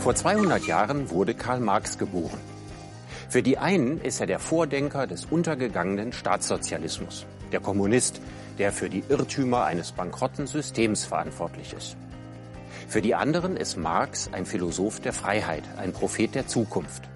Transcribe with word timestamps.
Vor 0.00 0.14
200 0.14 0.66
Jahren 0.66 1.10
wurde 1.10 1.34
Karl 1.34 1.60
Marx 1.60 1.98
geboren. 1.98 2.40
Für 3.28 3.42
die 3.42 3.58
einen 3.58 4.00
ist 4.00 4.20
er 4.20 4.26
der 4.26 4.40
Vordenker 4.40 5.06
des 5.06 5.26
untergegangenen 5.26 6.12
Staatssozialismus, 6.12 7.26
der 7.52 7.60
Kommunist, 7.60 8.20
der 8.58 8.72
für 8.72 8.88
die 8.88 9.04
Irrtümer 9.08 9.64
eines 9.64 9.92
bankrotten 9.92 10.48
Systems 10.48 11.04
verantwortlich 11.04 11.74
ist. 11.74 11.96
Für 12.88 13.02
die 13.02 13.14
anderen 13.14 13.56
ist 13.56 13.76
Marx 13.76 14.30
ein 14.32 14.46
Philosoph 14.46 14.98
der 15.00 15.12
Freiheit, 15.12 15.62
ein 15.76 15.92
Prophet 15.92 16.34
der 16.34 16.48
Zukunft. 16.48 17.08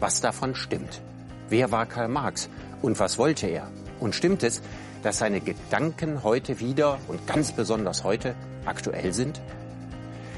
Was 0.00 0.20
davon 0.20 0.54
stimmt? 0.54 1.02
Wer 1.48 1.72
war 1.72 1.86
Karl 1.86 2.08
Marx 2.08 2.48
und 2.82 3.00
was 3.00 3.18
wollte 3.18 3.48
er? 3.48 3.68
Und 3.98 4.14
stimmt 4.14 4.44
es, 4.44 4.62
dass 5.02 5.18
seine 5.18 5.40
Gedanken 5.40 6.22
heute 6.22 6.60
wieder 6.60 7.00
und 7.08 7.26
ganz 7.26 7.50
besonders 7.52 8.04
heute 8.04 8.36
aktuell 8.64 9.12
sind? 9.12 9.40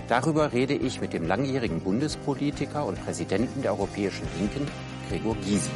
Darüber 0.09 0.53
rede 0.53 0.75
ich 0.75 1.03
mit 1.03 1.13
dem 1.13 1.27
langjährigen 1.27 1.81
Bundespolitiker 1.81 2.87
und 2.87 3.05
Präsidenten 3.05 3.61
der 3.61 3.73
Europäischen 3.73 4.27
Linken, 4.39 4.67
Gregor 5.09 5.37
Gysi. 5.37 5.71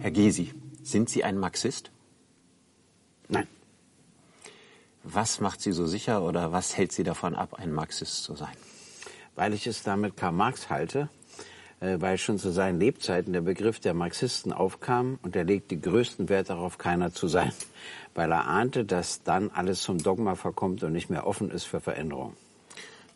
Herr 0.00 0.10
Gysi, 0.10 0.52
sind 0.82 1.08
Sie 1.08 1.22
ein 1.22 1.38
Marxist? 1.38 1.92
Nein. 3.28 3.46
Was 5.08 5.40
macht 5.40 5.60
Sie 5.60 5.70
so 5.70 5.86
sicher 5.86 6.22
oder 6.22 6.50
was 6.50 6.76
hält 6.76 6.90
Sie 6.90 7.04
davon 7.04 7.36
ab, 7.36 7.54
ein 7.60 7.72
Marxist 7.72 8.24
zu 8.24 8.34
sein? 8.34 8.54
Weil 9.36 9.54
ich 9.54 9.68
es 9.68 9.84
damit 9.84 10.16
Karl 10.16 10.32
Marx 10.32 10.68
halte, 10.68 11.08
äh, 11.78 12.00
weil 12.00 12.18
schon 12.18 12.38
zu 12.40 12.50
seinen 12.50 12.80
Lebzeiten 12.80 13.32
der 13.32 13.42
Begriff 13.42 13.78
der 13.78 13.94
Marxisten 13.94 14.52
aufkam 14.52 15.20
und 15.22 15.36
er 15.36 15.44
legte 15.44 15.76
größten 15.76 16.28
Wert 16.28 16.50
darauf, 16.50 16.76
keiner 16.76 17.12
zu 17.12 17.28
sein, 17.28 17.52
weil 18.16 18.32
er 18.32 18.48
ahnte, 18.48 18.84
dass 18.84 19.22
dann 19.22 19.50
alles 19.52 19.80
zum 19.82 19.98
Dogma 19.98 20.34
verkommt 20.34 20.82
und 20.82 20.92
nicht 20.92 21.08
mehr 21.08 21.24
offen 21.24 21.52
ist 21.52 21.64
für 21.64 21.80
Veränderung. 21.80 22.34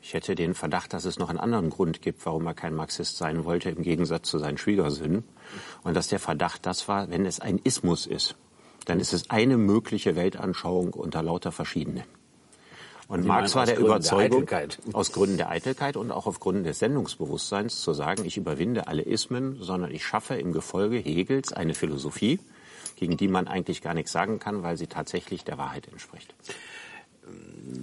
Ich 0.00 0.14
hätte 0.14 0.36
den 0.36 0.54
Verdacht, 0.54 0.92
dass 0.92 1.04
es 1.04 1.18
noch 1.18 1.28
einen 1.28 1.40
anderen 1.40 1.70
Grund 1.70 2.02
gibt, 2.02 2.24
warum 2.24 2.46
er 2.46 2.54
kein 2.54 2.74
Marxist 2.74 3.16
sein 3.16 3.44
wollte, 3.44 3.68
im 3.68 3.82
Gegensatz 3.82 4.30
zu 4.30 4.38
seinen 4.38 4.58
Schwiegersöhnen. 4.58 5.24
Und 5.82 5.94
dass 5.94 6.06
der 6.06 6.20
Verdacht 6.20 6.64
das 6.66 6.86
war, 6.86 7.10
wenn 7.10 7.26
es 7.26 7.40
ein 7.40 7.58
Ismus 7.58 8.06
ist, 8.06 8.36
dann 8.86 9.00
ist 9.00 9.12
es 9.12 9.30
eine 9.30 9.56
mögliche 9.56 10.16
Weltanschauung 10.16 10.92
unter 10.92 11.22
lauter 11.22 11.52
verschiedenen. 11.52 12.04
Und 13.08 13.22
Sie 13.22 13.28
Marx 13.28 13.56
war 13.56 13.66
der 13.66 13.74
Gründen 13.74 13.90
der 13.90 13.96
Überzeugung, 13.96 14.42
Eitelkeit? 14.42 14.78
aus 14.92 15.12
Gründen 15.12 15.36
der 15.36 15.50
Eitelkeit 15.50 15.96
und 15.96 16.12
auch 16.12 16.26
aufgrund 16.26 16.64
des 16.64 16.78
Sendungsbewusstseins 16.78 17.80
zu 17.80 17.92
sagen, 17.92 18.24
ich 18.24 18.36
überwinde 18.36 18.86
alle 18.86 19.02
Ismen, 19.02 19.56
sondern 19.60 19.90
ich 19.90 20.06
schaffe 20.06 20.36
im 20.36 20.52
Gefolge 20.52 20.98
Hegels 20.98 21.52
eine 21.52 21.74
Philosophie, 21.74 22.38
gegen 22.94 23.16
die 23.16 23.26
man 23.26 23.48
eigentlich 23.48 23.82
gar 23.82 23.94
nichts 23.94 24.12
sagen 24.12 24.38
kann, 24.38 24.62
weil 24.62 24.76
sie 24.76 24.86
tatsächlich 24.86 25.42
der 25.42 25.58
Wahrheit 25.58 25.88
entspricht. 25.88 26.34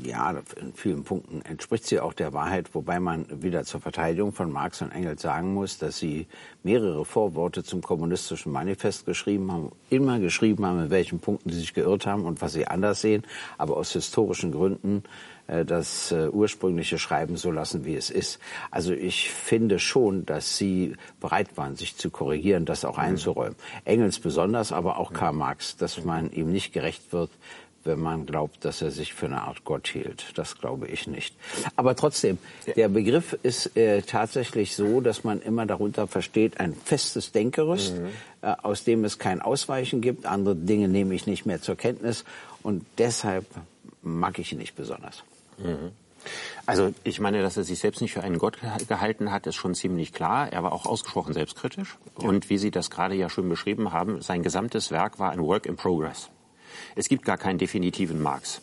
Ja, 0.03 0.31
in 0.31 0.73
vielen 0.73 1.03
Punkten 1.03 1.41
entspricht 1.41 1.85
sie 1.85 1.99
auch 1.99 2.13
der 2.13 2.33
Wahrheit, 2.33 2.73
wobei 2.73 2.99
man 2.99 3.25
wieder 3.41 3.63
zur 3.63 3.79
Verteidigung 3.79 4.33
von 4.33 4.51
Marx 4.51 4.81
und 4.81 4.91
Engels 4.91 5.21
sagen 5.21 5.53
muss, 5.53 5.77
dass 5.77 5.97
sie 5.97 6.27
mehrere 6.63 7.05
Vorworte 7.05 7.63
zum 7.63 7.81
kommunistischen 7.81 8.51
Manifest 8.51 9.05
geschrieben 9.05 9.51
haben, 9.51 9.71
immer 9.89 10.19
geschrieben 10.19 10.65
haben, 10.65 10.85
in 10.85 10.89
welchen 10.89 11.19
Punkten 11.19 11.51
sie 11.51 11.59
sich 11.59 11.73
geirrt 11.73 12.05
haben 12.05 12.25
und 12.25 12.41
was 12.41 12.53
sie 12.53 12.67
anders 12.67 13.01
sehen, 13.01 13.23
aber 13.57 13.77
aus 13.77 13.91
historischen 13.93 14.51
Gründen 14.51 15.03
äh, 15.47 15.65
das 15.65 16.11
äh, 16.11 16.27
ursprüngliche 16.29 16.97
Schreiben 16.97 17.37
so 17.37 17.51
lassen, 17.51 17.85
wie 17.85 17.95
es 17.95 18.09
ist. 18.09 18.39
Also 18.71 18.93
ich 18.93 19.31
finde 19.31 19.79
schon, 19.79 20.25
dass 20.25 20.57
sie 20.57 20.95
bereit 21.19 21.57
waren, 21.57 21.75
sich 21.75 21.97
zu 21.97 22.09
korrigieren, 22.09 22.65
das 22.65 22.85
auch 22.85 22.97
einzuräumen. 22.97 23.55
Engels 23.85 24.19
besonders, 24.19 24.71
aber 24.71 24.97
auch 24.97 25.13
Karl 25.13 25.33
Marx, 25.33 25.77
dass 25.77 26.03
man 26.03 26.31
ihm 26.31 26.51
nicht 26.51 26.73
gerecht 26.73 27.13
wird, 27.13 27.31
wenn 27.87 27.99
man 27.99 28.25
glaubt, 28.27 28.63
dass 28.63 28.81
er 28.83 28.91
sich 28.91 29.13
für 29.15 29.25
eine 29.25 29.41
Art 29.41 29.63
Gott 29.65 29.87
hielt. 29.87 30.25
Das 30.35 30.57
glaube 30.59 30.87
ich 30.87 31.07
nicht. 31.07 31.33
Aber 31.75 31.95
trotzdem, 31.95 32.37
der 32.75 32.89
Begriff 32.89 33.33
ist 33.41 33.75
äh, 33.75 34.03
tatsächlich 34.03 34.75
so, 34.75 35.01
dass 35.01 35.23
man 35.23 35.41
immer 35.41 35.65
darunter 35.65 36.05
versteht, 36.05 36.59
ein 36.59 36.73
festes 36.75 37.31
Denkerüst, 37.31 37.95
äh, 38.41 38.53
aus 38.61 38.83
dem 38.83 39.03
es 39.05 39.17
kein 39.17 39.41
Ausweichen 39.41 40.01
gibt. 40.01 40.25
Andere 40.27 40.55
Dinge 40.55 40.87
nehme 40.87 41.15
ich 41.15 41.25
nicht 41.25 41.45
mehr 41.47 41.61
zur 41.61 41.75
Kenntnis. 41.75 42.23
Und 42.61 42.85
deshalb 42.99 43.45
mag 44.03 44.37
ich 44.37 44.51
ihn 44.51 44.59
nicht 44.59 44.75
besonders. 44.75 45.23
Also 46.65 46.93
ich 47.05 47.19
meine, 47.21 47.41
dass 47.41 47.55
er 47.55 47.63
sich 47.63 47.79
selbst 47.79 48.01
nicht 48.01 48.11
für 48.13 48.21
einen 48.21 48.37
Gott 48.37 48.57
geha- 48.57 48.85
gehalten 48.85 49.31
hat, 49.31 49.47
ist 49.47 49.55
schon 49.55 49.73
ziemlich 49.75 50.11
klar. 50.11 50.51
Er 50.51 50.63
war 50.63 50.73
auch 50.73 50.85
ausgesprochen 50.85 51.33
selbstkritisch. 51.33 51.97
Und 52.15 52.49
wie 52.49 52.57
Sie 52.57 52.69
das 52.71 52.89
gerade 52.89 53.15
ja 53.15 53.29
schön 53.29 53.47
beschrieben 53.47 53.93
haben, 53.93 54.21
sein 54.21 54.43
gesamtes 54.43 54.91
Werk 54.91 55.19
war 55.19 55.31
ein 55.31 55.41
Work 55.41 55.65
in 55.65 55.77
Progress. 55.77 56.29
Es 56.97 57.09
gibt 57.09 57.25
gar 57.25 57.37
keinen 57.37 57.59
definitiven 57.59 58.19
Marx. 58.19 58.59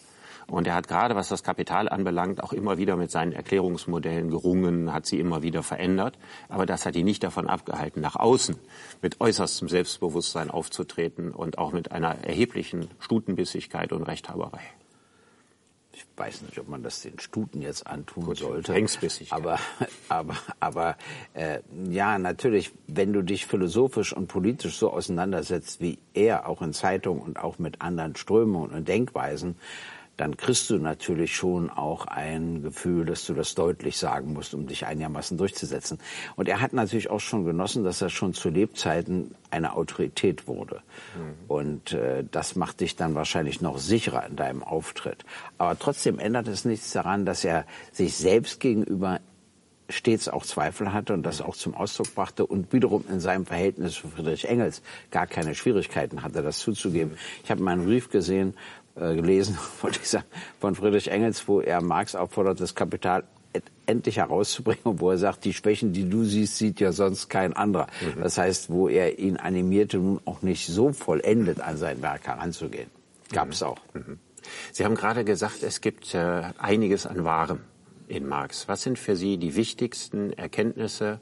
Und 0.48 0.66
er 0.66 0.74
hat 0.74 0.88
gerade, 0.88 1.14
was 1.14 1.28
das 1.28 1.44
Kapital 1.44 1.88
anbelangt, 1.88 2.42
auch 2.42 2.52
immer 2.52 2.78
wieder 2.78 2.96
mit 2.96 3.12
seinen 3.12 3.32
Erklärungsmodellen 3.32 4.28
gerungen, 4.28 4.92
hat 4.92 5.06
sie 5.06 5.20
immer 5.20 5.42
wieder 5.42 5.62
verändert. 5.62 6.18
Aber 6.48 6.66
das 6.66 6.84
hat 6.84 6.96
ihn 6.96 7.04
nicht 7.04 7.22
davon 7.22 7.46
abgehalten, 7.46 8.00
nach 8.00 8.16
außen 8.16 8.56
mit 9.00 9.20
äußerstem 9.20 9.68
Selbstbewusstsein 9.68 10.50
aufzutreten 10.50 11.30
und 11.30 11.58
auch 11.58 11.72
mit 11.72 11.92
einer 11.92 12.24
erheblichen 12.24 12.90
Stutenbissigkeit 12.98 13.92
und 13.92 14.02
Rechthaberei. 14.02 14.62
Ich 15.94 16.04
weiß 16.16 16.42
nicht, 16.42 16.58
ob 16.58 16.68
man 16.68 16.82
das 16.82 17.02
den 17.02 17.20
Stuten 17.20 17.62
jetzt 17.62 17.86
antun 17.86 18.24
Gut, 18.24 18.38
sollte. 18.38 18.72
Aber, 19.32 19.60
aber, 20.08 20.36
aber 20.58 20.96
äh, 21.34 21.60
ja, 21.88 22.18
natürlich, 22.18 22.72
wenn 22.88 23.12
du 23.12 23.22
dich 23.22 23.46
philosophisch 23.46 24.12
und 24.12 24.26
politisch 24.26 24.76
so 24.76 24.90
auseinandersetzt 24.90 25.80
wie 25.80 25.98
er, 26.12 26.48
auch 26.48 26.62
in 26.62 26.72
Zeitungen 26.72 27.22
und 27.22 27.38
auch 27.38 27.60
mit 27.60 27.80
anderen 27.80 28.16
Strömungen 28.16 28.72
und 28.72 28.88
Denkweisen, 28.88 29.56
dann 30.16 30.36
kriegst 30.36 30.70
du 30.70 30.78
natürlich 30.78 31.34
schon 31.34 31.70
auch 31.70 32.06
ein 32.06 32.62
Gefühl, 32.62 33.04
dass 33.04 33.26
du 33.26 33.34
das 33.34 33.54
deutlich 33.54 33.98
sagen 33.98 34.32
musst, 34.32 34.54
um 34.54 34.66
dich 34.66 34.86
einigermaßen 34.86 35.36
durchzusetzen. 35.36 35.98
Und 36.36 36.48
er 36.48 36.60
hat 36.60 36.72
natürlich 36.72 37.10
auch 37.10 37.20
schon 37.20 37.44
genossen, 37.44 37.84
dass 37.84 38.00
er 38.00 38.10
schon 38.10 38.34
zu 38.34 38.48
Lebzeiten 38.48 39.34
eine 39.50 39.74
Autorität 39.74 40.46
wurde. 40.46 40.82
Und 41.48 41.92
äh, 41.92 42.24
das 42.30 42.56
macht 42.56 42.80
dich 42.80 42.96
dann 42.96 43.14
wahrscheinlich 43.14 43.60
noch 43.60 43.78
sicherer 43.78 44.26
in 44.26 44.36
deinem 44.36 44.62
Auftritt. 44.62 45.24
Aber 45.58 45.78
trotzdem 45.78 46.18
ändert 46.18 46.48
es 46.48 46.64
nichts 46.64 46.92
daran, 46.92 47.26
dass 47.26 47.44
er 47.44 47.64
sich 47.92 48.16
selbst 48.16 48.60
gegenüber 48.60 49.20
stets 49.88 50.28
auch 50.28 50.44
Zweifel 50.44 50.92
hatte 50.92 51.12
und 51.12 51.24
das 51.24 51.42
auch 51.42 51.56
zum 51.56 51.74
Ausdruck 51.74 52.14
brachte 52.14 52.46
und 52.46 52.72
wiederum 52.72 53.04
in 53.08 53.20
seinem 53.20 53.44
Verhältnis 53.44 53.94
zu 53.94 54.08
Friedrich 54.08 54.48
Engels 54.48 54.82
gar 55.10 55.26
keine 55.26 55.54
Schwierigkeiten 55.54 56.22
hatte, 56.22 56.42
das 56.42 56.58
zuzugeben. 56.58 57.16
Ich 57.42 57.50
habe 57.50 57.62
meinen 57.62 57.84
Brief 57.84 58.10
gesehen, 58.10 58.54
äh, 58.96 59.14
gelesen 59.14 59.54
von, 59.80 59.92
dieser, 59.92 60.24
von 60.60 60.74
Friedrich 60.74 61.10
Engels, 61.10 61.46
wo 61.48 61.60
er 61.60 61.82
Marx 61.82 62.14
auffordert, 62.14 62.60
das 62.60 62.74
Kapital 62.74 63.24
endlich 63.86 64.16
herauszubringen, 64.16 64.82
und 64.84 65.00
wo 65.00 65.10
er 65.10 65.18
sagt, 65.18 65.44
die 65.44 65.52
Schwächen, 65.52 65.92
die 65.92 66.08
du 66.08 66.24
siehst, 66.24 66.58
sieht 66.58 66.80
ja 66.80 66.90
sonst 66.92 67.28
kein 67.28 67.52
anderer. 67.52 67.86
Das 68.20 68.38
heißt, 68.38 68.70
wo 68.70 68.88
er 68.88 69.18
ihn 69.18 69.36
animierte, 69.36 69.98
nun 69.98 70.20
auch 70.24 70.42
nicht 70.42 70.66
so 70.66 70.92
vollendet 70.92 71.60
an 71.60 71.76
sein 71.76 72.02
Werk 72.02 72.26
heranzugehen. 72.26 72.90
Gab 73.32 73.50
es 73.50 73.62
auch. 73.62 73.78
Sie 74.72 74.84
haben 74.84 74.94
gerade 74.94 75.24
gesagt, 75.24 75.62
es 75.62 75.80
gibt 75.80 76.14
äh, 76.14 76.42
einiges 76.58 77.06
an 77.06 77.24
Wahrem 77.24 77.60
in 78.08 78.26
Marx. 78.26 78.68
Was 78.68 78.82
sind 78.82 78.98
für 78.98 79.16
Sie 79.16 79.38
die 79.38 79.54
wichtigsten 79.54 80.32
Erkenntnisse, 80.32 81.20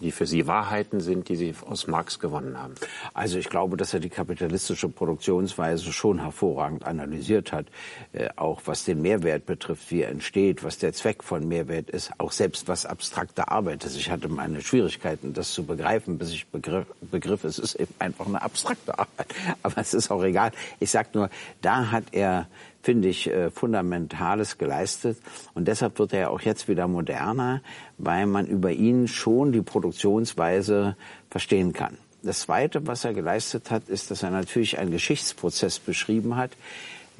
die 0.00 0.10
für 0.12 0.26
Sie 0.26 0.46
Wahrheiten 0.46 1.00
sind, 1.00 1.28
die 1.28 1.36
Sie 1.36 1.54
aus 1.66 1.86
Marx 1.86 2.18
gewonnen 2.18 2.58
haben? 2.58 2.74
Also 3.14 3.38
ich 3.38 3.48
glaube, 3.48 3.76
dass 3.76 3.94
er 3.94 4.00
die 4.00 4.08
kapitalistische 4.08 4.88
Produktionsweise 4.88 5.92
schon 5.92 6.20
hervorragend 6.20 6.84
analysiert 6.84 7.52
hat, 7.52 7.66
äh, 8.12 8.28
auch 8.36 8.62
was 8.64 8.84
den 8.84 9.02
Mehrwert 9.02 9.46
betrifft, 9.46 9.90
wie 9.90 10.02
er 10.02 10.10
entsteht, 10.10 10.64
was 10.64 10.78
der 10.78 10.92
Zweck 10.92 11.22
von 11.22 11.46
Mehrwert 11.46 11.90
ist, 11.90 12.12
auch 12.18 12.32
selbst 12.32 12.68
was 12.68 12.86
abstrakte 12.86 13.48
Arbeit 13.48 13.84
ist. 13.84 13.96
Ich 13.96 14.10
hatte 14.10 14.28
meine 14.28 14.60
Schwierigkeiten, 14.60 15.32
das 15.32 15.52
zu 15.52 15.64
begreifen, 15.64 16.18
bis 16.18 16.30
ich 16.30 16.46
begriff, 16.46 16.86
begriff 17.00 17.44
es 17.44 17.58
ist 17.58 17.74
eben 17.74 17.94
einfach 17.98 18.26
eine 18.26 18.42
abstrakte 18.42 18.98
Arbeit. 18.98 19.26
Aber 19.62 19.78
es 19.78 19.94
ist 19.94 20.10
auch 20.10 20.22
egal. 20.22 20.52
Ich 20.78 20.90
sage 20.90 21.08
nur, 21.14 21.30
da 21.60 21.90
hat 21.90 22.04
er 22.12 22.48
finde 22.82 23.08
ich, 23.08 23.28
äh, 23.28 23.50
Fundamentales 23.50 24.58
geleistet. 24.58 25.18
Und 25.54 25.68
deshalb 25.68 25.98
wird 25.98 26.12
er 26.12 26.30
auch 26.30 26.40
jetzt 26.40 26.68
wieder 26.68 26.88
moderner, 26.88 27.60
weil 27.98 28.26
man 28.26 28.46
über 28.46 28.72
ihn 28.72 29.08
schon 29.08 29.52
die 29.52 29.62
Produktionsweise 29.62 30.96
verstehen 31.30 31.72
kann. 31.72 31.98
Das 32.22 32.40
Zweite, 32.40 32.86
was 32.86 33.04
er 33.04 33.14
geleistet 33.14 33.70
hat, 33.70 33.88
ist, 33.88 34.10
dass 34.10 34.22
er 34.22 34.30
natürlich 34.30 34.78
einen 34.78 34.90
Geschichtsprozess 34.90 35.78
beschrieben 35.78 36.36
hat, 36.36 36.50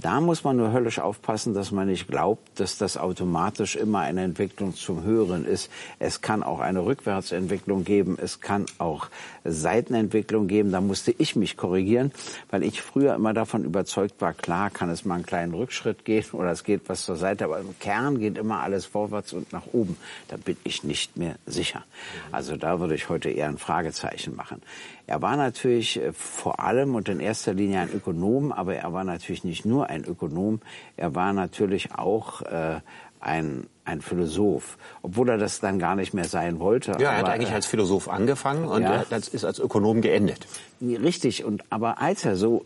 Da 0.00 0.20
muss 0.20 0.44
man 0.44 0.56
nur 0.56 0.72
höllisch 0.72 0.98
aufpassen, 0.98 1.52
dass 1.52 1.72
man 1.72 1.86
nicht 1.86 2.08
glaubt, 2.08 2.58
dass 2.58 2.78
das 2.78 2.96
automatisch 2.96 3.76
immer 3.76 3.98
eine 4.00 4.22
Entwicklung 4.22 4.74
zum 4.74 5.02
Höheren 5.02 5.44
ist. 5.44 5.70
Es 5.98 6.22
kann 6.22 6.42
auch 6.42 6.60
eine 6.60 6.86
Rückwärtsentwicklung 6.86 7.84
geben, 7.84 8.16
es 8.20 8.40
kann 8.40 8.64
auch 8.78 9.08
Seitenentwicklung 9.44 10.48
geben. 10.48 10.72
Da 10.72 10.80
musste 10.80 11.14
ich 11.18 11.36
mich 11.36 11.58
korrigieren, 11.58 12.12
weil 12.50 12.62
ich 12.62 12.80
früher 12.80 13.14
immer 13.14 13.34
davon 13.34 13.62
überzeugt 13.64 14.20
war, 14.20 14.32
klar 14.32 14.70
kann 14.70 14.88
es 14.88 15.04
mal 15.04 15.16
einen 15.16 15.26
kleinen 15.26 15.52
Rückschritt 15.52 16.06
gehen 16.06 16.24
oder 16.32 16.50
es 16.50 16.64
geht 16.64 16.88
was 16.88 17.04
zur 17.04 17.16
Seite, 17.16 17.44
aber 17.44 17.60
im 17.60 17.78
Kern 17.78 18.18
geht 18.18 18.38
immer 18.38 18.60
alles 18.60 18.86
vorwärts 18.86 19.34
und 19.34 19.52
nach 19.52 19.66
oben. 19.72 19.98
Da 20.28 20.38
bin 20.38 20.56
ich 20.64 20.82
nicht 20.82 21.18
mehr 21.18 21.36
sicher. 21.44 21.84
Also 22.32 22.56
da 22.56 22.80
würde 22.80 22.94
ich 22.94 23.10
heute 23.10 23.28
eher 23.28 23.48
ein 23.48 23.58
Fragezeichen 23.58 24.34
machen. 24.34 24.62
Er 25.10 25.20
war 25.22 25.36
natürlich 25.36 26.00
äh, 26.00 26.12
vor 26.12 26.60
allem 26.60 26.94
und 26.94 27.08
in 27.08 27.18
erster 27.18 27.52
Linie 27.52 27.80
ein 27.80 27.90
Ökonom, 27.92 28.52
aber 28.52 28.76
er 28.76 28.92
war 28.92 29.02
natürlich 29.02 29.42
nicht 29.42 29.64
nur 29.64 29.90
ein 29.90 30.04
Ökonom, 30.04 30.60
er 30.96 31.16
war 31.16 31.32
natürlich 31.32 31.92
auch 31.96 32.42
äh, 32.42 32.78
ein, 33.18 33.66
ein 33.84 34.02
Philosoph, 34.02 34.78
obwohl 35.02 35.30
er 35.30 35.36
das 35.36 35.58
dann 35.58 35.80
gar 35.80 35.96
nicht 35.96 36.14
mehr 36.14 36.26
sein 36.26 36.60
wollte. 36.60 36.92
Ja, 37.00 37.10
er 37.10 37.18
hat 37.18 37.28
eigentlich 37.28 37.52
als 37.52 37.66
Philosoph 37.66 38.08
angefangen 38.08 38.66
und 38.66 38.82
ja, 38.82 39.04
er 39.10 39.16
ist 39.16 39.44
als 39.44 39.58
Ökonom 39.58 40.00
geendet. 40.00 40.46
Richtig, 40.80 41.44
und 41.44 41.64
aber 41.70 42.00
als 42.00 42.24
er 42.24 42.36
so 42.36 42.64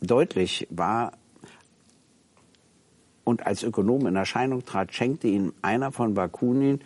deutlich 0.00 0.68
war 0.70 1.10
und 3.24 3.46
als 3.46 3.64
Ökonom 3.64 4.06
in 4.06 4.14
Erscheinung 4.14 4.64
trat, 4.64 4.94
schenkte 4.94 5.26
ihm 5.26 5.54
einer 5.60 5.90
von 5.90 6.14
Bakunin 6.14 6.82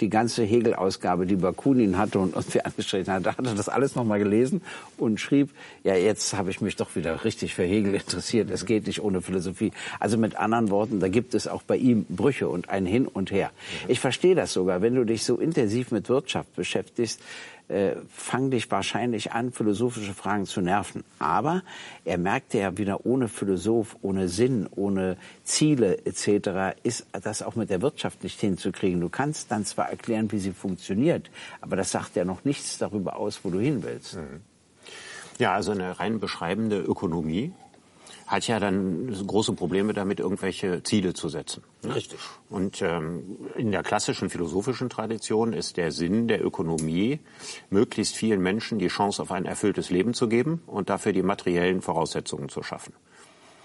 die 0.00 0.08
ganze 0.08 0.42
Hegel-Ausgabe, 0.42 1.26
die 1.26 1.36
Bakunin 1.36 1.98
hatte 1.98 2.18
und 2.18 2.34
irgendwie 2.34 2.62
angestrichen 2.62 3.12
hat, 3.12 3.26
da 3.26 3.36
hat 3.36 3.46
er 3.46 3.54
das 3.54 3.68
alles 3.68 3.94
nochmal 3.94 4.18
gelesen 4.18 4.62
und 4.96 5.20
schrieb, 5.20 5.50
ja, 5.84 5.94
jetzt 5.94 6.34
habe 6.36 6.50
ich 6.50 6.60
mich 6.60 6.76
doch 6.76 6.96
wieder 6.96 7.24
richtig 7.24 7.54
für 7.54 7.64
Hegel 7.64 7.94
interessiert. 7.94 8.50
Es 8.50 8.66
geht 8.66 8.86
nicht 8.86 9.02
ohne 9.02 9.20
Philosophie. 9.20 9.72
Also 9.98 10.16
mit 10.16 10.36
anderen 10.36 10.70
Worten, 10.70 11.00
da 11.00 11.08
gibt 11.08 11.34
es 11.34 11.46
auch 11.46 11.62
bei 11.62 11.76
ihm 11.76 12.06
Brüche 12.08 12.48
und 12.48 12.68
ein 12.70 12.86
Hin 12.86 13.06
und 13.06 13.30
Her. 13.30 13.50
Ich 13.88 14.00
verstehe 14.00 14.34
das 14.34 14.52
sogar, 14.52 14.82
wenn 14.82 14.94
du 14.94 15.04
dich 15.04 15.24
so 15.24 15.36
intensiv 15.36 15.90
mit 15.90 16.08
Wirtschaft 16.08 16.54
beschäftigst, 16.56 17.20
äh, 17.70 17.96
fang 18.08 18.50
dich 18.50 18.70
wahrscheinlich 18.70 19.32
an, 19.32 19.52
philosophische 19.52 20.12
Fragen 20.12 20.44
zu 20.44 20.60
nerven. 20.60 21.04
Aber 21.18 21.62
er 22.04 22.18
merkte 22.18 22.58
ja 22.58 22.76
wieder, 22.76 23.06
ohne 23.06 23.28
Philosoph, 23.28 23.96
ohne 24.02 24.28
Sinn, 24.28 24.68
ohne 24.74 25.16
Ziele 25.44 26.04
etc. 26.04 26.76
ist 26.82 27.06
das 27.12 27.42
auch 27.42 27.54
mit 27.54 27.70
der 27.70 27.80
Wirtschaft 27.80 28.22
nicht 28.24 28.40
hinzukriegen. 28.40 29.00
Du 29.00 29.08
kannst 29.08 29.50
dann 29.50 29.64
zwar 29.64 29.88
erklären, 29.88 30.30
wie 30.32 30.38
sie 30.38 30.52
funktioniert, 30.52 31.30
aber 31.60 31.76
das 31.76 31.90
sagt 31.92 32.16
ja 32.16 32.24
noch 32.24 32.44
nichts 32.44 32.78
darüber 32.78 33.16
aus, 33.16 33.40
wo 33.44 33.50
du 33.50 33.60
hin 33.60 33.82
willst. 33.82 34.16
Mhm. 34.16 34.40
Ja, 35.38 35.54
also 35.54 35.72
eine 35.72 35.98
rein 35.98 36.20
beschreibende 36.20 36.80
Ökonomie 36.80 37.52
hat 38.30 38.46
ja 38.46 38.60
dann 38.60 39.12
große 39.26 39.54
Probleme 39.54 39.92
damit, 39.92 40.20
irgendwelche 40.20 40.84
Ziele 40.84 41.14
zu 41.14 41.28
setzen. 41.28 41.64
Richtig. 41.84 42.20
Und 42.48 42.80
ähm, 42.80 43.38
in 43.56 43.72
der 43.72 43.82
klassischen 43.82 44.30
philosophischen 44.30 44.88
Tradition 44.88 45.52
ist 45.52 45.76
der 45.76 45.90
Sinn 45.90 46.28
der 46.28 46.44
Ökonomie, 46.44 47.18
möglichst 47.70 48.14
vielen 48.14 48.40
Menschen 48.40 48.78
die 48.78 48.86
Chance 48.86 49.20
auf 49.20 49.32
ein 49.32 49.46
erfülltes 49.46 49.90
Leben 49.90 50.14
zu 50.14 50.28
geben 50.28 50.62
und 50.68 50.90
dafür 50.90 51.12
die 51.12 51.24
materiellen 51.24 51.82
Voraussetzungen 51.82 52.48
zu 52.48 52.62
schaffen. 52.62 52.92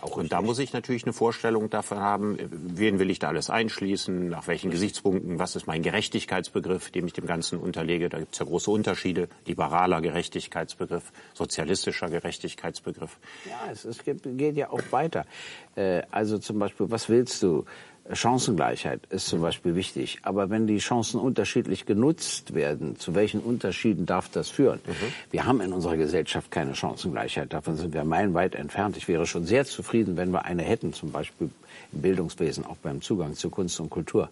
Auch 0.06 0.18
und 0.18 0.32
da 0.32 0.42
muss 0.42 0.60
ich 0.60 0.72
natürlich 0.72 1.04
eine 1.04 1.14
Vorstellung 1.14 1.72
davon 1.72 2.00
haben, 2.00 2.38
wen 2.52 3.00
will 3.00 3.10
ich 3.10 3.18
da 3.18 3.30
alles 3.30 3.50
einschließen, 3.50 4.30
nach 4.30 4.48
welchen 4.48 4.70
Gesichtspunkten, 4.70 5.40
was 5.40 5.56
ist 5.56 5.66
mein 5.66 5.82
Gerechtigkeitsbegriff, 5.82 6.92
dem 6.92 7.08
ich 7.08 7.14
dem 7.14 7.26
Ganzen 7.26 7.58
unterlege. 7.58 8.10
Da 8.10 8.20
gibt 8.20 8.34
es 8.34 8.40
ja 8.40 8.46
große 8.46 8.70
Unterschiede. 8.70 9.30
Liberaler 9.48 10.02
Gerechtigkeitsbegriff, 10.02 11.12
sozialistischer 11.34 12.10
Gerechtigkeitsbegriff. 12.10 13.18
Ja, 13.50 13.72
es, 13.72 13.84
es 13.84 14.04
geht 14.04 14.56
ja 14.56 14.70
auch 14.70 14.92
weiter. 14.92 15.26
Äh, 15.76 16.04
also 16.12 16.38
zum 16.38 16.60
Beispiel, 16.60 16.92
was 16.92 17.10
willst 17.10 17.42
du? 17.42 17.66
Chancengleichheit 18.12 19.02
ist 19.10 19.28
zum 19.28 19.42
Beispiel 19.42 19.76
wichtig. 19.76 20.20
Aber 20.22 20.50
wenn 20.50 20.68
die 20.68 20.78
Chancen 20.78 21.20
unterschiedlich 21.20 21.86
genutzt 21.86 22.54
werden, 22.54 22.98
zu 22.98 23.16
welchen 23.16 23.40
Unterschieden 23.40 24.06
darf 24.06 24.30
das 24.30 24.50
führen? 24.50 24.80
Mhm. 24.86 25.14
Wir 25.32 25.46
haben 25.46 25.60
in 25.62 25.74
unserer 25.74 25.98
Gesellschaft 25.98 26.52
keine 26.52 26.76
Chancengleichheit. 26.76 27.52
Davon 27.52 27.78
sind 27.78 27.94
wir 27.94 28.04
meilenweit 28.04 28.54
entfernt. 28.54 28.96
Ich 28.98 29.08
wäre 29.08 29.26
schon 29.26 29.46
sehr 29.46 29.66
zufrieden, 29.66 30.18
wenn 30.18 30.30
wir 30.32 30.46
eine 30.46 30.62
hätten, 30.62 30.94
zum 30.94 31.12
Beispiel 31.12 31.50
im 31.94 32.02
Bildungswesen, 32.02 32.66
auch 32.66 32.78
beim 32.78 33.02
Zugang 33.02 33.34
zu 33.34 33.50
Kunst 33.50 33.80
und 33.80 33.90
Kultur. 33.90 34.30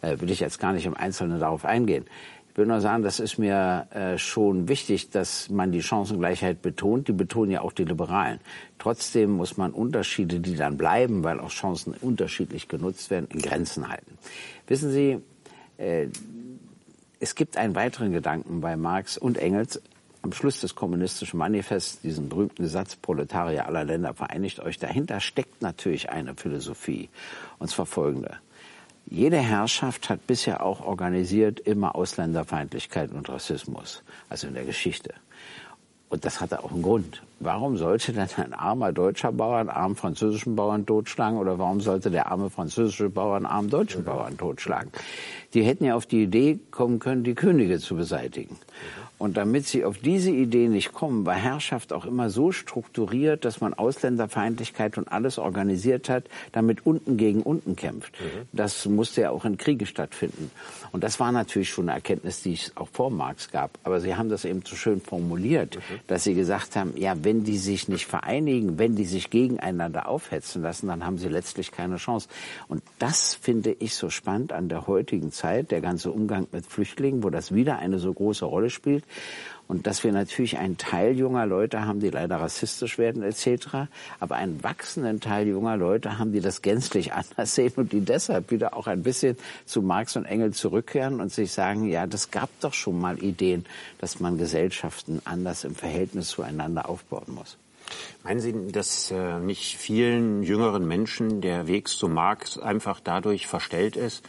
Äh, 0.00 0.18
will 0.20 0.30
ich 0.30 0.40
jetzt 0.40 0.58
gar 0.58 0.72
nicht 0.72 0.86
im 0.86 0.94
Einzelnen 0.94 1.40
darauf 1.40 1.66
eingehen. 1.66 2.06
Ich 2.52 2.58
will 2.58 2.66
nur 2.66 2.80
sagen, 2.80 3.04
das 3.04 3.20
ist 3.20 3.38
mir 3.38 3.86
äh, 3.90 4.18
schon 4.18 4.68
wichtig, 4.68 5.10
dass 5.10 5.50
man 5.50 5.70
die 5.70 5.82
Chancengleichheit 5.82 6.62
betont. 6.62 7.06
Die 7.06 7.12
betonen 7.12 7.52
ja 7.52 7.60
auch 7.60 7.72
die 7.72 7.84
Liberalen. 7.84 8.40
Trotzdem 8.78 9.30
muss 9.30 9.56
man 9.56 9.70
Unterschiede, 9.70 10.40
die 10.40 10.56
dann 10.56 10.76
bleiben, 10.76 11.22
weil 11.22 11.38
auch 11.38 11.50
Chancen 11.50 11.94
unterschiedlich 12.00 12.66
genutzt 12.66 13.10
werden, 13.10 13.28
in 13.32 13.40
Grenzen 13.40 13.88
halten. 13.88 14.18
Wissen 14.66 14.90
Sie, 14.90 15.20
äh, 15.78 16.08
es 17.20 17.34
gibt 17.34 17.56
einen 17.56 17.74
weiteren 17.74 18.12
Gedanken 18.12 18.60
bei 18.60 18.76
Marx 18.76 19.16
und 19.16 19.38
Engels. 19.38 19.80
Am 20.22 20.32
Schluss 20.32 20.60
des 20.60 20.74
kommunistischen 20.74 21.38
Manifests, 21.38 22.00
diesen 22.00 22.28
berühmten 22.28 22.66
Satz, 22.66 22.96
Proletarier 22.96 23.66
aller 23.66 23.84
Länder 23.84 24.12
vereinigt 24.12 24.60
euch, 24.60 24.78
dahinter 24.78 25.20
steckt 25.20 25.62
natürlich 25.62 26.10
eine 26.10 26.34
Philosophie. 26.34 27.08
Und 27.58 27.68
zwar 27.70 27.86
folgende. 27.86 28.38
Jede 29.06 29.38
Herrschaft 29.38 30.08
hat 30.08 30.26
bisher 30.26 30.64
auch 30.64 30.80
organisiert 30.80 31.60
immer 31.60 31.94
Ausländerfeindlichkeit 31.96 33.12
und 33.12 33.28
Rassismus, 33.28 34.02
also 34.28 34.46
in 34.46 34.54
der 34.54 34.64
Geschichte. 34.64 35.14
Und 36.10 36.24
das 36.24 36.40
hatte 36.40 36.64
auch 36.64 36.72
einen 36.72 36.82
Grund. 36.82 37.22
Warum 37.38 37.76
sollte 37.76 38.12
denn 38.12 38.28
ein 38.36 38.52
armer 38.52 38.92
deutscher 38.92 39.30
Bauer 39.30 39.58
einen 39.58 39.68
armen 39.68 39.94
französischen 39.94 40.56
Bauern 40.56 40.84
totschlagen 40.84 41.38
oder 41.38 41.58
warum 41.58 41.80
sollte 41.80 42.10
der 42.10 42.26
arme 42.30 42.50
französische 42.50 43.08
Bauer 43.08 43.36
einen 43.36 43.46
armen 43.46 43.70
deutschen 43.70 44.04
Bauern 44.04 44.36
totschlagen? 44.36 44.90
Die 45.54 45.62
hätten 45.62 45.84
ja 45.84 45.94
auf 45.94 46.06
die 46.06 46.24
Idee 46.24 46.58
kommen 46.72 46.98
können, 46.98 47.22
die 47.22 47.34
Könige 47.34 47.78
zu 47.78 47.94
beseitigen. 47.94 48.56
Und 49.20 49.36
damit 49.36 49.66
sie 49.66 49.84
auf 49.84 49.98
diese 49.98 50.30
Idee 50.30 50.68
nicht 50.68 50.94
kommen, 50.94 51.26
war 51.26 51.34
Herrschaft 51.34 51.92
auch 51.92 52.06
immer 52.06 52.30
so 52.30 52.52
strukturiert, 52.52 53.44
dass 53.44 53.60
man 53.60 53.74
Ausländerfeindlichkeit 53.74 54.96
und 54.96 55.12
alles 55.12 55.38
organisiert 55.38 56.08
hat, 56.08 56.24
damit 56.52 56.86
unten 56.86 57.18
gegen 57.18 57.42
unten 57.42 57.76
kämpft. 57.76 58.18
Mhm. 58.18 58.48
Das 58.52 58.86
musste 58.86 59.20
ja 59.20 59.30
auch 59.30 59.44
in 59.44 59.58
Kriegen 59.58 59.84
stattfinden. 59.84 60.50
Und 60.90 61.04
das 61.04 61.20
war 61.20 61.32
natürlich 61.32 61.68
schon 61.68 61.90
eine 61.90 61.98
Erkenntnis, 61.98 62.40
die 62.42 62.54
es 62.54 62.72
auch 62.76 62.88
vor 62.88 63.10
Marx 63.10 63.50
gab. 63.50 63.78
Aber 63.84 64.00
sie 64.00 64.16
haben 64.16 64.30
das 64.30 64.46
eben 64.46 64.62
so 64.64 64.74
schön 64.74 65.02
formuliert, 65.02 65.76
mhm. 65.76 66.00
dass 66.06 66.24
sie 66.24 66.32
gesagt 66.32 66.74
haben, 66.76 66.94
ja, 66.96 67.14
wenn 67.22 67.44
die 67.44 67.58
sich 67.58 67.88
nicht 67.88 68.06
vereinigen, 68.06 68.78
wenn 68.78 68.96
die 68.96 69.04
sich 69.04 69.28
gegeneinander 69.28 70.08
aufhetzen 70.08 70.62
lassen, 70.62 70.88
dann 70.88 71.04
haben 71.04 71.18
sie 71.18 71.28
letztlich 71.28 71.72
keine 71.72 71.96
Chance. 71.96 72.26
Und 72.68 72.82
das 72.98 73.34
finde 73.34 73.76
ich 73.80 73.96
so 73.96 74.08
spannend 74.08 74.54
an 74.54 74.70
der 74.70 74.86
heutigen 74.86 75.30
Zeit, 75.30 75.72
der 75.72 75.82
ganze 75.82 76.10
Umgang 76.10 76.46
mit 76.52 76.64
Flüchtlingen, 76.64 77.22
wo 77.22 77.28
das 77.28 77.54
wieder 77.54 77.78
eine 77.78 77.98
so 77.98 78.14
große 78.14 78.46
Rolle 78.46 78.70
spielt. 78.70 79.04
Und 79.70 79.86
dass 79.86 80.02
wir 80.02 80.10
natürlich 80.10 80.58
einen 80.58 80.78
Teil 80.78 81.16
junger 81.16 81.46
Leute 81.46 81.86
haben, 81.86 82.00
die 82.00 82.10
leider 82.10 82.40
rassistisch 82.40 82.98
werden 82.98 83.22
etc., 83.22 83.88
aber 84.18 84.34
einen 84.34 84.64
wachsenden 84.64 85.20
Teil 85.20 85.46
junger 85.46 85.76
Leute 85.76 86.18
haben, 86.18 86.32
die 86.32 86.40
das 86.40 86.60
gänzlich 86.60 87.12
anders 87.12 87.54
sehen 87.54 87.74
und 87.76 87.92
die 87.92 88.00
deshalb 88.00 88.50
wieder 88.50 88.76
auch 88.76 88.88
ein 88.88 89.04
bisschen 89.04 89.36
zu 89.66 89.80
Marx 89.80 90.16
und 90.16 90.24
Engels 90.24 90.56
zurückkehren 90.56 91.20
und 91.20 91.30
sich 91.32 91.52
sagen, 91.52 91.84
ja, 91.84 92.08
das 92.08 92.32
gab 92.32 92.50
doch 92.60 92.74
schon 92.74 92.98
mal 92.98 93.22
Ideen, 93.22 93.64
dass 93.98 94.18
man 94.18 94.38
Gesellschaften 94.38 95.22
anders 95.24 95.62
im 95.62 95.76
Verhältnis 95.76 96.30
zueinander 96.30 96.88
aufbauen 96.88 97.32
muss. 97.32 97.56
Meinen 98.24 98.40
Sie, 98.40 98.72
dass 98.72 99.12
äh, 99.12 99.38
nicht 99.38 99.76
vielen 99.76 100.42
jüngeren 100.42 100.86
Menschen 100.86 101.40
der 101.40 101.68
Weg 101.68 101.86
zu 101.86 102.08
Marx 102.08 102.58
einfach 102.58 102.98
dadurch 102.98 103.46
verstellt 103.46 103.96
ist, 103.96 104.24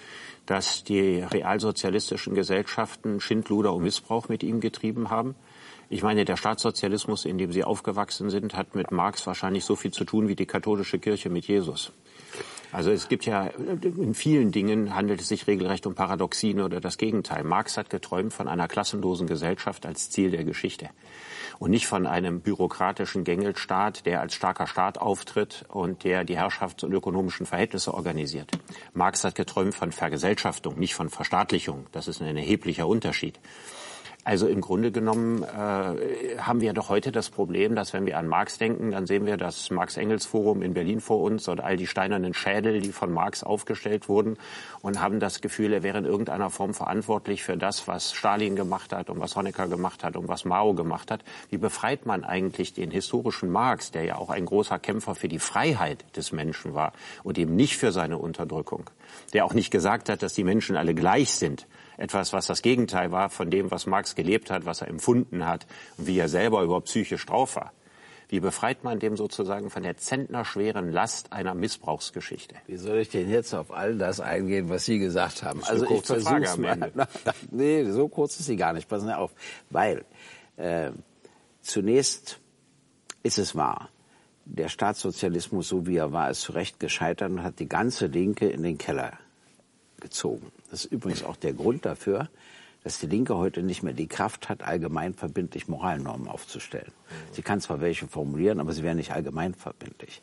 dass 0.51 0.83
die 0.83 1.21
realsozialistischen 1.21 2.35
Gesellschaften 2.35 3.21
Schindluder 3.21 3.73
und 3.73 3.83
Missbrauch 3.83 4.27
mit 4.27 4.43
ihm 4.43 4.59
getrieben 4.59 5.09
haben. 5.09 5.33
Ich 5.87 6.03
meine, 6.03 6.25
der 6.25 6.35
Staatssozialismus, 6.35 7.23
in 7.23 7.37
dem 7.37 7.53
Sie 7.53 7.63
aufgewachsen 7.63 8.29
sind, 8.29 8.57
hat 8.57 8.75
mit 8.75 8.91
Marx 8.91 9.25
wahrscheinlich 9.25 9.63
so 9.63 9.77
viel 9.77 9.91
zu 9.91 10.03
tun 10.03 10.27
wie 10.27 10.35
die 10.35 10.45
katholische 10.45 10.99
Kirche 10.99 11.29
mit 11.29 11.47
Jesus. 11.47 11.93
Also 12.71 12.91
es 12.91 13.09
gibt 13.09 13.25
ja, 13.25 13.47
in 13.47 14.13
vielen 14.13 14.51
Dingen 14.51 14.95
handelt 14.95 15.19
es 15.19 15.27
sich 15.27 15.47
regelrecht 15.47 15.85
um 15.85 15.95
Paradoxien 15.95 16.61
oder 16.61 16.79
das 16.79 16.97
Gegenteil. 16.97 17.43
Marx 17.43 17.77
hat 17.77 17.89
geträumt 17.89 18.33
von 18.33 18.47
einer 18.47 18.67
klassenlosen 18.67 19.27
Gesellschaft 19.27 19.85
als 19.85 20.09
Ziel 20.09 20.31
der 20.31 20.45
Geschichte 20.45 20.89
und 21.59 21.69
nicht 21.69 21.85
von 21.85 22.07
einem 22.07 22.41
bürokratischen 22.41 23.23
Gängelstaat, 23.23 24.05
der 24.05 24.21
als 24.21 24.33
starker 24.33 24.67
Staat 24.67 24.97
auftritt 24.97 25.65
und 25.67 26.03
der 26.05 26.23
die 26.23 26.37
Herrschafts- 26.37 26.83
und 26.83 26.93
ökonomischen 26.93 27.45
Verhältnisse 27.45 27.93
organisiert. 27.93 28.49
Marx 28.93 29.23
hat 29.23 29.35
geträumt 29.35 29.75
von 29.75 29.91
Vergesellschaftung, 29.91 30.79
nicht 30.79 30.95
von 30.95 31.09
Verstaatlichung. 31.09 31.85
Das 31.91 32.07
ist 32.07 32.21
ein 32.21 32.37
erheblicher 32.37 32.87
Unterschied. 32.87 33.39
Also 34.23 34.47
im 34.47 34.61
Grunde 34.61 34.91
genommen 34.91 35.41
äh, 35.41 36.37
haben 36.37 36.61
wir 36.61 36.73
doch 36.73 36.89
heute 36.89 37.11
das 37.11 37.31
Problem, 37.31 37.73
dass 37.75 37.91
wenn 37.93 38.05
wir 38.05 38.19
an 38.19 38.27
Marx 38.27 38.59
denken, 38.59 38.91
dann 38.91 39.07
sehen 39.07 39.25
wir 39.25 39.35
das 39.35 39.71
Marx-Engels-Forum 39.71 40.61
in 40.61 40.75
Berlin 40.75 41.01
vor 41.01 41.21
uns 41.21 41.47
und 41.47 41.59
all 41.59 41.75
die 41.75 41.87
steinernen 41.87 42.35
Schädel, 42.35 42.81
die 42.81 42.91
von 42.91 43.11
Marx 43.11 43.43
aufgestellt 43.43 44.09
wurden 44.09 44.37
und 44.83 45.01
haben 45.01 45.19
das 45.19 45.41
Gefühl, 45.41 45.73
er 45.73 45.81
wäre 45.81 45.97
in 45.97 46.05
irgendeiner 46.05 46.51
Form 46.51 46.75
verantwortlich 46.75 47.41
für 47.41 47.57
das, 47.57 47.87
was 47.87 48.13
Stalin 48.13 48.55
gemacht 48.55 48.93
hat 48.93 49.09
und 49.09 49.19
was 49.19 49.35
Honecker 49.35 49.67
gemacht 49.67 50.03
hat 50.03 50.15
und 50.15 50.27
was 50.27 50.45
Mao 50.45 50.75
gemacht 50.75 51.09
hat. 51.09 51.23
Wie 51.49 51.57
befreit 51.57 52.05
man 52.05 52.23
eigentlich 52.23 52.73
den 52.73 52.91
historischen 52.91 53.49
Marx, 53.49 53.89
der 53.89 54.03
ja 54.03 54.15
auch 54.17 54.29
ein 54.29 54.45
großer 54.45 54.77
Kämpfer 54.77 55.15
für 55.15 55.29
die 55.29 55.39
Freiheit 55.39 56.05
des 56.15 56.31
Menschen 56.31 56.75
war 56.75 56.93
und 57.23 57.39
eben 57.39 57.55
nicht 57.55 57.75
für 57.75 57.91
seine 57.91 58.19
Unterdrückung, 58.19 58.87
der 59.33 59.45
auch 59.45 59.55
nicht 59.55 59.71
gesagt 59.71 60.09
hat, 60.09 60.21
dass 60.21 60.33
die 60.33 60.43
Menschen 60.43 60.77
alle 60.77 60.93
gleich 60.93 61.31
sind, 61.31 61.65
etwas, 62.01 62.33
was 62.33 62.47
das 62.47 62.61
Gegenteil 62.61 63.11
war 63.11 63.29
von 63.29 63.49
dem, 63.49 63.71
was 63.71 63.85
Marx 63.85 64.15
gelebt 64.15 64.49
hat, 64.49 64.65
was 64.65 64.81
er 64.81 64.87
empfunden 64.87 65.45
hat 65.47 65.67
und 65.97 66.07
wie 66.07 66.17
er 66.17 66.27
selber 66.27 66.63
überhaupt 66.63 66.87
psychisch 66.87 67.25
drauf 67.25 67.55
war. 67.55 67.71
Wie 68.27 68.39
befreit 68.39 68.83
man 68.83 68.99
dem 68.99 69.17
sozusagen 69.17 69.69
von 69.69 69.83
der 69.83 69.97
zentnerschweren 69.97 70.89
Last 70.89 71.33
einer 71.33 71.53
Missbrauchsgeschichte? 71.53 72.55
Wie 72.65 72.77
soll 72.77 72.99
ich 72.99 73.09
denn 73.09 73.29
jetzt 73.29 73.53
auf 73.53 73.71
all 73.71 73.97
das 73.97 74.21
eingehen, 74.21 74.69
was 74.69 74.85
Sie 74.85 74.99
gesagt 74.99 75.43
haben? 75.43 75.61
Also 75.65 75.85
ich 75.89 76.01
versuche 76.01 76.59
mal. 76.59 76.91
Nee, 77.51 77.83
so 77.91 78.07
kurz 78.07 78.39
ist 78.39 78.45
sie 78.45 78.55
gar 78.55 78.71
nicht. 78.71 78.87
Passen 78.87 79.07
Sie 79.07 79.17
auf. 79.17 79.31
Weil 79.69 80.05
äh, 80.55 80.91
zunächst 81.61 82.39
ist 83.21 83.37
es 83.37 83.53
wahr, 83.53 83.89
der 84.45 84.69
Staatssozialismus, 84.69 85.67
so 85.67 85.85
wie 85.85 85.97
er 85.97 86.13
war, 86.13 86.29
ist 86.29 86.41
zu 86.41 86.53
Recht 86.53 86.79
gescheitert 86.79 87.29
und 87.29 87.43
hat 87.43 87.59
die 87.59 87.67
ganze 87.67 88.07
Linke 88.07 88.47
in 88.47 88.63
den 88.63 88.77
Keller 88.77 89.19
gezogen. 90.01 90.51
Das 90.69 90.85
ist 90.85 90.91
übrigens 90.91 91.23
auch 91.23 91.35
der 91.35 91.53
Grund 91.53 91.85
dafür, 91.85 92.29
dass 92.83 92.99
die 92.99 93.07
Linke 93.07 93.37
heute 93.37 93.61
nicht 93.61 93.83
mehr 93.83 93.93
die 93.93 94.07
Kraft 94.07 94.49
hat, 94.49 94.63
allgemein 94.63 95.13
verbindlich 95.13 95.67
Moralnormen 95.67 96.27
aufzustellen. 96.27 96.91
Sie 97.31 97.43
kann 97.43 97.61
zwar 97.61 97.79
welche 97.79 98.07
formulieren, 98.07 98.59
aber 98.59 98.73
sie 98.73 98.83
wären 98.83 98.97
nicht 98.97 99.11
allgemein 99.11 99.53
verbindlich. 99.53 100.21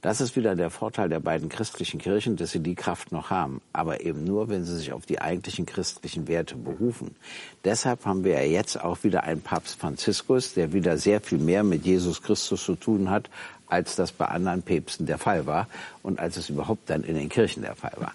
Das 0.00 0.20
ist 0.20 0.36
wieder 0.36 0.54
der 0.54 0.70
Vorteil 0.70 1.08
der 1.08 1.18
beiden 1.18 1.48
christlichen 1.48 1.98
Kirchen, 1.98 2.36
dass 2.36 2.52
sie 2.52 2.60
die 2.60 2.76
Kraft 2.76 3.10
noch 3.10 3.30
haben, 3.30 3.60
aber 3.72 4.02
eben 4.02 4.22
nur, 4.22 4.48
wenn 4.48 4.64
sie 4.64 4.76
sich 4.76 4.92
auf 4.92 5.06
die 5.06 5.20
eigentlichen 5.20 5.66
christlichen 5.66 6.28
Werte 6.28 6.54
berufen. 6.54 7.16
Deshalb 7.64 8.04
haben 8.04 8.22
wir 8.22 8.34
ja 8.34 8.48
jetzt 8.48 8.80
auch 8.80 9.02
wieder 9.02 9.24
einen 9.24 9.40
Papst 9.40 9.80
Franziskus, 9.80 10.54
der 10.54 10.72
wieder 10.72 10.98
sehr 10.98 11.20
viel 11.20 11.38
mehr 11.38 11.64
mit 11.64 11.84
Jesus 11.84 12.22
Christus 12.22 12.62
zu 12.62 12.76
tun 12.76 13.10
hat, 13.10 13.28
als 13.66 13.96
das 13.96 14.12
bei 14.12 14.26
anderen 14.26 14.62
Päpsten 14.62 15.06
der 15.06 15.18
Fall 15.18 15.46
war 15.46 15.66
und 16.04 16.20
als 16.20 16.36
es 16.36 16.48
überhaupt 16.48 16.88
dann 16.88 17.02
in 17.02 17.16
den 17.16 17.28
Kirchen 17.28 17.62
der 17.62 17.74
Fall 17.74 17.94
war. 17.96 18.12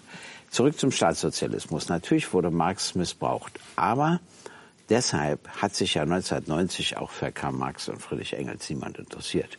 Zurück 0.54 0.78
zum 0.78 0.92
Staatssozialismus. 0.92 1.88
Natürlich 1.88 2.32
wurde 2.32 2.48
Marx 2.48 2.94
missbraucht, 2.94 3.58
aber 3.74 4.20
deshalb 4.88 5.48
hat 5.48 5.74
sich 5.74 5.94
ja 5.94 6.02
1990 6.02 6.96
auch 6.96 7.10
für 7.10 7.32
Karl 7.32 7.50
Marx 7.50 7.88
und 7.88 8.00
Friedrich 8.00 8.34
Engels 8.34 8.70
niemand 8.70 8.98
interessiert. 8.98 9.58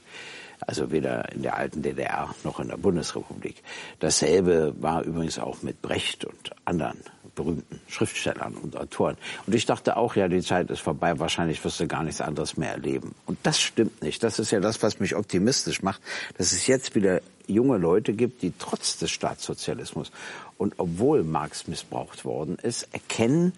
Also 0.62 0.94
weder 0.94 1.30
in 1.34 1.42
der 1.42 1.58
alten 1.58 1.82
DDR 1.82 2.34
noch 2.46 2.62
in 2.62 2.70
der 2.70 2.78
Bundesrepublik. 2.78 3.62
Dasselbe 4.00 4.74
war 4.80 5.04
übrigens 5.04 5.38
auch 5.38 5.64
mit 5.64 5.82
Brecht 5.82 6.24
und 6.24 6.52
anderen 6.64 7.02
berühmten 7.36 7.82
Schriftstellern 7.90 8.56
und 8.56 8.78
Autoren. 8.78 9.18
Und 9.46 9.54
ich 9.54 9.66
dachte 9.66 9.98
auch, 9.98 10.16
ja, 10.16 10.30
die 10.30 10.42
Zeit 10.42 10.72
ist 10.72 10.80
vorbei, 10.80 11.20
wahrscheinlich 11.20 11.62
wirst 11.66 11.82
du 11.82 11.88
gar 11.88 12.04
nichts 12.04 12.22
anderes 12.22 12.56
mehr 12.56 12.72
erleben. 12.72 13.16
Und 13.26 13.38
das 13.44 13.60
stimmt 13.60 14.02
nicht. 14.02 14.24
Das 14.24 14.40
ist 14.40 14.52
ja 14.52 14.62
das, 14.62 14.82
was 14.82 15.02
mich 15.02 15.18
optimistisch 15.18 15.84
macht, 15.84 16.02
dass 16.38 16.54
es 16.54 16.68
jetzt 16.68 16.96
wieder 16.96 17.20
junge 17.48 17.78
Leute 17.78 18.14
gibt, 18.14 18.42
die 18.42 18.54
trotz 18.58 18.98
des 18.98 19.12
Staatssozialismus 19.12 20.12
und 20.58 20.76
obwohl 20.78 21.24
Marx 21.24 21.68
missbraucht 21.68 22.26
worden 22.26 22.58
ist, 22.62 22.88
erkennen, 22.94 23.54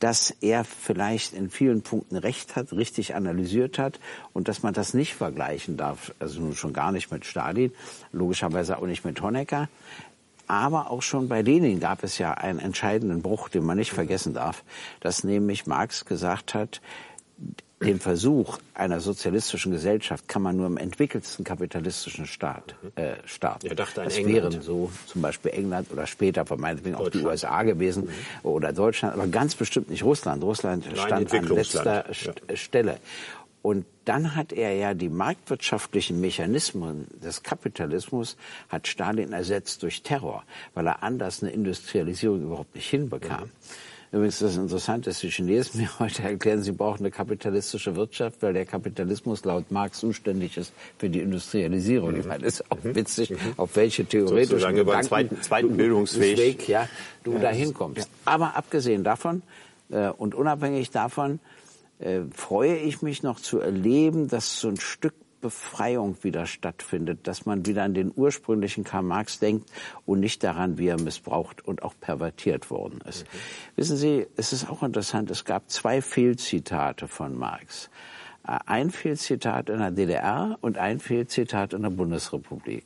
dass 0.00 0.34
er 0.40 0.64
vielleicht 0.64 1.34
in 1.34 1.50
vielen 1.50 1.82
Punkten 1.82 2.16
recht 2.16 2.56
hat, 2.56 2.72
richtig 2.72 3.14
analysiert 3.14 3.78
hat 3.78 4.00
und 4.32 4.48
dass 4.48 4.62
man 4.62 4.72
das 4.72 4.94
nicht 4.94 5.14
vergleichen 5.14 5.76
darf, 5.76 6.14
also 6.18 6.40
nun 6.40 6.56
schon 6.56 6.72
gar 6.72 6.90
nicht 6.90 7.12
mit 7.12 7.26
Stalin, 7.26 7.72
logischerweise 8.10 8.78
auch 8.78 8.86
nicht 8.86 9.04
mit 9.04 9.20
Honecker. 9.20 9.68
Aber 10.46 10.90
auch 10.90 11.02
schon 11.02 11.28
bei 11.28 11.42
Lenin 11.42 11.78
gab 11.78 12.02
es 12.02 12.18
ja 12.18 12.32
einen 12.32 12.58
entscheidenden 12.58 13.22
Bruch, 13.22 13.50
den 13.50 13.64
man 13.64 13.76
nicht 13.76 13.92
vergessen 13.92 14.34
darf, 14.34 14.64
dass 15.00 15.22
nämlich 15.22 15.66
Marx 15.66 16.06
gesagt 16.06 16.54
hat, 16.54 16.80
den 17.82 17.98
Versuch 17.98 18.58
einer 18.74 19.00
sozialistischen 19.00 19.72
Gesellschaft 19.72 20.28
kann 20.28 20.42
man 20.42 20.56
nur 20.56 20.66
im 20.66 20.76
entwickelsten 20.76 21.44
kapitalistischen 21.44 22.26
Staat 22.26 22.74
äh, 22.94 23.14
starten. 23.24 23.68
Er 23.68 23.74
dachte 23.74 24.02
an 24.02 24.08
das 24.08 24.18
England. 24.18 24.52
wären 24.52 24.62
so 24.62 24.90
zum 25.06 25.22
Beispiel 25.22 25.52
England 25.52 25.90
oder 25.90 26.06
später 26.06 26.44
von 26.44 26.60
meinetwegen 26.60 26.94
auch 26.94 27.08
die 27.08 27.24
USA 27.24 27.62
gewesen 27.62 28.04
mhm. 28.04 28.48
oder 28.48 28.72
Deutschland, 28.72 29.14
aber 29.14 29.26
ganz 29.28 29.54
bestimmt 29.54 29.88
nicht 29.88 30.04
Russland. 30.04 30.42
Russland 30.44 30.84
stand 30.94 31.32
an 31.32 31.48
letzter 31.48 32.04
ja. 32.10 32.56
Stelle. 32.56 32.98
Und 33.62 33.86
dann 34.04 34.36
hat 34.36 34.52
er 34.52 34.74
ja 34.74 34.94
die 34.94 35.10
marktwirtschaftlichen 35.10 36.20
Mechanismen 36.20 37.06
des 37.22 37.42
Kapitalismus 37.42 38.36
hat 38.68 38.88
Stalin 38.88 39.32
ersetzt 39.32 39.82
durch 39.82 40.02
Terror, 40.02 40.44
weil 40.74 40.86
er 40.86 41.02
anders 41.02 41.42
eine 41.42 41.52
Industrialisierung 41.52 42.42
überhaupt 42.42 42.74
nicht 42.74 42.88
hinbekam. 42.88 43.44
Mhm. 43.44 43.50
Übrigens 44.12 44.42
ist 44.42 44.42
das 44.42 44.56
interessant, 44.56 45.06
dass 45.06 45.20
die 45.20 45.30
Chinesen 45.30 45.80
mir 45.80 45.88
heute 46.00 46.22
erklären, 46.22 46.62
sie 46.62 46.72
brauchen 46.72 47.00
eine 47.00 47.10
kapitalistische 47.10 47.94
Wirtschaft, 47.94 48.42
weil 48.42 48.52
der 48.52 48.66
Kapitalismus 48.66 49.44
laut 49.44 49.70
Marx 49.70 50.00
zuständig 50.00 50.56
ist 50.56 50.72
für 50.98 51.08
die 51.08 51.20
Industrialisierung. 51.20 52.16
Ich 52.16 52.26
meine, 52.26 52.42
das 52.42 52.54
ist 52.54 52.70
auch 52.70 52.82
mhm. 52.82 52.96
witzig, 52.96 53.34
auf 53.56 53.76
welche 53.76 54.04
theoretischen 54.04 54.48
Sozusagen 54.48 54.78
über 54.78 55.00
zweiten, 55.02 55.40
zweiten 55.42 55.76
Bildungsweg 55.76 56.38
Weg, 56.38 56.68
ja, 56.68 56.88
du 57.22 57.34
ja, 57.34 57.38
dahin 57.38 57.72
kommst. 57.72 57.98
Ja. 57.98 58.04
Aber 58.24 58.56
abgesehen 58.56 59.04
davon 59.04 59.42
äh, 59.90 60.08
und 60.08 60.34
unabhängig 60.34 60.90
davon 60.90 61.38
äh, 62.00 62.20
freue 62.34 62.76
ich 62.76 63.02
mich 63.02 63.22
noch 63.22 63.38
zu 63.38 63.60
erleben, 63.60 64.26
dass 64.26 64.60
so 64.60 64.68
ein 64.68 64.80
Stück 64.80 65.14
Befreiung 65.40 66.16
wieder 66.22 66.46
stattfindet, 66.46 67.26
dass 67.26 67.46
man 67.46 67.66
wieder 67.66 67.82
an 67.82 67.94
den 67.94 68.12
ursprünglichen 68.14 68.84
Karl 68.84 69.02
Marx 69.02 69.38
denkt 69.38 69.70
und 70.06 70.20
nicht 70.20 70.42
daran, 70.44 70.78
wie 70.78 70.88
er 70.88 71.00
missbraucht 71.00 71.66
und 71.66 71.82
auch 71.82 71.94
pervertiert 72.00 72.70
worden 72.70 73.00
ist. 73.08 73.24
Mhm. 73.24 73.38
Wissen 73.76 73.96
Sie, 73.96 74.26
es 74.36 74.52
ist 74.52 74.68
auch 74.68 74.82
interessant, 74.82 75.30
es 75.30 75.44
gab 75.44 75.70
zwei 75.70 76.02
Fehlzitate 76.02 77.08
von 77.08 77.36
Marx. 77.36 77.90
Äh, 78.46 78.58
ein 78.66 78.90
Fehlzitat 78.90 79.70
in 79.70 79.78
der 79.78 79.90
DDR 79.90 80.58
und 80.60 80.78
ein 80.78 80.98
Fehlzitat 80.98 81.72
in 81.72 81.82
der 81.82 81.90
Bundesrepublik. 81.90 82.84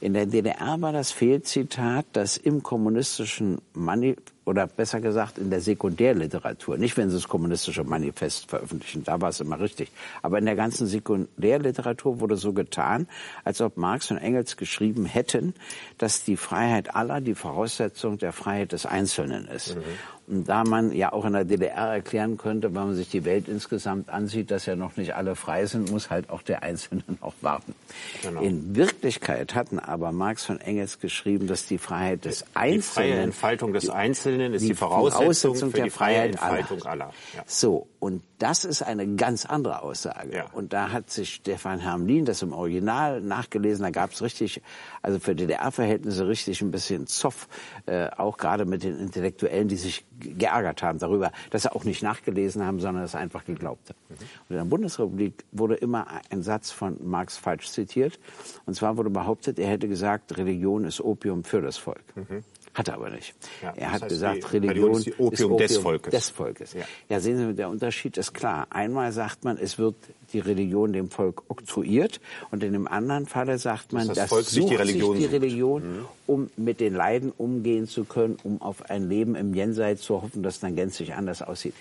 In 0.00 0.14
der 0.14 0.26
DDR 0.26 0.80
war 0.80 0.92
das 0.92 1.12
Fehlzitat, 1.12 2.06
dass 2.12 2.36
im 2.36 2.62
kommunistischen 2.62 3.60
Manifest 3.72 4.32
oder 4.44 4.66
besser 4.66 5.00
gesagt 5.00 5.38
in 5.38 5.50
der 5.50 5.60
Sekundärliteratur, 5.60 6.76
nicht 6.76 6.96
wenn 6.96 7.10
sie 7.10 7.16
das 7.16 7.28
kommunistische 7.28 7.84
Manifest 7.84 8.50
veröffentlichen, 8.50 9.04
da 9.04 9.20
war 9.20 9.28
es 9.28 9.40
immer 9.40 9.60
richtig, 9.60 9.90
aber 10.20 10.38
in 10.38 10.46
der 10.46 10.56
ganzen 10.56 10.86
Sekundärliteratur 10.86 12.20
wurde 12.20 12.36
so 12.36 12.52
getan, 12.52 13.06
als 13.44 13.60
ob 13.60 13.76
Marx 13.76 14.10
und 14.10 14.18
Engels 14.18 14.56
geschrieben 14.56 15.04
hätten, 15.04 15.54
dass 15.98 16.24
die 16.24 16.36
Freiheit 16.36 16.94
aller 16.94 17.20
die 17.20 17.36
Voraussetzung 17.36 18.18
der 18.18 18.32
Freiheit 18.32 18.72
des 18.72 18.84
Einzelnen 18.84 19.46
ist. 19.46 19.76
Mhm. 19.76 19.82
Und 20.28 20.48
da 20.48 20.64
man 20.64 20.92
ja 20.92 21.12
auch 21.12 21.24
in 21.24 21.32
der 21.32 21.44
DDR 21.44 21.88
erklären 21.88 22.38
könnte, 22.38 22.68
wenn 22.68 22.84
man 22.84 22.94
sich 22.94 23.10
die 23.10 23.24
Welt 23.24 23.48
insgesamt 23.48 24.08
ansieht, 24.08 24.50
dass 24.50 24.66
ja 24.66 24.76
noch 24.76 24.96
nicht 24.96 25.14
alle 25.14 25.34
frei 25.34 25.66
sind, 25.66 25.90
muss 25.90 26.10
halt 26.10 26.30
auch 26.30 26.42
der 26.42 26.62
Einzelne 26.62 27.02
noch 27.20 27.34
warten. 27.42 27.74
Genau. 28.22 28.40
In 28.40 28.74
Wirklichkeit 28.74 29.31
hatten 29.54 29.78
aber 29.78 30.12
Marx 30.12 30.48
und 30.50 30.58
Engels 30.58 30.98
geschrieben, 30.98 31.46
dass 31.46 31.66
die 31.66 31.78
Freiheit 31.78 32.24
des 32.24 32.44
Einzelnen... 32.54 32.76
Die 32.76 32.82
freie 32.82 33.20
Entfaltung 33.20 33.72
des 33.72 33.90
Einzelnen 33.90 34.54
ist 34.54 34.62
die, 34.62 34.68
die 34.68 34.74
Voraussetzung, 34.74 35.22
Voraussetzung 35.22 35.70
für 35.70 35.82
die 35.82 35.90
freie 35.90 36.22
Entfaltung 36.22 36.82
aller. 36.82 37.06
aller. 37.06 37.14
Ja. 37.36 37.42
So, 37.46 37.88
und 37.98 38.22
das 38.38 38.64
ist 38.64 38.82
eine 38.82 39.06
ganz 39.14 39.46
andere 39.46 39.82
Aussage. 39.82 40.36
Ja. 40.36 40.46
Und 40.52 40.72
da 40.72 40.90
hat 40.90 41.10
sich 41.10 41.34
Stefan 41.34 41.78
Hermlin 41.78 42.24
das 42.24 42.42
im 42.42 42.52
Original 42.52 43.20
nachgelesen. 43.20 43.84
Da 43.84 43.90
gab 43.90 44.12
es 44.12 44.22
richtig, 44.22 44.60
also 45.02 45.20
für 45.20 45.36
DDR-Verhältnisse 45.36 46.26
richtig 46.26 46.60
ein 46.62 46.72
bisschen 46.72 47.06
Zoff, 47.06 47.48
äh, 47.86 48.08
auch 48.08 48.38
gerade 48.38 48.64
mit 48.64 48.82
den 48.82 48.98
Intellektuellen, 48.98 49.68
die 49.68 49.76
sich 49.76 50.04
geärgert 50.22 50.82
haben 50.82 50.98
darüber, 50.98 51.32
dass 51.50 51.62
sie 51.62 51.72
auch 51.72 51.84
nicht 51.84 52.02
nachgelesen 52.02 52.64
haben, 52.64 52.80
sondern 52.80 53.04
es 53.04 53.14
einfach 53.14 53.44
geglaubt 53.44 53.90
haben. 53.90 53.98
Mhm. 54.08 54.14
Und 54.14 54.50
in 54.50 54.56
der 54.56 54.64
Bundesrepublik 54.64 55.44
wurde 55.52 55.74
immer 55.74 56.06
ein 56.30 56.42
Satz 56.42 56.70
von 56.70 56.96
Marx 57.02 57.36
falsch 57.36 57.70
zitiert. 57.70 58.18
Und 58.66 58.74
zwar 58.74 58.96
wurde 58.96 59.10
behauptet, 59.10 59.58
er 59.58 59.68
hätte 59.68 59.88
gesagt, 59.88 60.36
Religion 60.36 60.84
ist 60.84 61.00
Opium 61.00 61.44
für 61.44 61.60
das 61.60 61.76
Volk. 61.76 62.04
Mhm. 62.14 62.44
Hat 62.74 62.88
er 62.88 62.94
aber 62.94 63.10
nicht. 63.10 63.34
Ja, 63.62 63.74
er 63.76 63.92
hat 63.92 64.08
gesagt, 64.08 64.44
die, 64.50 64.56
Religion 64.56 64.92
ist, 64.92 65.08
Opium, 65.18 65.32
ist 65.32 65.44
Opium 65.44 65.58
des 65.58 65.76
Volkes. 65.76 66.10
Des 66.10 66.30
Volkes. 66.30 66.72
Ja. 66.72 66.84
ja, 67.10 67.20
sehen 67.20 67.36
Sie, 67.36 67.54
der 67.54 67.68
Unterschied 67.68 68.16
ist 68.16 68.32
klar. 68.32 68.66
Einmal 68.70 69.12
sagt 69.12 69.44
man, 69.44 69.58
es 69.58 69.76
wird 69.76 69.94
die 70.32 70.38
Religion 70.38 70.94
dem 70.94 71.10
Volk 71.10 71.42
oktroyiert 71.48 72.20
und 72.50 72.64
in 72.64 72.72
dem 72.72 72.88
anderen 72.88 73.26
Falle 73.26 73.58
sagt 73.58 73.92
man, 73.92 74.08
das, 74.08 74.16
das 74.16 74.28
Volk 74.30 74.46
sucht 74.46 74.70
die 74.70 74.76
Religion, 74.76 75.16
sich 75.16 75.26
die 75.26 75.34
Religion 75.34 75.82
mhm. 75.82 76.04
um 76.26 76.50
mit 76.56 76.80
den 76.80 76.94
Leiden 76.94 77.30
umgehen 77.36 77.86
zu 77.86 78.04
können, 78.04 78.38
um 78.42 78.62
auf 78.62 78.88
ein 78.90 79.06
Leben 79.06 79.34
im 79.34 79.52
Jenseits 79.52 80.02
zu 80.02 80.22
hoffen, 80.22 80.42
das 80.42 80.60
dann 80.60 80.74
gänzlich 80.74 81.12
anders 81.12 81.42
aussieht. 81.42 81.74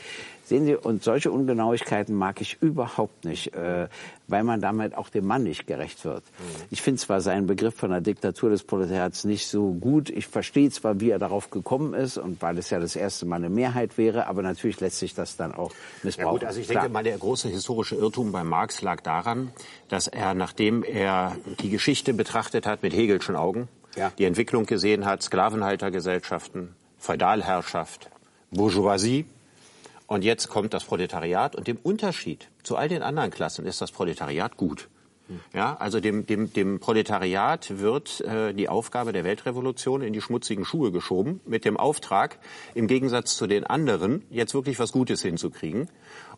Sehen 0.52 0.66
Sie, 0.66 0.76
und 0.76 1.02
solche 1.02 1.32
Ungenauigkeiten 1.32 2.14
mag 2.14 2.42
ich 2.42 2.58
überhaupt 2.62 3.24
nicht. 3.24 3.54
Äh, 3.56 3.88
weil 4.32 4.44
man 4.44 4.62
damit 4.62 4.98
auch 4.98 5.10
dem 5.10 5.28
Mann 5.28 5.44
nicht 5.44 5.68
gerecht 5.68 6.04
wird. 6.06 6.24
Mhm. 6.24 6.64
Ich 6.72 6.82
finde 6.82 7.00
zwar 7.00 7.22
seinen 7.22 7.46
Begriff 7.48 7.76
von 7.76 7.92
der 7.92 8.02
Diktatur 8.02 8.50
des 8.50 8.64
Proletariats 8.64 9.26
nicht 9.26 9.48
so 9.48 9.74
gut. 9.74 10.10
Ich 10.10 10.28
verstehe 10.28 10.70
zwar, 10.72 11.00
wie 11.00 11.10
er 11.10 11.20
darauf 11.20 11.52
gekommen 11.52 11.94
ist 11.94 12.18
und 12.18 12.42
weil 12.42 12.58
es 12.58 12.70
ja 12.70 12.80
das 12.80 12.96
erste 12.96 13.26
Mal 13.26 13.38
eine 13.38 13.50
Mehrheit 13.50 13.98
wäre, 13.98 14.28
aber 14.28 14.42
natürlich 14.42 14.80
lässt 14.80 15.00
sich 15.00 15.14
das 15.14 15.36
dann 15.36 15.54
auch 15.54 15.72
missbrauchen. 16.02 16.28
Ja 16.28 16.32
gut, 16.32 16.44
also 16.46 16.60
ich 16.60 16.68
denke 16.68 16.90
mal, 16.90 17.04
der 17.04 17.18
große 17.18 17.50
historische 17.50 17.96
Irrtum 17.96 18.32
bei 18.32 18.44
Marx 18.44 18.82
lag 18.82 19.02
daran, 19.02 19.52
dass 19.90 20.08
er, 20.08 20.34
nachdem 20.34 20.84
er 20.84 21.36
die 21.62 21.70
Geschichte 21.70 22.14
betrachtet 22.14 22.66
hat 22.66 22.84
mit 22.84 22.94
Hegelschen 22.94 23.36
Augen, 23.36 23.68
ja. 23.96 24.12
die 24.18 24.26
Entwicklung 24.26 24.66
gesehen 24.66 25.06
hat, 25.06 25.22
Sklavenhaltergesellschaften, 25.24 26.76
Feudalherrschaft, 26.98 28.10
Bourgeoisie, 28.52 29.26
und 30.12 30.26
jetzt 30.26 30.50
kommt 30.50 30.74
das 30.74 30.84
Proletariat 30.84 31.56
und 31.56 31.68
dem 31.68 31.78
Unterschied 31.78 32.50
zu 32.64 32.76
all 32.76 32.90
den 32.90 33.02
anderen 33.02 33.32
Klassen 33.32 33.66
ist 33.66 33.80
das 33.80 33.94
Proletariat 33.94 34.58
gut. 34.58 34.90
Ja, 35.54 35.78
also 35.78 36.02
dem, 36.02 36.26
dem, 36.26 36.52
dem 36.52 36.82
Proletariat 36.82 37.80
wird 37.80 38.20
äh, 38.20 38.54
die 38.54 38.68
Aufgabe 38.68 39.14
der 39.14 39.24
Weltrevolution 39.24 40.02
in 40.02 40.12
die 40.12 40.20
schmutzigen 40.20 40.66
Schuhe 40.66 40.92
geschoben, 40.92 41.40
mit 41.46 41.64
dem 41.64 41.78
Auftrag, 41.78 42.40
im 42.76 42.88
Gegensatz 42.88 43.38
zu 43.38 43.48
den 43.48 43.64
anderen, 43.64 44.26
jetzt 44.30 44.54
wirklich 44.54 44.80
was 44.80 44.92
Gutes 44.92 45.22
hinzukriegen 45.22 45.88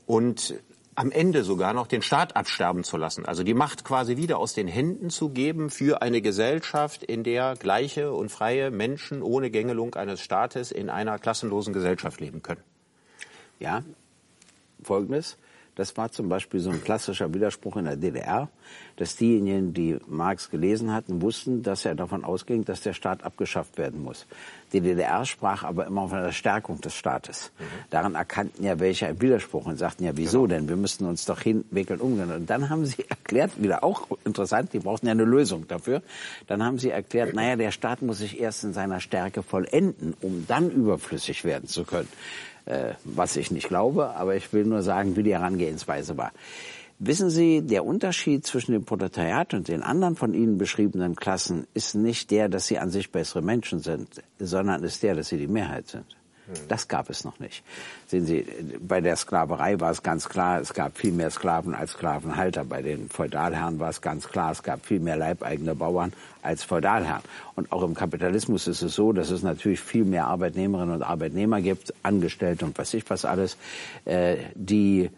und 0.06 0.53
am 0.94 1.10
Ende 1.10 1.44
sogar 1.44 1.74
noch 1.74 1.88
den 1.88 2.03
Staat 2.03 2.36
absterben 2.36 2.84
zu 2.84 2.98
lassen. 2.98 3.25
Also 3.25 3.42
die 3.42 3.56
Macht 3.56 3.84
quasi 3.84 4.18
wieder 4.18 4.38
aus 4.38 4.53
den 4.53 4.68
Händen 4.68 5.10
zu 5.10 5.30
geben 5.30 5.72
für 5.72 6.03
eine 6.03 6.22
Gesellschaft, 6.22 7.01
in 7.01 7.24
der 7.24 7.56
gleiche 7.56 8.13
und 8.13 8.30
freie 8.30 8.70
Menschen 8.70 9.24
ohne 9.24 9.50
Gängelung 9.50 9.96
eines 9.96 10.22
Staates 10.22 10.72
in 10.72 10.92
einer 10.92 11.18
klassenlosen 11.18 11.74
Gesellschaft 11.74 12.22
leben 12.22 12.44
können. 12.44 12.62
Ja, 13.60 13.83
folgendes. 14.81 15.38
Das 15.75 15.98
war 15.98 16.12
zum 16.12 16.29
Beispiel 16.29 16.60
so 16.60 16.69
ein 16.69 16.83
klassischer 16.83 17.33
Widerspruch 17.33 17.77
in 17.77 17.86
der 17.86 17.95
DDR, 17.95 18.48
dass 18.95 19.15
diejenigen, 19.15 19.74
die 19.74 19.98
Marx 20.07 20.51
gelesen 20.51 20.93
hatten, 20.93 21.22
wussten, 21.24 21.63
dass 21.63 21.83
er 21.83 21.95
davon 21.95 22.24
ausging, 22.24 22.63
dass 22.63 22.81
der 22.81 22.93
Staat 22.93 23.24
abgeschafft 23.24 23.79
werden 23.79 24.03
muss. 24.03 24.27
Die 24.72 24.81
DDR 24.81 25.25
sprach 25.25 25.63
aber 25.63 25.88
immer 25.88 26.07
von 26.10 26.22
der 26.22 26.31
Stärkung 26.31 26.79
des 26.81 26.93
Staates. 26.93 27.51
Mhm. 27.57 27.63
Daran 27.89 28.13
erkannten 28.13 28.63
ja 28.63 28.79
welche 28.79 29.07
einen 29.07 29.19
Widerspruch 29.19 29.65
und 29.65 29.77
sagten 29.77 30.03
ja, 30.03 30.15
wieso 30.15 30.43
genau. 30.43 30.55
denn? 30.55 30.69
Wir 30.69 30.75
müssten 30.75 31.05
uns 31.05 31.25
doch 31.25 31.41
hinwickeln 31.41 32.00
umgehen. 32.00 32.31
Und 32.31 32.48
dann 32.50 32.69
haben 32.69 32.86
sie 32.86 33.05
erklärt, 33.10 33.60
wieder 33.62 33.83
auch 33.83 34.07
interessant, 34.25 34.74
die 34.74 34.79
brauchten 34.79 35.07
ja 35.07 35.12
eine 35.13 35.25
Lösung 35.25 35.67
dafür. 35.67 36.03
Dann 36.45 36.63
haben 36.63 36.77
sie 36.77 36.91
erklärt, 36.91 37.33
naja, 37.33 37.55
der 37.55 37.72
Staat 37.72 38.03
muss 38.03 38.19
sich 38.19 38.39
erst 38.39 38.63
in 38.63 38.74
seiner 38.74 39.00
Stärke 39.00 39.41
vollenden, 39.41 40.13
um 40.22 40.45
dann 40.48 40.69
überflüssig 40.69 41.45
werden 41.45 41.67
zu 41.67 41.83
können 41.83 42.10
was 43.03 43.36
ich 43.36 43.51
nicht 43.51 43.67
glaube, 43.67 44.15
aber 44.15 44.36
ich 44.36 44.51
will 44.53 44.65
nur 44.65 44.82
sagen, 44.82 45.15
wie 45.15 45.24
die 45.24 45.34
Herangehensweise 45.34 46.17
war. 46.17 46.32
Wissen 47.00 47.29
Sie, 47.29 47.62
der 47.62 47.84
Unterschied 47.86 48.46
zwischen 48.46 48.72
dem 48.72 48.86
Proletariat 48.86 49.53
und 49.53 49.67
den 49.67 49.84
anderen 49.84 50.15
von 50.15 50.34
Ihnen 50.34 50.58
beschriebenen 50.58 51.15
Klassen 51.15 51.67
ist 51.74 51.96
nicht 51.96 52.32
der, 52.32 52.48
dass 52.48 52.67
sie 52.67 52.79
an 52.79 52.91
sich 52.91 53.12
bessere 53.12 53.41
Menschen 53.41 53.79
sind, 53.79 54.22
sondern 54.39 54.84
ist 54.84 55.03
der, 55.03 55.15
dass 55.15 55.27
sie 55.27 55.38
die 55.38 55.48
Mehrheit 55.48 55.88
sind. 55.88 56.05
Das 56.67 56.88
gab 56.88 57.09
es 57.09 57.23
noch 57.23 57.39
nicht. 57.39 57.63
Sehen 58.07 58.25
Sie, 58.25 58.45
bei 58.79 59.00
der 59.00 59.15
Sklaverei 59.15 59.79
war 59.79 59.91
es 59.91 60.03
ganz 60.03 60.27
klar, 60.27 60.59
es 60.59 60.73
gab 60.73 60.97
viel 60.97 61.13
mehr 61.13 61.31
Sklaven 61.31 61.73
als 61.73 61.91
Sklavenhalter. 61.91 62.65
Bei 62.65 62.81
den 62.81 63.09
Feudalherren 63.09 63.79
war 63.79 63.89
es 63.89 64.01
ganz 64.01 64.27
klar, 64.27 64.51
es 64.51 64.62
gab 64.62 64.85
viel 64.85 65.00
mehr 65.00 65.15
leibeigene 65.15 65.73
Bauern 65.73 66.12
als 66.41 66.63
Feudalherren. 66.63 67.23
Und 67.55 67.71
auch 67.71 67.83
im 67.83 67.93
Kapitalismus 67.93 68.67
ist 68.67 68.81
es 68.81 68.93
so, 68.93 69.13
dass 69.13 69.29
es 69.29 69.41
natürlich 69.41 69.79
viel 69.79 70.03
mehr 70.03 70.27
Arbeitnehmerinnen 70.27 70.95
und 70.95 71.03
Arbeitnehmer 71.03 71.62
gibt, 71.62 71.93
Angestellte 72.03 72.65
und 72.65 72.77
was 72.77 72.93
ich 72.93 73.09
was 73.09 73.23
alles, 73.23 73.57
äh, 74.05 74.38
die 74.55 75.09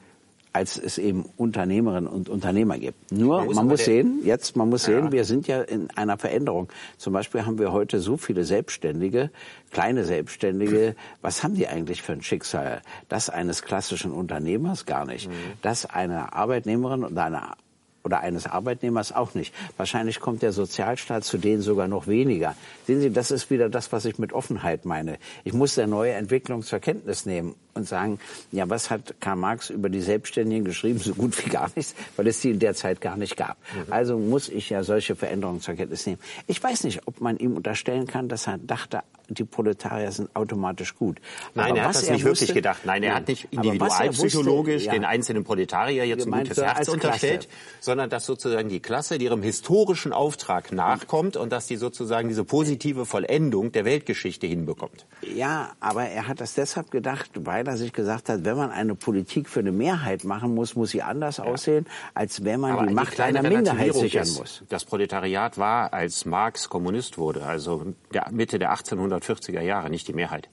als 0.55 0.77
es 0.77 0.97
eben 0.97 1.25
Unternehmerinnen 1.35 2.07
und 2.07 2.29
Unternehmer 2.29 2.77
gibt. 2.77 3.11
Nur, 3.11 3.43
man, 3.43 3.55
man 3.55 3.67
muss 3.67 3.83
sehen, 3.83 4.21
jetzt, 4.23 4.55
man 4.55 4.69
muss 4.69 4.87
ja. 4.87 5.01
sehen, 5.01 5.11
wir 5.11 5.25
sind 5.25 5.47
ja 5.47 5.61
in 5.61 5.89
einer 5.97 6.17
Veränderung. 6.17 6.69
Zum 6.97 7.11
Beispiel 7.11 7.45
haben 7.45 7.59
wir 7.59 7.73
heute 7.73 7.99
so 7.99 8.15
viele 8.15 8.45
Selbstständige, 8.45 9.31
kleine 9.71 10.05
Selbstständige. 10.05 10.95
Was 11.21 11.43
haben 11.43 11.55
die 11.55 11.67
eigentlich 11.67 12.01
für 12.01 12.13
ein 12.13 12.21
Schicksal? 12.21 12.81
Das 13.09 13.29
eines 13.29 13.63
klassischen 13.63 14.13
Unternehmers 14.13 14.85
gar 14.85 15.05
nicht. 15.05 15.27
Mhm. 15.27 15.33
Das 15.61 15.85
einer 15.85 16.33
Arbeitnehmerin 16.33 17.03
und 17.03 17.17
einer 17.17 17.57
oder 18.05 18.21
eines 18.21 18.47
Arbeitnehmers 18.47 19.11
auch 19.11 19.33
nicht. 19.33 19.53
Wahrscheinlich 19.75 20.21
kommt 20.21 20.41
der 20.41 20.53
Sozialstaat 20.53 21.25
zu 21.25 21.37
denen 21.37 21.63
sogar 21.63 21.89
noch 21.89 22.07
weniger. 22.07 22.55
Sehen 22.87 23.01
Sie, 23.01 23.11
das 23.11 23.29
ist 23.29 23.49
wieder 23.49 23.67
das, 23.67 23.91
was 23.91 24.05
ich 24.05 24.19
mit 24.19 24.31
Offenheit 24.31 24.85
meine. 24.85 25.17
Ich 25.43 25.51
muss 25.51 25.75
der 25.75 25.87
neue 25.87 26.13
Entwicklung 26.13 26.61
zur 26.61 26.79
Kenntnis 26.79 27.25
nehmen 27.25 27.55
und 27.75 27.87
sagen, 27.87 28.19
ja, 28.51 28.69
was 28.69 28.89
hat 28.89 29.15
Karl 29.19 29.35
Marx 29.35 29.69
über 29.69 29.89
die 29.89 29.99
Selbstständigen 29.99 30.63
geschrieben? 30.63 30.99
So 30.99 31.13
gut 31.13 31.45
wie 31.45 31.49
gar 31.49 31.69
nichts, 31.75 31.93
weil 32.15 32.25
es 32.27 32.39
die 32.39 32.51
in 32.51 32.59
der 32.59 32.73
Zeit 32.73 33.01
gar 33.01 33.17
nicht 33.17 33.35
gab. 33.35 33.57
Mhm. 33.73 33.91
Also 33.91 34.17
muss 34.17 34.47
ich 34.47 34.69
ja 34.69 34.83
solche 34.83 35.15
Veränderungen 35.15 35.59
zur 35.59 35.75
Kenntnis 35.75 36.05
nehmen. 36.05 36.19
Ich 36.47 36.63
weiß 36.63 36.85
nicht, 36.85 37.01
ob 37.05 37.19
man 37.19 37.37
ihm 37.37 37.55
unterstellen 37.57 38.07
kann, 38.07 38.29
dass 38.29 38.47
er 38.47 38.57
dachte, 38.57 39.01
die 39.27 39.43
Proletarier 39.43 40.11
sind 40.11 40.35
automatisch 40.35 40.95
gut. 40.95 41.17
Nein, 41.53 41.71
Aber 41.71 41.79
er 41.79 41.87
hat 41.87 41.95
das 41.95 42.09
nicht 42.09 42.25
wusste, 42.25 42.41
wirklich 42.41 42.53
gedacht. 42.53 42.85
Nein, 42.85 43.03
er 43.03 43.15
hat 43.15 43.27
nicht 43.27 43.47
individualpsychologisch 43.51 44.75
wusste, 44.75 44.87
ja, 44.87 44.93
den 44.93 45.03
einzelnen 45.03 45.43
Proletarier 45.43 46.05
jetzt 46.05 46.27
ein 46.27 46.31
gutes 46.31 46.57
Herz 46.57 46.87
unterstellt, 46.87 47.49
sondern 47.79 48.09
dass 48.09 48.25
sozusagen 48.25 48.69
die 48.69 48.79
Klasse 48.79 49.15
ihrem 49.15 49.41
historischen 49.41 50.13
Auftrag 50.13 50.71
nachkommt 50.71 51.37
und 51.37 51.51
dass 51.51 51.67
die 51.67 51.75
sozusagen 51.75 52.29
diese 52.29 52.43
positive 52.43 53.05
Vollendung 53.05 53.71
der 53.71 53.83
Weltgeschichte 53.83 54.47
hinbekommt. 54.47 55.05
Ja, 55.35 55.71
aber 55.79 56.05
er 56.05 56.27
hat 56.27 56.39
das 56.39 56.53
deshalb 56.53 56.91
gedacht, 56.91 57.31
weil 57.35 57.64
er 57.67 57.77
sich 57.77 57.93
gesagt 57.93 58.29
hat, 58.29 58.45
wenn 58.45 58.57
man 58.57 58.71
eine 58.71 58.95
Politik 58.95 59.49
für 59.49 59.59
eine 59.59 59.71
Mehrheit 59.71 60.23
machen 60.23 60.53
muss, 60.53 60.75
muss 60.75 60.91
sie 60.91 61.01
anders 61.01 61.37
ja. 61.37 61.45
aussehen, 61.45 61.87
als 62.13 62.43
wenn 62.43 62.59
man 62.59 62.71
aber 62.73 62.87
die 62.87 62.93
Macht 62.93 63.19
einer 63.19 63.41
Minderheit 63.41 63.93
sichern 63.93 64.23
ist, 64.23 64.37
muss. 64.37 64.63
Das 64.69 64.85
Proletariat 64.85 65.57
war, 65.57 65.93
als 65.93 66.25
Marx 66.25 66.69
Kommunist 66.69 67.17
wurde, 67.17 67.43
also 67.43 67.93
der 68.13 68.29
Mitte 68.31 68.59
der 68.59 68.69
1800 68.71 69.15
1940er 69.25 69.61
Jahre, 69.61 69.89
nicht 69.89 70.07
die 70.07 70.13
Mehrheit. 70.13 70.49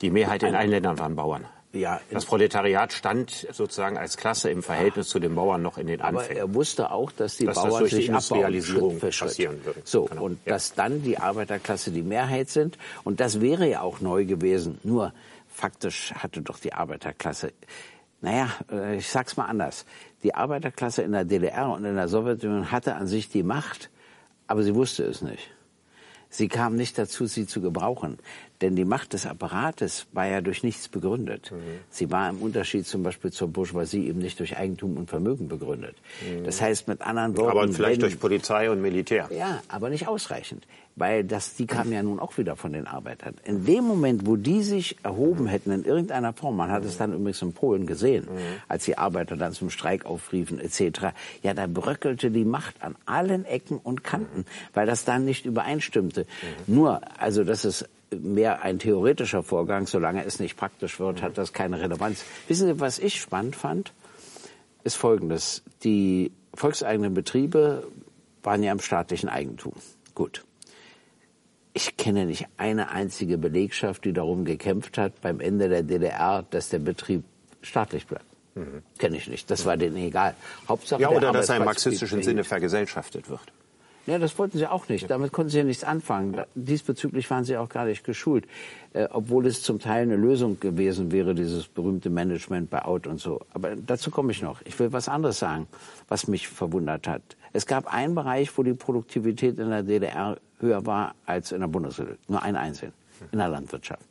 Die 0.00 0.10
Mehrheit 0.10 0.42
in 0.42 0.54
allen 0.54 0.70
Ländern 0.70 0.98
waren 0.98 1.14
Bauern. 1.14 1.46
Ja, 1.74 2.02
das 2.10 2.26
Proletariat 2.26 2.92
stand 2.92 3.46
sozusagen 3.50 3.96
als 3.96 4.18
Klasse 4.18 4.50
im 4.50 4.62
Verhältnis 4.62 5.08
zu 5.08 5.18
den 5.20 5.34
Bauern 5.34 5.62
noch 5.62 5.78
in 5.78 5.86
den 5.86 6.02
Anfängen. 6.02 6.42
Aber 6.42 6.50
er 6.50 6.54
wusste 6.54 6.90
auch, 6.90 7.10
dass 7.10 7.38
die 7.38 7.46
dass 7.46 7.54
Bauern 7.54 7.70
das 7.70 7.78
durch 7.78 7.90
sich 7.92 8.00
die 8.00 8.06
Industrialisierung 8.08 8.98
Schritt 8.98 9.14
Schritt. 9.14 9.28
passieren 9.28 9.64
würden. 9.64 9.80
So 9.84 10.04
genau. 10.04 10.22
und 10.22 10.38
ja. 10.44 10.52
dass 10.52 10.74
dann 10.74 11.02
die 11.02 11.16
Arbeiterklasse 11.16 11.90
die 11.90 12.02
Mehrheit 12.02 12.50
sind 12.50 12.76
und 13.04 13.20
das 13.20 13.40
wäre 13.40 13.66
ja 13.66 13.80
auch 13.80 14.00
neu 14.00 14.26
gewesen. 14.26 14.80
Nur 14.82 15.14
faktisch 15.62 16.12
hatte 16.14 16.42
doch 16.42 16.58
die 16.58 16.72
Arbeiterklasse, 16.72 17.52
naja, 18.20 18.50
äh, 18.68 18.96
ich 18.96 19.06
sag's 19.06 19.36
mal 19.36 19.46
anders: 19.46 19.86
Die 20.24 20.34
Arbeiterklasse 20.34 21.02
in 21.02 21.12
der 21.12 21.24
DDR 21.24 21.70
und 21.70 21.84
in 21.84 21.94
der 21.94 22.08
Sowjetunion 22.08 22.72
hatte 22.72 22.96
an 22.96 23.06
sich 23.06 23.28
die 23.28 23.44
Macht, 23.44 23.88
aber 24.48 24.64
sie 24.64 24.74
wusste 24.74 25.04
es 25.04 25.22
nicht. 25.22 25.54
Sie 26.28 26.48
kam 26.48 26.74
nicht 26.74 26.98
dazu, 26.98 27.26
sie 27.26 27.46
zu 27.46 27.60
gebrauchen. 27.60 28.18
Denn 28.62 28.76
die 28.76 28.84
Macht 28.84 29.12
des 29.12 29.26
Apparates 29.26 30.06
war 30.12 30.26
ja 30.26 30.40
durch 30.40 30.62
nichts 30.62 30.88
begründet. 30.88 31.50
Mhm. 31.52 31.56
Sie 31.90 32.10
war 32.10 32.30
im 32.30 32.38
Unterschied 32.38 32.86
zum 32.86 33.02
Beispiel 33.02 33.32
zur 33.32 33.48
Bourgeoisie 33.48 34.06
eben 34.06 34.20
nicht 34.20 34.38
durch 34.38 34.56
Eigentum 34.56 34.96
und 34.96 35.10
Vermögen 35.10 35.48
begründet. 35.48 35.96
Mhm. 36.22 36.44
Das 36.44 36.60
heißt 36.60 36.88
mit 36.88 37.02
anderen 37.02 37.36
Worten. 37.36 37.58
Aber 37.58 37.68
vielleicht 37.68 38.00
wenn, 38.00 38.08
durch 38.08 38.20
Polizei 38.20 38.70
und 38.70 38.80
Militär. 38.80 39.28
Ja, 39.36 39.62
aber 39.68 39.90
nicht 39.90 40.08
ausreichend 40.08 40.66
weil 40.96 41.24
das, 41.24 41.54
die 41.54 41.66
kamen 41.66 41.92
ja 41.92 42.02
nun 42.02 42.18
auch 42.20 42.36
wieder 42.36 42.56
von 42.56 42.72
den 42.72 42.86
Arbeitern. 42.86 43.34
In 43.44 43.64
dem 43.64 43.84
Moment, 43.84 44.26
wo 44.26 44.36
die 44.36 44.62
sich 44.62 44.96
erhoben 45.02 45.46
hätten 45.46 45.70
in 45.70 45.84
irgendeiner 45.84 46.32
Form, 46.32 46.56
man 46.56 46.70
hat 46.70 46.84
es 46.84 46.98
dann 46.98 47.12
übrigens 47.12 47.40
in 47.42 47.52
Polen 47.52 47.86
gesehen, 47.86 48.24
mhm. 48.24 48.38
als 48.68 48.84
die 48.84 48.98
Arbeiter 48.98 49.36
dann 49.36 49.52
zum 49.52 49.70
Streik 49.70 50.04
aufriefen 50.04 50.60
etc., 50.60 51.12
ja, 51.42 51.54
da 51.54 51.66
bröckelte 51.66 52.30
die 52.30 52.44
Macht 52.44 52.82
an 52.82 52.96
allen 53.06 53.44
Ecken 53.44 53.78
und 53.78 54.04
Kanten, 54.04 54.44
weil 54.74 54.86
das 54.86 55.04
dann 55.04 55.24
nicht 55.24 55.46
übereinstimmte. 55.46 56.26
Mhm. 56.66 56.74
Nur, 56.74 57.00
also 57.18 57.44
das 57.44 57.64
ist 57.64 57.88
mehr 58.20 58.62
ein 58.62 58.78
theoretischer 58.78 59.42
Vorgang, 59.42 59.86
solange 59.86 60.24
es 60.24 60.38
nicht 60.40 60.56
praktisch 60.56 61.00
wird, 61.00 61.22
hat 61.22 61.38
das 61.38 61.52
keine 61.52 61.80
Relevanz. 61.80 62.24
Wissen 62.48 62.66
Sie, 62.68 62.80
was 62.80 62.98
ich 62.98 63.20
spannend 63.20 63.56
fand, 63.56 63.92
ist 64.84 64.96
Folgendes. 64.96 65.62
Die 65.84 66.32
volkseigenen 66.54 67.14
Betriebe 67.14 67.86
waren 68.42 68.62
ja 68.62 68.72
im 68.72 68.80
staatlichen 68.80 69.28
Eigentum. 69.28 69.74
Gut 70.14 70.44
ich 71.74 71.96
kenne 71.96 72.26
nicht 72.26 72.46
eine 72.56 72.90
einzige 72.90 73.38
Belegschaft, 73.38 74.04
die 74.04 74.12
darum 74.12 74.44
gekämpft 74.44 74.98
hat, 74.98 75.20
beim 75.20 75.40
Ende 75.40 75.68
der 75.68 75.82
DDR, 75.82 76.44
dass 76.50 76.68
der 76.68 76.78
Betrieb 76.78 77.24
staatlich 77.62 78.06
bleibt. 78.06 78.26
Mhm. 78.54 78.82
Kenne 78.98 79.16
ich 79.16 79.28
nicht. 79.28 79.50
Das 79.50 79.64
war 79.64 79.76
denen 79.76 79.96
egal. 79.96 80.34
Hauptsache 80.68 81.00
ja, 81.00 81.08
oder 81.08 81.32
dass 81.32 81.48
er 81.48 81.56
im 81.56 81.64
marxistischen 81.64 82.22
Sinne 82.22 82.44
vergesellschaftet 82.44 83.30
wird. 83.30 83.52
Ja, 84.06 84.18
das 84.18 84.36
wollten 84.38 84.58
sie 84.58 84.66
auch 84.66 84.88
nicht. 84.88 85.08
Damit 85.08 85.32
konnten 85.32 85.50
sie 85.50 85.58
ja 85.58 85.64
nichts 85.64 85.84
anfangen. 85.84 86.40
Diesbezüglich 86.54 87.30
waren 87.30 87.44
sie 87.44 87.56
auch 87.56 87.68
gar 87.68 87.84
nicht 87.84 88.02
geschult. 88.02 88.46
Äh, 88.92 89.08
obwohl 89.10 89.46
es 89.46 89.62
zum 89.62 89.78
Teil 89.78 90.02
eine 90.02 90.16
Lösung 90.16 90.58
gewesen 90.58 91.12
wäre, 91.12 91.34
dieses 91.34 91.68
berühmte 91.68 92.10
Management 92.10 92.68
bei 92.68 92.84
Out 92.84 93.06
und 93.06 93.20
so. 93.20 93.40
Aber 93.54 93.76
dazu 93.76 94.10
komme 94.10 94.32
ich 94.32 94.42
noch. 94.42 94.60
Ich 94.64 94.78
will 94.78 94.92
was 94.92 95.08
anderes 95.08 95.38
sagen, 95.38 95.68
was 96.08 96.26
mich 96.26 96.48
verwundert 96.48 97.06
hat. 97.06 97.22
Es 97.52 97.66
gab 97.66 97.92
einen 97.92 98.14
Bereich, 98.14 98.56
wo 98.58 98.62
die 98.62 98.74
Produktivität 98.74 99.58
in 99.58 99.70
der 99.70 99.82
DDR 99.82 100.36
höher 100.58 100.84
war 100.84 101.14
als 101.26 101.52
in 101.52 101.60
der 101.60 101.68
Bundesrepublik. 101.68 102.18
Nur 102.28 102.42
ein 102.42 102.56
einzelnen. 102.56 102.94
In 103.30 103.38
der 103.38 103.48
Landwirtschaft. 103.48 104.02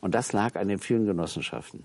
Und 0.00 0.14
das 0.14 0.32
lag 0.32 0.56
an 0.56 0.68
den 0.68 0.78
vielen 0.78 1.06
Genossenschaften. 1.06 1.84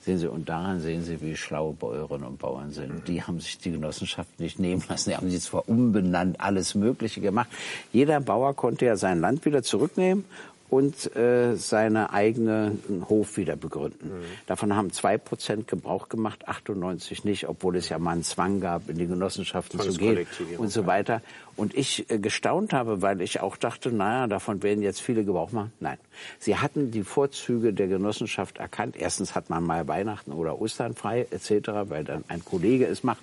Sehen 0.00 0.18
Sie, 0.18 0.30
und 0.30 0.48
daran 0.48 0.80
sehen 0.80 1.02
Sie, 1.02 1.20
wie 1.20 1.36
schlau 1.36 1.72
Bäuerinnen 1.72 2.26
und 2.26 2.38
Bauern 2.38 2.70
sind. 2.72 2.94
Mhm. 2.94 3.04
Die 3.04 3.22
haben 3.22 3.40
sich 3.40 3.58
die 3.58 3.72
Genossenschaften 3.72 4.44
nicht 4.44 4.58
nehmen 4.58 4.82
lassen. 4.88 5.10
Die 5.10 5.16
haben 5.16 5.30
sie 5.30 5.40
zwar 5.40 5.68
umbenannt, 5.68 6.40
alles 6.40 6.74
Mögliche 6.74 7.20
gemacht. 7.20 7.48
Jeder 7.92 8.20
Bauer 8.20 8.54
konnte 8.54 8.86
ja 8.86 8.96
sein 8.96 9.20
Land 9.20 9.44
wieder 9.44 9.62
zurücknehmen 9.62 10.24
und 10.72 11.14
äh, 11.16 11.54
seine 11.56 12.14
eigene 12.14 12.78
Hof 13.10 13.36
wieder 13.36 13.56
begründen. 13.56 14.08
Mhm. 14.08 14.24
Davon 14.46 14.74
haben 14.74 14.90
zwei 14.90 15.18
Prozent 15.18 15.68
Gebrauch 15.68 16.08
gemacht, 16.08 16.48
98 16.48 17.24
nicht, 17.24 17.46
obwohl 17.46 17.76
es 17.76 17.90
ja 17.90 17.98
mal 17.98 18.12
einen 18.12 18.22
Zwang 18.22 18.60
gab, 18.60 18.88
in 18.88 18.96
die 18.96 19.06
Genossenschaften 19.06 19.78
zu 19.78 19.92
gehen 19.92 20.26
und 20.56 20.72
so 20.72 20.86
weiter. 20.86 21.20
Und 21.56 21.74
ich 21.74 22.08
äh, 22.10 22.18
gestaunt 22.18 22.72
habe, 22.72 23.02
weil 23.02 23.20
ich 23.20 23.40
auch 23.40 23.58
dachte, 23.58 23.92
naja, 23.92 24.26
davon 24.26 24.62
werden 24.62 24.82
jetzt 24.82 25.02
viele 25.02 25.26
Gebrauch 25.26 25.52
machen. 25.52 25.72
Nein, 25.78 25.98
sie 26.38 26.56
hatten 26.56 26.90
die 26.90 27.02
Vorzüge 27.02 27.74
der 27.74 27.88
Genossenschaft 27.88 28.56
erkannt. 28.56 28.96
Erstens 28.98 29.34
hat 29.34 29.50
man 29.50 29.64
mal 29.64 29.86
Weihnachten 29.88 30.32
oder 30.32 30.58
Ostern 30.58 30.94
frei 30.94 31.26
etc., 31.30 31.68
weil 31.90 32.04
dann 32.04 32.24
ein 32.28 32.42
Kollege 32.46 32.86
es 32.86 33.04
macht. 33.04 33.20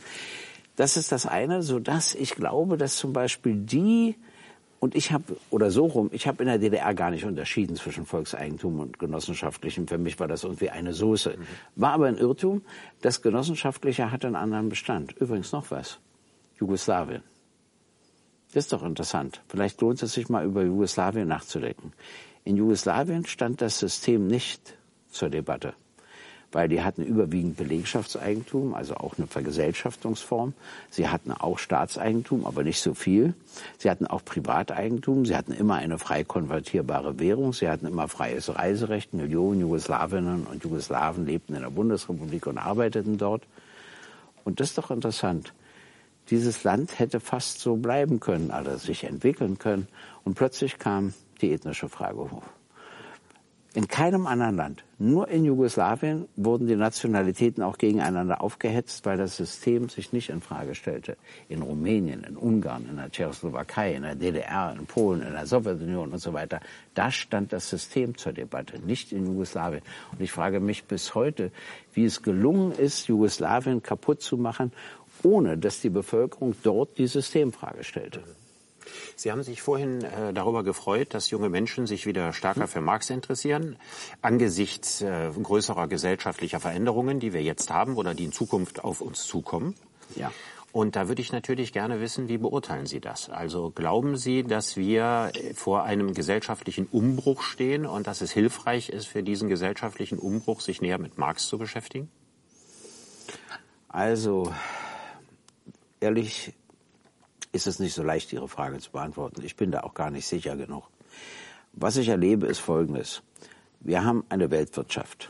Das 0.75 0.97
ist 0.97 1.11
das 1.11 1.25
eine, 1.25 1.63
so 1.63 1.79
dass 1.79 2.13
ich 2.13 2.35
glaube, 2.35 2.77
dass 2.77 2.95
zum 2.95 3.11
Beispiel 3.11 3.55
die 3.55 4.13
und 4.79 4.95
ich 4.95 5.11
habe, 5.11 5.37
oder 5.49 5.71
so 5.71 5.85
rum, 5.85 6.09
ich 6.13 6.27
habe 6.27 6.43
in 6.43 6.47
der 6.47 6.57
DDR 6.57 6.93
gar 6.93 7.11
nicht 7.11 7.25
unterschieden 7.25 7.75
zwischen 7.75 8.05
Volkseigentum 8.05 8.79
und 8.79 8.99
Genossenschaftlichem. 8.99 9.87
Für 9.87 9.97
mich 9.97 10.19
war 10.19 10.27
das 10.27 10.43
irgendwie 10.43 10.69
eine 10.69 10.93
Soße. 10.93 11.35
Mhm. 11.37 11.43
War 11.75 11.93
aber 11.93 12.07
ein 12.07 12.17
Irrtum. 12.17 12.61
Das 13.01 13.21
Genossenschaftliche 13.21 14.11
hatte 14.11 14.27
einen 14.27 14.37
anderen 14.37 14.69
Bestand. 14.69 15.13
Übrigens 15.17 15.51
noch 15.51 15.69
was. 15.71 15.99
Jugoslawien. 16.59 17.23
Das 18.53 18.65
ist 18.65 18.73
doch 18.73 18.83
interessant. 18.83 19.41
Vielleicht 19.47 19.81
lohnt 19.81 20.01
es 20.01 20.13
sich 20.13 20.29
mal 20.29 20.45
über 20.45 20.63
Jugoslawien 20.63 21.27
nachzudenken. 21.27 21.93
In 22.45 22.55
Jugoslawien 22.55 23.25
stand 23.25 23.61
das 23.61 23.79
System 23.79 24.27
nicht 24.27 24.77
zur 25.09 25.29
Debatte 25.29 25.73
weil 26.51 26.67
die 26.67 26.81
hatten 26.81 27.03
überwiegend 27.03 27.57
Belegschaftseigentum, 27.57 28.73
also 28.73 28.95
auch 28.95 29.17
eine 29.17 29.27
Vergesellschaftungsform. 29.27 30.53
Sie 30.89 31.07
hatten 31.07 31.31
auch 31.31 31.59
Staatseigentum, 31.59 32.45
aber 32.45 32.63
nicht 32.63 32.81
so 32.81 32.93
viel. 32.93 33.33
Sie 33.77 33.89
hatten 33.89 34.07
auch 34.07 34.25
Privateigentum. 34.25 35.25
Sie 35.25 35.35
hatten 35.35 35.51
immer 35.51 35.75
eine 35.75 35.99
frei 35.99 36.23
konvertierbare 36.23 37.19
Währung. 37.19 37.53
Sie 37.53 37.69
hatten 37.69 37.85
immer 37.85 38.07
freies 38.07 38.53
Reiserecht. 38.55 39.13
Millionen 39.13 39.61
Jugoslawinnen 39.61 40.47
und 40.47 40.63
Jugoslawen 40.63 41.25
lebten 41.25 41.53
in 41.55 41.61
der 41.61 41.69
Bundesrepublik 41.69 42.47
und 42.47 42.57
arbeiteten 42.57 43.17
dort. 43.17 43.43
Und 44.43 44.59
das 44.59 44.69
ist 44.69 44.77
doch 44.77 44.89
interessant. 44.89 45.53
Dieses 46.31 46.63
Land 46.63 46.99
hätte 46.99 47.19
fast 47.19 47.59
so 47.59 47.75
bleiben 47.75 48.19
können, 48.19 48.51
also 48.51 48.75
sich 48.77 49.03
entwickeln 49.03 49.57
können. 49.57 49.87
Und 50.23 50.35
plötzlich 50.35 50.77
kam 50.77 51.13
die 51.41 51.51
ethnische 51.51 51.89
Frage 51.89 52.19
hoch. 52.31 52.58
In 53.75 53.87
keinem 53.87 54.25
anderen 54.25 54.55
Land, 54.55 54.83
nur 54.97 55.27
in 55.27 55.45
Jugoslawien, 55.45 56.27
wurden 56.35 56.65
die 56.65 56.75
Nationalitäten 56.75 57.61
auch 57.61 57.77
gegeneinander 57.77 58.41
aufgehetzt, 58.41 59.05
weil 59.05 59.15
das 59.15 59.37
System 59.37 59.89
sich 59.89 60.11
nicht 60.11 60.31
in 60.31 60.41
Frage 60.41 60.73
stellte. 60.73 61.17
In 61.49 61.61
Rumänien, 61.61 62.23
in 62.23 62.35
Ungarn, 62.35 62.87
in 62.89 62.95
der 62.95 63.11
Tschechoslowakei, 63.11 63.93
in 63.93 64.01
der 64.01 64.15
DDR, 64.15 64.75
in 64.75 64.87
Polen, 64.87 65.21
in 65.21 65.33
der 65.33 65.45
Sowjetunion 65.45 66.11
und 66.11 66.17
so 66.17 66.33
weiter. 66.33 66.61
Da 66.95 67.11
stand 67.11 67.53
das 67.53 67.69
System 67.69 68.17
zur 68.17 68.33
Debatte, 68.33 68.79
nicht 68.79 69.11
in 69.11 69.27
Jugoslawien. 69.27 69.83
Und 70.11 70.19
ich 70.19 70.31
frage 70.31 70.59
mich 70.59 70.85
bis 70.85 71.13
heute, 71.13 71.51
wie 71.93 72.05
es 72.05 72.23
gelungen 72.23 72.71
ist, 72.71 73.07
Jugoslawien 73.07 73.83
kaputt 73.83 74.23
zu 74.23 74.35
machen, 74.37 74.71
ohne 75.21 75.59
dass 75.59 75.79
die 75.79 75.91
Bevölkerung 75.91 76.55
dort 76.63 76.97
die 76.97 77.05
Systemfrage 77.05 77.83
stellte. 77.83 78.23
Sie 79.15 79.31
haben 79.31 79.43
sich 79.43 79.61
vorhin 79.61 80.03
äh, 80.03 80.33
darüber 80.33 80.63
gefreut, 80.63 81.13
dass 81.13 81.29
junge 81.29 81.49
Menschen 81.49 81.87
sich 81.87 82.05
wieder 82.05 82.33
stärker 82.33 82.67
für 82.67 82.81
Marx 82.81 83.09
interessieren, 83.09 83.77
angesichts 84.21 85.01
äh, 85.01 85.29
größerer 85.31 85.87
gesellschaftlicher 85.87 86.59
Veränderungen, 86.59 87.19
die 87.19 87.33
wir 87.33 87.41
jetzt 87.41 87.69
haben 87.69 87.95
oder 87.95 88.13
die 88.13 88.25
in 88.25 88.31
Zukunft 88.31 88.83
auf 88.83 89.01
uns 89.01 89.25
zukommen. 89.25 89.75
Ja. 90.15 90.31
Und 90.71 90.95
da 90.95 91.07
würde 91.07 91.21
ich 91.21 91.31
natürlich 91.31 91.73
gerne 91.73 91.99
wissen, 91.99 92.29
wie 92.29 92.37
beurteilen 92.37 92.85
Sie 92.85 92.99
das? 92.99 93.29
Also 93.29 93.71
glauben 93.71 94.17
Sie, 94.17 94.43
dass 94.43 94.77
wir 94.77 95.31
vor 95.55 95.83
einem 95.83 96.13
gesellschaftlichen 96.13 96.85
Umbruch 96.91 97.41
stehen 97.41 97.87
und 97.87 98.05
dass 98.05 98.21
es 98.21 98.31
hilfreich 98.31 98.89
ist, 98.89 99.07
für 99.07 99.23
diesen 99.23 99.49
gesellschaftlichen 99.49 100.19
Umbruch 100.19 100.61
sich 100.61 100.79
näher 100.81 100.99
mit 100.99 101.17
Marx 101.17 101.47
zu 101.47 101.57
beschäftigen? 101.57 102.11
Also, 103.87 104.53
ehrlich 105.99 106.53
ist 107.51 107.67
es 107.67 107.79
nicht 107.79 107.93
so 107.93 108.03
leicht, 108.03 108.31
Ihre 108.33 108.47
Frage 108.47 108.79
zu 108.79 108.91
beantworten. 108.91 109.43
Ich 109.43 109.55
bin 109.55 109.71
da 109.71 109.81
auch 109.81 109.93
gar 109.93 110.11
nicht 110.11 110.27
sicher 110.27 110.55
genug. 110.55 110.83
Was 111.73 111.97
ich 111.97 112.09
erlebe, 112.09 112.47
ist 112.47 112.59
Folgendes. 112.59 113.21
Wir 113.79 114.03
haben 114.03 114.23
eine 114.29 114.51
Weltwirtschaft. 114.51 115.29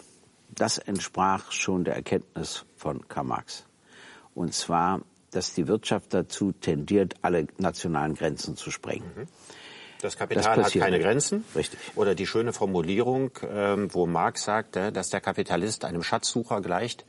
Das 0.50 0.78
entsprach 0.78 1.52
schon 1.52 1.84
der 1.84 1.96
Erkenntnis 1.96 2.66
von 2.76 3.08
Karl 3.08 3.26
Marx. 3.26 3.66
Und 4.34 4.54
zwar, 4.54 5.02
dass 5.32 5.54
die 5.54 5.68
Wirtschaft 5.68 6.14
dazu 6.14 6.52
tendiert, 6.52 7.16
alle 7.22 7.48
nationalen 7.58 8.16
Grenzen 8.16 8.58
zu 8.58 8.72
sprengen. 8.72 9.12
Mhm. 9.16 9.28
Das 10.02 10.16
Kapital 10.16 10.56
das 10.56 10.74
hat 10.74 10.82
keine 10.82 11.00
Grenzen. 11.00 11.44
Richtig. 11.56 11.80
Oder 11.96 12.16
die 12.16 12.26
schöne 12.26 12.54
Formulierung, 12.54 13.32
ähm, 13.44 13.94
wo 13.94 14.08
Marx 14.08 14.44
sagte, 14.44 14.92
dass 14.94 15.10
der 15.10 15.20
Kapitalist 15.20 15.84
einem 15.84 16.04
Schatzsucher 16.04 16.62
gleicht, 16.62 17.06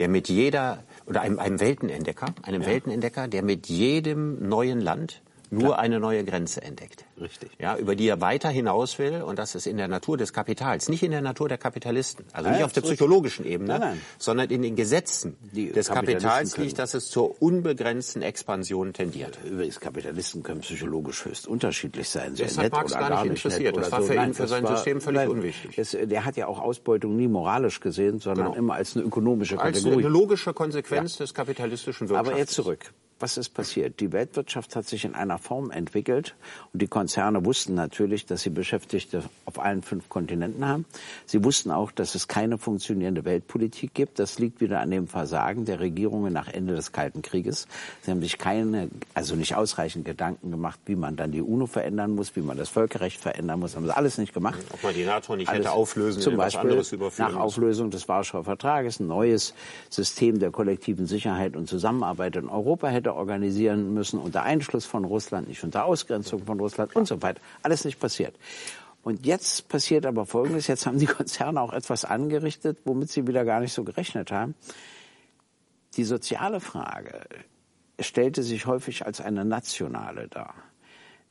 der 0.00 0.08
mit 0.08 0.28
jeder, 0.28 0.82
oder 1.06 1.20
einem, 1.20 1.38
einem 1.38 1.60
Weltenentdecker, 1.60 2.34
einem 2.42 2.62
ja. 2.62 2.68
Weltenentdecker, 2.68 3.28
der 3.28 3.44
mit 3.44 3.68
jedem 3.68 4.48
neuen 4.48 4.80
Land 4.80 5.22
nur 5.50 5.78
eine 5.78 6.00
neue 6.00 6.24
Grenze 6.24 6.62
entdeckt. 6.62 7.04
Richtig. 7.20 7.50
Ja, 7.58 7.76
über 7.76 7.96
die 7.96 8.06
er 8.08 8.20
weiter 8.20 8.48
hinaus 8.48 8.98
will. 8.98 9.22
Und 9.22 9.38
das 9.38 9.54
ist 9.54 9.66
in 9.66 9.76
der 9.76 9.88
Natur 9.88 10.16
des 10.16 10.32
Kapitals, 10.32 10.88
nicht 10.88 11.02
in 11.02 11.10
der 11.10 11.20
Natur 11.20 11.48
der 11.48 11.58
Kapitalisten. 11.58 12.24
Also 12.32 12.48
nein, 12.48 12.58
nicht 12.58 12.64
auf 12.64 12.72
der 12.72 12.82
psychologischen. 12.82 13.44
Ebene, 13.44 13.70
nein, 13.70 13.80
nein. 13.80 14.00
sondern 14.18 14.48
in 14.50 14.62
den 14.62 14.76
Gesetzen 14.76 15.36
die 15.52 15.72
des 15.72 15.88
Kapitals 15.88 16.56
liegt, 16.56 16.78
dass 16.78 16.94
es 16.94 17.08
zur 17.08 17.42
unbegrenzten 17.42 18.22
Expansion 18.22 18.92
tendiert. 18.92 19.38
Übrigens, 19.44 19.80
Kapitalisten 19.80 20.42
können 20.42 20.60
psychologisch 20.60 21.24
höchst 21.24 21.46
unterschiedlich 21.48 22.08
sein. 22.08 22.36
Sehr 22.36 22.46
das 22.46 22.58
hat 22.58 22.72
Marx 22.72 22.92
gar, 22.92 23.08
gar 23.08 23.22
nicht 23.22 23.44
interessiert. 23.44 23.76
Das 23.76 23.90
war 23.90 24.02
für 24.02 24.14
ihn, 24.14 24.34
für 24.34 24.46
sein 24.46 24.62
war, 24.62 24.76
System 24.76 25.00
völlig 25.00 25.28
unwichtig. 25.28 25.78
Es, 25.78 25.96
der 26.00 26.24
hat 26.24 26.36
ja 26.36 26.46
auch 26.46 26.60
Ausbeutung 26.60 27.16
nie 27.16 27.28
moralisch 27.28 27.80
gesehen, 27.80 28.20
sondern 28.20 28.46
genau. 28.46 28.58
immer 28.58 28.74
als 28.74 28.96
eine 28.96 29.04
ökonomische 29.04 29.56
Kategorie. 29.56 29.96
Als 29.96 30.04
eine 30.04 30.08
logische 30.12 30.52
Konsequenz 30.52 31.18
ja. 31.18 31.24
des 31.24 31.34
kapitalistischen 31.34 32.08
Wirtschafts. 32.08 32.30
Aber 32.30 32.38
jetzt 32.38 32.52
zurück 32.52 32.92
was 33.20 33.36
ist 33.36 33.50
passiert? 33.50 34.00
Die 34.00 34.12
Weltwirtschaft 34.12 34.74
hat 34.76 34.86
sich 34.86 35.04
in 35.04 35.14
einer 35.14 35.38
Form 35.38 35.70
entwickelt 35.70 36.34
und 36.72 36.82
die 36.82 36.86
Konzerne 36.86 37.44
wussten 37.44 37.74
natürlich, 37.74 38.26
dass 38.26 38.42
sie 38.42 38.50
Beschäftigte 38.50 39.22
auf 39.44 39.58
allen 39.58 39.82
fünf 39.82 40.08
Kontinenten 40.08 40.66
haben. 40.66 40.86
Sie 41.26 41.44
wussten 41.44 41.70
auch, 41.70 41.92
dass 41.92 42.14
es 42.14 42.28
keine 42.28 42.58
funktionierende 42.58 43.24
Weltpolitik 43.24 43.94
gibt. 43.94 44.18
Das 44.18 44.38
liegt 44.38 44.60
wieder 44.60 44.80
an 44.80 44.90
dem 44.90 45.08
Versagen 45.08 45.64
der 45.64 45.80
Regierungen 45.80 46.32
nach 46.32 46.48
Ende 46.48 46.74
des 46.74 46.92
Kalten 46.92 47.22
Krieges. 47.22 47.68
Sie 48.02 48.10
haben 48.10 48.20
sich 48.20 48.38
keine, 48.38 48.88
also 49.14 49.36
nicht 49.36 49.54
ausreichend 49.54 50.04
Gedanken 50.04 50.50
gemacht, 50.50 50.80
wie 50.86 50.96
man 50.96 51.16
dann 51.16 51.32
die 51.32 51.42
UNO 51.42 51.66
verändern 51.66 52.12
muss, 52.12 52.34
wie 52.36 52.42
man 52.42 52.56
das 52.56 52.68
Völkerrecht 52.68 53.20
verändern 53.20 53.60
muss. 53.60 53.76
Haben 53.76 53.86
sie 53.86 53.96
alles 53.96 54.18
nicht 54.18 54.34
gemacht. 54.34 54.58
Ob 54.72 54.82
man 54.82 54.94
die 54.94 55.04
NATO 55.04 55.36
nicht 55.36 55.48
alles 55.48 55.66
hätte 55.66 55.72
auflösen, 55.72 56.22
zum 56.22 56.36
Beispiel 56.36 56.70
anderes 56.70 56.92
überführen 56.92 57.32
nach 57.32 57.40
Auflösung 57.40 57.90
des 57.90 58.08
Warschauer 58.08 58.44
Vertrages 58.44 59.00
ein 59.00 59.06
neues 59.06 59.54
System 59.88 60.38
der 60.38 60.50
kollektiven 60.50 61.06
Sicherheit 61.06 61.56
und 61.56 61.68
Zusammenarbeit 61.68 62.36
in 62.36 62.48
Europa 62.48 62.88
hätte 62.88 63.09
Konflikte 63.10 63.14
organisieren 63.14 63.94
müssen 63.94 64.18
unter 64.18 64.42
Einschluss 64.42 64.86
von 64.86 65.04
Russland, 65.04 65.48
nicht 65.48 65.64
unter 65.64 65.84
Ausgrenzung 65.84 66.44
von 66.44 66.60
Russland 66.60 66.94
und 66.96 67.06
so 67.06 67.20
weiter. 67.22 67.40
Alles 67.62 67.84
nicht 67.84 67.98
passiert. 67.98 68.34
Und 69.02 69.26
jetzt 69.26 69.68
passiert 69.68 70.06
aber 70.06 70.26
Folgendes. 70.26 70.66
Jetzt 70.66 70.86
haben 70.86 70.98
die 70.98 71.06
Konzerne 71.06 71.60
auch 71.60 71.72
etwas 71.72 72.04
angerichtet, 72.04 72.78
womit 72.84 73.10
sie 73.10 73.26
wieder 73.26 73.44
gar 73.44 73.60
nicht 73.60 73.72
so 73.72 73.84
gerechnet 73.84 74.30
haben. 74.30 74.54
Die 75.96 76.04
soziale 76.04 76.60
Frage 76.60 77.20
stellte 77.98 78.42
sich 78.42 78.66
häufig 78.66 79.06
als 79.06 79.20
eine 79.20 79.44
nationale 79.44 80.28
dar. 80.28 80.54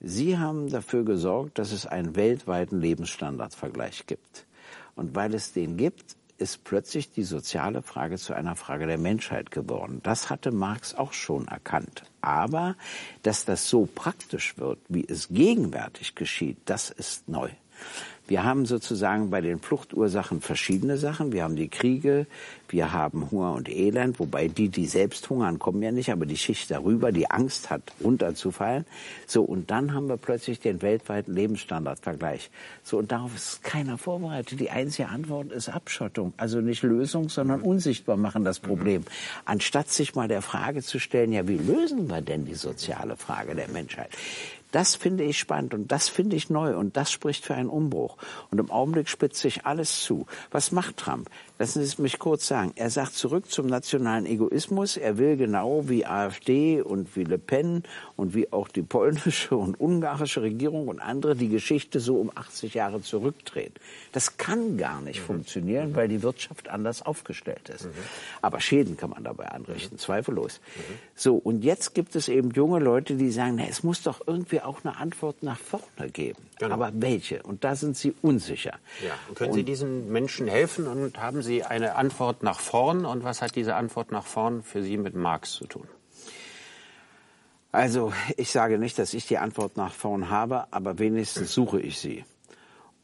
Sie 0.01 0.37
haben 0.37 0.69
dafür 0.69 1.03
gesorgt, 1.03 1.59
dass 1.59 1.71
es 1.71 1.85
einen 1.85 2.15
weltweiten 2.15 2.79
Lebensstandardvergleich 2.79 4.05
gibt. 4.07 4.45
Und 4.95 5.15
weil 5.15 5.33
es 5.33 5.53
den 5.53 5.77
gibt, 5.77 6.15
ist 6.39 6.63
plötzlich 6.63 7.11
die 7.11 7.23
soziale 7.23 7.81
Frage 7.81 8.17
zu 8.17 8.33
einer 8.33 8.55
Frage 8.55 8.87
der 8.87 8.97
Menschheit 8.97 9.51
geworden. 9.51 9.99
Das 10.03 10.29
hatte 10.29 10.51
Marx 10.51 10.95
auch 10.95 11.13
schon 11.13 11.47
erkannt. 11.47 12.03
Aber 12.21 12.75
dass 13.23 13.45
das 13.45 13.69
so 13.69 13.87
praktisch 13.93 14.57
wird, 14.57 14.79
wie 14.87 15.05
es 15.07 15.29
gegenwärtig 15.29 16.15
geschieht, 16.15 16.57
das 16.65 16.89
ist 16.89 17.27
neu. 17.27 17.49
Wir 18.29 18.43
haben 18.43 18.67
sozusagen 18.67 19.31
bei 19.31 19.41
den 19.41 19.59
Fluchtursachen 19.59 20.39
verschiedene 20.39 20.97
Sachen. 20.97 21.31
Wir 21.31 21.41
haben 21.43 21.55
die 21.55 21.67
Kriege, 21.67 22.27
wir 22.67 22.93
haben 22.93 23.31
Hunger 23.31 23.53
und 23.53 23.67
Elend, 23.67 24.19
wobei 24.19 24.47
die, 24.47 24.69
die 24.69 24.85
selbst 24.85 25.31
hungern, 25.31 25.57
kommen 25.57 25.81
ja 25.81 25.91
nicht, 25.91 26.11
aber 26.11 26.27
die 26.27 26.37
Schicht 26.37 26.69
darüber, 26.69 27.11
die 27.11 27.31
Angst 27.31 27.71
hat, 27.71 27.81
runterzufallen. 28.03 28.85
So, 29.25 29.41
und 29.41 29.71
dann 29.71 29.95
haben 29.95 30.09
wir 30.09 30.17
plötzlich 30.17 30.59
den 30.59 30.83
weltweiten 30.83 31.33
Lebensstandardvergleich. 31.33 32.51
So, 32.83 32.99
und 32.99 33.11
darauf 33.11 33.35
ist 33.35 33.63
keiner 33.63 33.97
vorbereitet. 33.97 34.59
Die 34.59 34.69
einzige 34.69 35.09
Antwort 35.09 35.51
ist 35.51 35.69
Abschottung. 35.69 36.33
Also 36.37 36.61
nicht 36.61 36.83
Lösung, 36.83 37.29
sondern 37.29 37.61
unsichtbar 37.61 38.15
machen 38.15 38.43
das 38.43 38.59
Problem. 38.59 39.05
Anstatt 39.45 39.89
sich 39.89 40.13
mal 40.13 40.27
der 40.27 40.43
Frage 40.43 40.83
zu 40.83 40.99
stellen, 40.99 41.33
ja, 41.33 41.47
wie 41.47 41.57
lösen 41.57 42.07
wir 42.07 42.21
denn 42.21 42.45
die 42.45 42.53
soziale 42.53 43.17
Frage 43.17 43.55
der 43.55 43.69
Menschheit? 43.69 44.11
Das 44.71 44.95
finde 44.95 45.23
ich 45.23 45.39
spannend 45.39 45.73
und 45.73 45.91
das 45.91 46.09
finde 46.09 46.35
ich 46.35 46.49
neu 46.49 46.77
und 46.77 46.95
das 46.95 47.11
spricht 47.11 47.45
für 47.45 47.55
einen 47.55 47.69
Umbruch. 47.69 48.17
Und 48.51 48.59
im 48.59 48.69
Augenblick 48.69 49.09
spitzt 49.09 49.41
sich 49.41 49.65
alles 49.65 50.03
zu. 50.03 50.27
Was 50.51 50.71
macht 50.71 50.97
Trump? 50.97 51.29
Lassen 51.61 51.81
Sie 51.81 51.87
es 51.87 51.97
mich 51.97 52.19
kurz 52.19 52.47
sagen. 52.47 52.71
Er 52.75 52.89
sagt 52.89 53.15
zurück 53.15 53.51
zum 53.51 53.67
nationalen 53.67 54.25
Egoismus. 54.25 54.95
Er 54.95 55.17
will 55.17 55.35
genau 55.35 55.89
wie 55.89 56.05
AfD 56.05 56.81
und 56.81 57.17
wie 57.17 57.25
Le 57.25 57.37
Pen 57.37 57.83
und 58.15 58.33
wie 58.33 58.53
auch 58.53 58.69
die 58.69 58.81
polnische 58.81 59.57
und 59.57 59.77
ungarische 59.77 60.41
Regierung 60.41 60.87
und 60.87 61.01
andere 61.01 61.35
die 61.35 61.49
Geschichte 61.49 61.99
so 61.99 62.15
um 62.15 62.31
80 62.33 62.75
Jahre 62.75 63.01
zurückdrehen. 63.01 63.73
Das 64.13 64.37
kann 64.37 64.77
gar 64.77 65.01
nicht 65.01 65.19
mhm. 65.19 65.25
funktionieren, 65.25 65.95
weil 65.97 66.07
die 66.07 66.23
Wirtschaft 66.23 66.69
anders 66.69 67.01
aufgestellt 67.01 67.67
ist. 67.67 67.87
Mhm. 67.87 67.91
Aber 68.41 68.61
Schäden 68.61 68.95
kann 68.95 69.09
man 69.09 69.25
dabei 69.25 69.49
anrichten, 69.49 69.95
mhm. 69.95 69.99
zweifellos. 69.99 70.61
Mhm. 70.77 70.81
So, 71.13 71.35
und 71.35 71.65
jetzt 71.65 71.93
gibt 71.93 72.15
es 72.15 72.29
eben 72.29 72.51
junge 72.51 72.79
Leute, 72.79 73.15
die 73.15 73.31
sagen, 73.31 73.55
na, 73.57 73.65
es 73.67 73.83
muss 73.83 74.01
doch 74.01 74.21
irgendwie 74.25 74.61
auch 74.61 74.85
eine 74.85 74.95
Antwort 74.95 75.43
nach 75.43 75.59
vorne 75.59 76.09
geben. 76.09 76.41
Genau. 76.57 76.75
Aber 76.75 76.91
welche? 76.93 77.43
Und 77.43 77.65
da 77.65 77.75
sind 77.75 77.97
sie 77.97 78.13
unsicher. 78.21 78.77
Ja. 79.05 79.13
Und 79.27 79.37
können 79.37 79.51
und, 79.51 79.55
Sie 79.57 79.63
diesen 79.63 80.09
Menschen 80.09 80.47
helfen 80.47 80.87
und 80.87 81.17
haben 81.19 81.41
Sie 81.41 81.48
eine 81.63 81.95
Antwort 81.95 82.43
nach 82.43 82.59
vorn? 82.59 83.05
Und 83.05 83.23
was 83.23 83.41
hat 83.41 83.55
diese 83.55 83.75
Antwort 83.75 84.11
nach 84.11 84.25
vorn 84.25 84.63
für 84.63 84.83
Sie 84.83 84.97
mit 84.97 85.15
Marx 85.15 85.53
zu 85.53 85.65
tun? 85.67 85.87
Also 87.71 88.13
ich 88.35 88.51
sage 88.51 88.79
nicht, 88.79 88.97
dass 88.97 89.13
ich 89.13 89.27
die 89.27 89.37
Antwort 89.37 89.77
nach 89.77 89.93
vorn 89.93 90.29
habe, 90.29 90.65
aber 90.71 90.97
wenigstens 90.97 91.53
suche 91.53 91.79
ich 91.79 91.99
sie. 91.99 92.25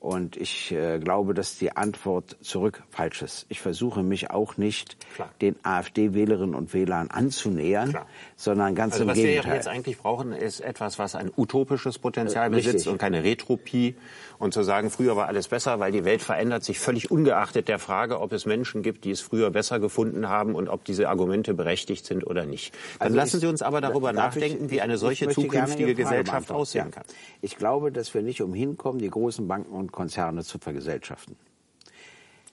Und 0.06 0.38
ich 0.38 0.72
äh, 0.72 1.00
glaube, 1.00 1.34
dass 1.34 1.58
die 1.58 1.76
Antwort 1.76 2.38
zurück 2.42 2.84
falsch 2.92 3.24
ist. 3.24 3.48
Ich 3.50 3.60
versuche 3.60 4.04
mich 4.04 4.30
auch 4.30 4.56
nicht 4.56 4.98
Klar. 5.16 5.32
den 5.42 5.56
AfD-Wählerinnen 5.64 6.54
und 6.54 6.76
Wählern 6.76 7.10
anzunähern, 7.10 7.90
Klar. 7.90 8.06
sondern 8.36 8.76
ganz 8.76 8.94
also 8.94 9.06
im 9.06 9.14
Gegenteil. 9.16 9.38
Was 9.40 9.46
wir 9.48 9.56
jetzt 9.56 9.68
eigentlich 9.68 9.98
brauchen, 9.98 10.32
ist 10.32 10.60
etwas, 10.60 11.00
was 11.00 11.16
ein 11.16 11.32
utopisches 11.36 11.98
Potenzial 11.98 12.50
äh, 12.54 12.56
besitzt 12.56 12.88
und 12.88 13.00
keine 13.00 13.24
Retropie. 13.24 13.96
Und 14.38 14.54
zu 14.54 14.64
sagen, 14.64 14.90
früher 14.92 15.16
war 15.16 15.28
alles 15.28 15.48
besser, 15.48 15.80
weil 15.80 15.94
die 15.94 16.04
Welt 16.04 16.22
verändert 16.22 16.64
sich 16.64 16.78
völlig 16.78 17.10
ungeachtet 17.10 17.70
der 17.70 17.80
Frage, 17.80 18.20
ob 18.20 18.34
es 18.34 18.46
Menschen 18.46 18.84
gibt, 18.84 19.06
die 19.06 19.12
es 19.12 19.22
früher 19.22 19.50
besser 19.50 19.80
gefunden 19.80 20.28
haben 20.28 20.56
und 20.56 20.68
ob 20.68 20.84
diese 20.84 21.08
Argumente 21.08 21.54
berechtigt 21.54 22.06
sind 22.06 22.28
oder 22.28 22.46
nicht. 22.46 22.74
Dann 23.00 23.08
also 23.08 23.16
lassen 23.16 23.38
ich, 23.38 23.42
Sie 23.42 23.48
uns 23.48 23.62
aber 23.62 23.80
darüber 23.80 24.12
nachdenken, 24.12 24.66
ich, 24.66 24.72
wie 24.72 24.82
eine 24.82 24.98
solche 24.98 25.30
zukünftige 25.30 25.96
Gesellschaft 25.96 26.52
aussehen 26.52 26.92
kann. 26.92 27.06
Ich 27.42 27.58
glaube, 27.58 27.94
dass 27.94 28.14
wir 28.14 28.22
nicht 28.22 28.42
umhin 28.42 28.78
kommen, 28.78 29.00
die 29.00 29.10
großen 29.10 29.48
Banken 29.48 29.74
und 29.74 29.94
Konzerne 29.96 30.44
zu 30.44 30.60
vergesellschaften. 30.60 31.36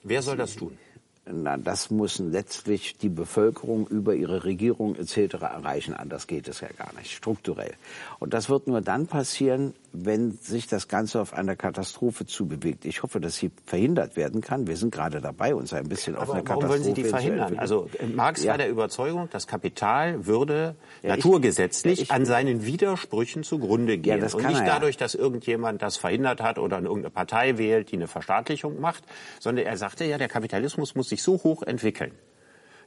Wer 0.01 0.21
soll 0.21 0.37
das 0.37 0.55
tun? 0.55 0.77
Na, 1.25 1.55
das 1.55 1.89
müssen 1.89 2.31
letztlich 2.31 2.97
die 2.97 3.09
Bevölkerung 3.09 3.87
über 3.87 4.13
ihre 4.13 4.43
Regierung 4.43 4.95
etc. 4.95 5.35
erreichen. 5.39 5.93
Anders 5.93 6.27
geht 6.27 6.47
es 6.49 6.59
ja 6.59 6.67
gar 6.77 6.93
nicht, 6.95 7.11
strukturell. 7.11 7.73
Und 8.19 8.33
das 8.33 8.49
wird 8.49 8.67
nur 8.67 8.81
dann 8.81 9.07
passieren, 9.07 9.73
wenn 9.95 10.31
sich 10.31 10.65
das 10.65 10.87
Ganze 10.87 11.21
auf 11.21 11.33
eine 11.33 11.55
Katastrophe 11.55 12.25
zubewegt. 12.25 12.83
Ich 12.83 13.03
hoffe, 13.03 13.19
dass 13.19 13.35
sie 13.35 13.51
verhindert 13.63 14.15
werden 14.15 14.41
kann. 14.41 14.65
Wir 14.65 14.75
sind 14.75 14.91
gerade 14.91 15.21
dabei, 15.21 15.53
uns 15.53 15.71
ein 15.71 15.87
bisschen 15.87 16.15
Aber 16.15 16.23
auf 16.23 16.29
eine 16.31 16.43
warum 16.47 16.61
Katastrophe 16.61 16.83
wollen 16.83 16.95
Sie 16.95 17.01
die 17.01 17.07
verhindern? 17.07 17.59
Also 17.59 17.87
äh, 17.99 18.07
Marx 18.07 18.43
ja. 18.43 18.51
war 18.51 18.57
der 18.57 18.69
Überzeugung, 18.69 19.29
das 19.31 19.45
Kapital 19.45 20.25
würde 20.25 20.75
ja, 21.03 21.15
naturgesetzlich 21.15 21.93
ich, 21.93 22.01
ich, 22.05 22.11
an 22.11 22.25
seinen 22.25 22.65
Widersprüchen 22.65 23.43
zugrunde 23.43 23.99
gehen. 23.99 24.19
Ja, 24.19 24.33
Und 24.33 24.47
nicht 24.47 24.65
dadurch, 24.65 24.97
dass 24.97 25.13
irgendjemand 25.13 25.83
das 25.83 25.97
verhindert 25.97 26.41
hat 26.41 26.57
oder 26.57 26.77
irgendeine 26.77 27.11
Partei 27.11 27.59
wählt, 27.59 27.91
die 27.91 27.97
eine 27.97 28.07
Verstaatlichung 28.07 28.81
macht, 28.81 29.03
sondern 29.39 29.65
er 29.65 29.77
sagte 29.77 30.05
ja, 30.05 30.17
der 30.17 30.27
Kapitalismus 30.27 30.95
muss 30.95 31.09
sich 31.09 31.21
so 31.21 31.35
hoch 31.43 31.61
entwickeln, 31.61 32.13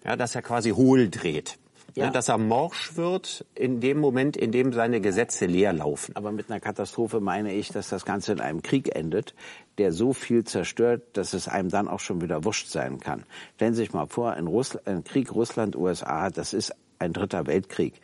ja, 0.05 0.17
dass 0.17 0.35
er 0.35 0.43
quasi 0.43 0.71
hohl 0.71 1.09
dreht 1.09 1.57
ja. 1.97 2.11
dass 2.11 2.29
er 2.29 2.39
morsch 2.39 2.97
wird 2.97 3.45
in 3.55 3.81
dem 3.81 3.99
Moment, 3.99 4.37
in 4.37 4.53
dem 4.53 4.73
seine 4.73 5.01
Gesetze 5.01 5.47
leer 5.47 5.73
laufen. 5.73 6.15
Aber 6.15 6.33
mit 6.33 6.51
einer 6.51 6.61
Katastrophe 6.61 7.21
meine 7.21 7.53
ich, 7.55 7.69
dass 7.69 7.89
das 7.89 8.05
Ganze 8.05 8.33
in 8.33 8.41
einem 8.41 8.63
Krieg 8.63 8.95
endet, 8.95 9.35
der 9.79 9.93
so 9.93 10.13
viel 10.13 10.45
zerstört, 10.45 11.03
dass 11.15 11.33
es 11.33 11.49
einem 11.49 11.69
dann 11.69 11.89
auch 11.89 12.01
schon 12.01 12.21
wieder 12.21 12.45
wurscht 12.45 12.69
sein 12.69 13.01
kann. 13.01 13.25
Stellen 13.57 13.75
Sie 13.75 13.83
sich 13.83 13.93
mal 13.93 14.07
vor, 14.07 14.33
ein, 14.33 14.47
Russland, 14.47 14.87
ein 14.87 15.05
Krieg 15.05 15.35
Russland-USA, 15.35 16.31
das 16.31 16.53
ist 16.53 16.75
ein 16.99 17.13
dritter 17.13 17.47
Weltkrieg. 17.47 17.95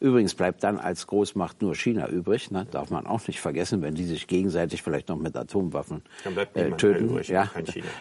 Übrigens 0.00 0.34
bleibt 0.34 0.64
dann 0.64 0.78
als 0.78 1.06
Großmacht 1.06 1.60
nur 1.60 1.74
China 1.74 2.08
übrig, 2.08 2.50
ne? 2.50 2.66
darf 2.70 2.88
man 2.88 3.06
auch 3.06 3.26
nicht 3.28 3.38
vergessen, 3.38 3.82
wenn 3.82 3.94
die 3.94 4.06
sich 4.06 4.26
gegenseitig 4.26 4.82
vielleicht 4.82 5.10
noch 5.10 5.18
mit 5.18 5.36
Atomwaffen 5.36 6.00
äh, 6.54 6.70
töten. 6.70 7.10
Übrig, 7.10 7.28
ja. 7.28 7.50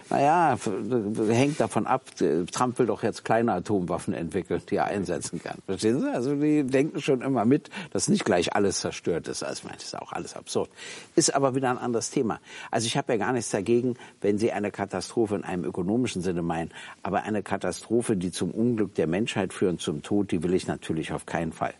Naja, 0.10 0.58
hängt 1.28 1.60
davon 1.60 1.86
ab. 1.86 2.06
Trump 2.54 2.80
will 2.80 2.86
doch 2.86 3.04
jetzt 3.04 3.26
kleine 3.26 3.52
Atomwaffen 3.52 4.14
entwickeln, 4.14 4.62
die 4.70 4.78
er 4.78 4.86
einsetzen 4.86 5.44
kann. 5.44 5.58
Verstehen 5.66 6.00
Sie? 6.00 6.10
Also 6.10 6.36
die 6.36 6.64
denken 6.64 7.02
schon 7.02 7.22
immer 7.22 7.44
mit, 7.44 7.70
dass 7.92 8.08
nicht 8.08 8.24
gleich 8.24 8.56
alles 8.56 8.80
zerstört 8.80 9.28
ist. 9.28 9.44
Also 9.44 9.60
ich 9.60 9.64
meine, 9.66 9.76
das 9.76 9.88
ist 9.88 10.00
auch 10.00 10.14
alles 10.14 10.38
absurd. 10.38 10.70
Ist 11.18 11.36
aber 11.36 11.54
wieder 11.54 11.70
ein 11.70 11.78
anderes 11.78 12.12
Thema. 12.12 12.40
Also 12.72 12.88
ich 12.88 12.96
habe 12.96 13.12
ja 13.12 13.20
gar 13.20 13.34
nichts 13.34 13.50
dagegen, 13.50 13.96
wenn 14.22 14.38
Sie 14.38 14.54
eine 14.54 14.72
Katastrophe 14.72 15.36
in 15.36 15.44
einem 15.44 15.66
ökonomischen 15.66 16.22
Sinne 16.22 16.44
meinen. 16.44 16.72
Aber 17.04 17.24
eine 17.24 17.44
Katastrophe, 17.44 18.16
die 18.16 18.32
zum 18.32 18.52
Unglück 18.52 18.96
der 18.96 19.08
Menschheit 19.08 19.52
führen, 19.52 19.80
zum 19.80 20.02
Tod, 20.02 20.32
die 20.32 20.42
will 20.44 20.54
ich 20.54 20.66
natürlich 20.66 21.12
auf 21.12 21.26
keinen 21.26 21.52
Fall. 21.52 21.74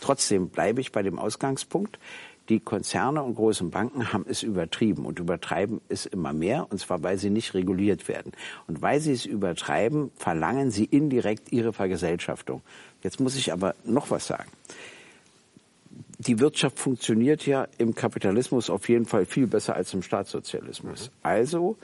Trotzdem 0.00 0.48
bleibe 0.48 0.80
ich 0.80 0.92
bei 0.92 1.02
dem 1.02 1.18
Ausgangspunkt. 1.18 1.98
Die 2.48 2.58
Konzerne 2.58 3.22
und 3.22 3.36
großen 3.36 3.70
Banken 3.70 4.12
haben 4.12 4.24
es 4.28 4.42
übertrieben 4.42 5.06
und 5.06 5.20
übertreiben 5.20 5.80
es 5.88 6.04
immer 6.04 6.32
mehr, 6.32 6.66
und 6.70 6.80
zwar 6.80 7.02
weil 7.04 7.16
sie 7.16 7.30
nicht 7.30 7.54
reguliert 7.54 8.08
werden. 8.08 8.32
Und 8.66 8.82
weil 8.82 9.00
sie 9.00 9.12
es 9.12 9.24
übertreiben, 9.24 10.10
verlangen 10.16 10.72
sie 10.72 10.84
indirekt 10.84 11.52
ihre 11.52 11.72
Vergesellschaftung. 11.72 12.62
Jetzt 13.04 13.20
muss 13.20 13.36
ich 13.36 13.52
aber 13.52 13.76
noch 13.84 14.10
was 14.10 14.26
sagen. 14.26 14.50
Die 16.18 16.40
Wirtschaft 16.40 16.78
funktioniert 16.78 17.46
ja 17.46 17.68
im 17.78 17.94
Kapitalismus 17.94 18.68
auf 18.68 18.88
jeden 18.88 19.06
Fall 19.06 19.26
viel 19.26 19.46
besser 19.46 19.76
als 19.76 19.94
im 19.94 20.02
Staatssozialismus. 20.02 21.06
Mhm. 21.06 21.14
Also 21.22 21.76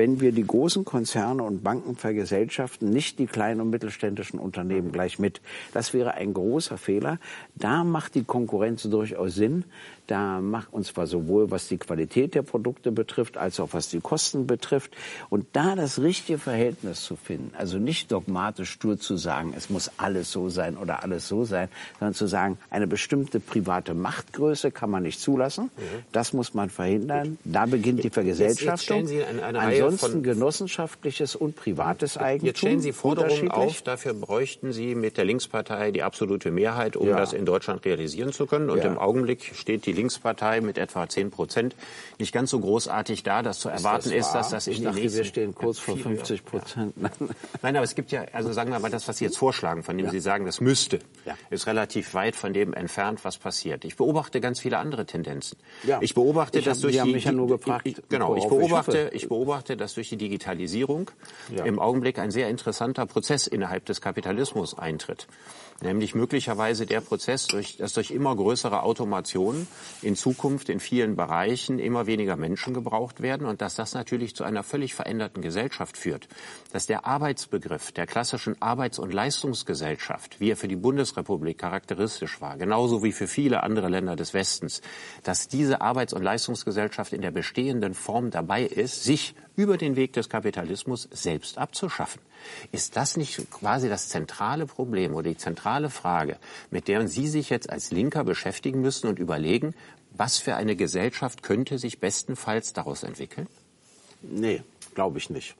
wenn 0.00 0.18
wir 0.18 0.32
die 0.32 0.46
großen 0.46 0.86
Konzerne 0.86 1.42
und 1.42 1.62
Banken 1.62 1.94
vergesellschaften, 1.94 2.88
nicht 2.88 3.18
die 3.18 3.26
kleinen 3.26 3.60
und 3.60 3.68
mittelständischen 3.68 4.40
Unternehmen 4.40 4.92
gleich 4.92 5.18
mit. 5.18 5.42
Das 5.74 5.92
wäre 5.92 6.14
ein 6.14 6.32
großer 6.32 6.78
Fehler. 6.78 7.18
Da 7.54 7.84
macht 7.84 8.14
die 8.14 8.24
Konkurrenz 8.24 8.84
durchaus 8.84 9.34
Sinn. 9.34 9.64
Da 10.10 10.40
macht 10.40 10.72
uns 10.72 10.88
zwar 10.88 11.06
sowohl 11.06 11.52
was 11.52 11.68
die 11.68 11.78
Qualität 11.78 12.34
der 12.34 12.42
Produkte 12.42 12.90
betrifft, 12.90 13.36
als 13.36 13.60
auch 13.60 13.68
was 13.70 13.90
die 13.90 14.00
Kosten 14.00 14.44
betrifft. 14.44 14.90
Und 15.28 15.46
da 15.52 15.76
das 15.76 16.00
richtige 16.02 16.36
Verhältnis 16.36 17.04
zu 17.04 17.14
finden, 17.14 17.52
also 17.56 17.78
nicht 17.78 18.10
dogmatisch 18.10 18.70
stur 18.70 18.98
zu 18.98 19.16
sagen, 19.16 19.54
es 19.56 19.70
muss 19.70 19.88
alles 19.98 20.32
so 20.32 20.48
sein 20.48 20.76
oder 20.76 21.04
alles 21.04 21.28
so 21.28 21.44
sein, 21.44 21.68
sondern 22.00 22.14
zu 22.14 22.26
sagen, 22.26 22.58
eine 22.70 22.88
bestimmte 22.88 23.38
private 23.38 23.94
Machtgröße 23.94 24.72
kann 24.72 24.90
man 24.90 25.04
nicht 25.04 25.20
zulassen. 25.20 25.70
Mhm. 25.76 26.02
Das 26.10 26.32
muss 26.32 26.54
man 26.54 26.70
verhindern. 26.70 27.38
Da 27.44 27.66
beginnt 27.66 28.02
die 28.02 28.10
Vergesellschaftung. 28.10 29.02
Jetzt, 29.02 29.12
jetzt 29.12 29.28
eine, 29.28 29.44
eine 29.44 29.60
Ansonsten 29.60 30.24
genossenschaftliches 30.24 31.36
und 31.36 31.54
privates 31.54 32.16
Eigentum. 32.16 32.46
Jetzt 32.48 32.58
stellen 32.58 32.80
Sie 32.80 32.92
Forderungen 32.92 33.48
auf, 33.52 33.82
dafür 33.82 34.14
bräuchten 34.14 34.72
Sie 34.72 34.96
mit 34.96 35.18
der 35.18 35.24
Linkspartei 35.24 35.92
die 35.92 36.02
absolute 36.02 36.50
Mehrheit, 36.50 36.96
um 36.96 37.06
ja. 37.06 37.16
das 37.16 37.32
in 37.32 37.46
Deutschland 37.46 37.84
realisieren 37.84 38.32
zu 38.32 38.46
können. 38.46 38.70
Und 38.70 38.78
ja. 38.78 38.86
im 38.86 38.98
Augenblick 38.98 39.52
steht 39.54 39.86
die 39.86 39.99
Linkspartei 40.00 40.62
mit 40.62 40.78
etwa 40.78 41.06
10 41.06 41.30
Prozent 41.30 41.76
nicht 42.18 42.32
ganz 42.32 42.50
so 42.50 42.58
großartig 42.58 43.22
da, 43.22 43.42
dass 43.42 43.60
zu 43.60 43.68
erwarten 43.68 44.10
ist, 44.10 44.28
das 44.34 44.46
ist 44.46 44.50
dass 44.50 44.50
das 44.50 44.66
in 44.66 44.72
ich 44.72 44.82
dachte, 44.82 45.00
nächsten... 45.00 45.18
wir 45.18 45.24
stehen 45.24 45.54
kurz 45.54 45.78
vor 45.78 45.96
50 45.96 46.44
Prozent. 46.44 46.94
Ja. 46.96 47.10
Nein, 47.62 47.76
aber 47.76 47.84
es 47.84 47.94
gibt 47.94 48.10
ja, 48.10 48.24
also 48.32 48.52
sagen 48.52 48.72
wir 48.72 48.78
mal, 48.78 48.90
das, 48.90 49.06
was 49.08 49.18
Sie 49.18 49.24
jetzt 49.24 49.36
vorschlagen, 49.36 49.82
von 49.82 49.96
dem 49.98 50.06
ja. 50.06 50.12
Sie 50.12 50.20
sagen, 50.20 50.46
das 50.46 50.60
müsste, 50.60 51.00
ja. 51.26 51.36
ist 51.50 51.66
relativ 51.66 52.14
weit 52.14 52.34
von 52.34 52.54
dem 52.54 52.72
entfernt, 52.72 53.24
was 53.24 53.36
passiert. 53.36 53.84
Ich 53.84 53.96
beobachte 53.96 54.40
ganz 54.40 54.60
viele 54.60 54.78
andere 54.78 55.04
Tendenzen. 55.04 55.58
Ich 56.00 56.14
beobachte, 56.14 56.58
ich 56.58 56.64
dass 56.64 56.78
hab, 56.78 56.82
durch 56.82 57.00
haben 57.00 57.12
mich 57.12 57.24
ja 57.24 57.32
nur 57.32 57.48
gefragt, 57.48 57.86
ich, 57.86 57.96
genau, 58.08 58.36
ich 58.36 58.46
beobachte, 58.46 59.10
ich, 59.12 59.24
ich 59.24 59.28
beobachte, 59.28 59.76
dass 59.76 59.94
durch 59.94 60.08
die 60.08 60.16
Digitalisierung 60.16 61.10
im 61.64 61.78
Augenblick 61.78 62.18
ein 62.18 62.30
sehr 62.30 62.48
interessanter 62.48 63.04
Prozess 63.06 63.46
innerhalb 63.46 63.84
des 63.84 64.00
Kapitalismus 64.00 64.78
eintritt 64.78 65.26
nämlich 65.82 66.14
möglicherweise 66.14 66.86
der 66.86 67.00
Prozess, 67.00 67.46
durch, 67.46 67.76
dass 67.76 67.94
durch 67.94 68.10
immer 68.10 68.34
größere 68.34 68.82
Automation 68.82 69.66
in 70.02 70.16
Zukunft 70.16 70.68
in 70.68 70.80
vielen 70.80 71.16
Bereichen 71.16 71.78
immer 71.78 72.06
weniger 72.06 72.36
Menschen 72.36 72.74
gebraucht 72.74 73.22
werden 73.22 73.46
und 73.46 73.60
dass 73.60 73.74
das 73.74 73.94
natürlich 73.94 74.34
zu 74.34 74.44
einer 74.44 74.62
völlig 74.62 74.94
veränderten 74.94 75.42
Gesellschaft 75.42 75.96
führt. 75.96 76.28
Dass 76.72 76.86
der 76.86 77.06
Arbeitsbegriff 77.06 77.92
der 77.92 78.06
klassischen 78.06 78.60
Arbeits- 78.60 78.98
und 78.98 79.12
Leistungsgesellschaft, 79.12 80.40
wie 80.40 80.50
er 80.50 80.56
für 80.56 80.68
die 80.68 80.76
Bundesrepublik 80.76 81.58
charakteristisch 81.58 82.40
war, 82.40 82.56
genauso 82.56 83.02
wie 83.02 83.12
für 83.12 83.26
viele 83.26 83.62
andere 83.62 83.88
Länder 83.88 84.16
des 84.16 84.34
Westens, 84.34 84.82
dass 85.22 85.48
diese 85.48 85.80
Arbeits- 85.80 86.12
und 86.12 86.22
Leistungsgesellschaft 86.22 87.12
in 87.12 87.22
der 87.22 87.30
bestehenden 87.30 87.94
Form 87.94 88.30
dabei 88.30 88.64
ist, 88.64 89.04
sich 89.04 89.34
über 89.56 89.76
den 89.76 89.96
Weg 89.96 90.12
des 90.12 90.28
Kapitalismus 90.28 91.08
selbst 91.10 91.58
abzuschaffen. 91.58 92.20
Ist 92.72 92.96
das 92.96 93.16
nicht 93.16 93.50
quasi 93.50 93.88
das 93.88 94.08
zentrale 94.08 94.66
Problem 94.66 95.14
oder 95.14 95.30
die 95.30 95.36
zentrale 95.36 95.90
Frage, 95.90 96.36
mit 96.70 96.88
der 96.88 97.06
Sie 97.08 97.28
sich 97.28 97.50
jetzt 97.50 97.70
als 97.70 97.90
Linker 97.90 98.24
beschäftigen 98.24 98.80
müssen 98.80 99.06
und 99.06 99.18
überlegen, 99.18 99.74
was 100.12 100.38
für 100.38 100.56
eine 100.56 100.76
Gesellschaft 100.76 101.42
könnte 101.42 101.78
sich 101.78 102.00
bestenfalls 102.00 102.72
daraus 102.72 103.02
entwickeln? 103.02 103.46
Nee, 104.22 104.62
glaube 104.94 105.18
ich 105.18 105.30
nicht. 105.30 105.54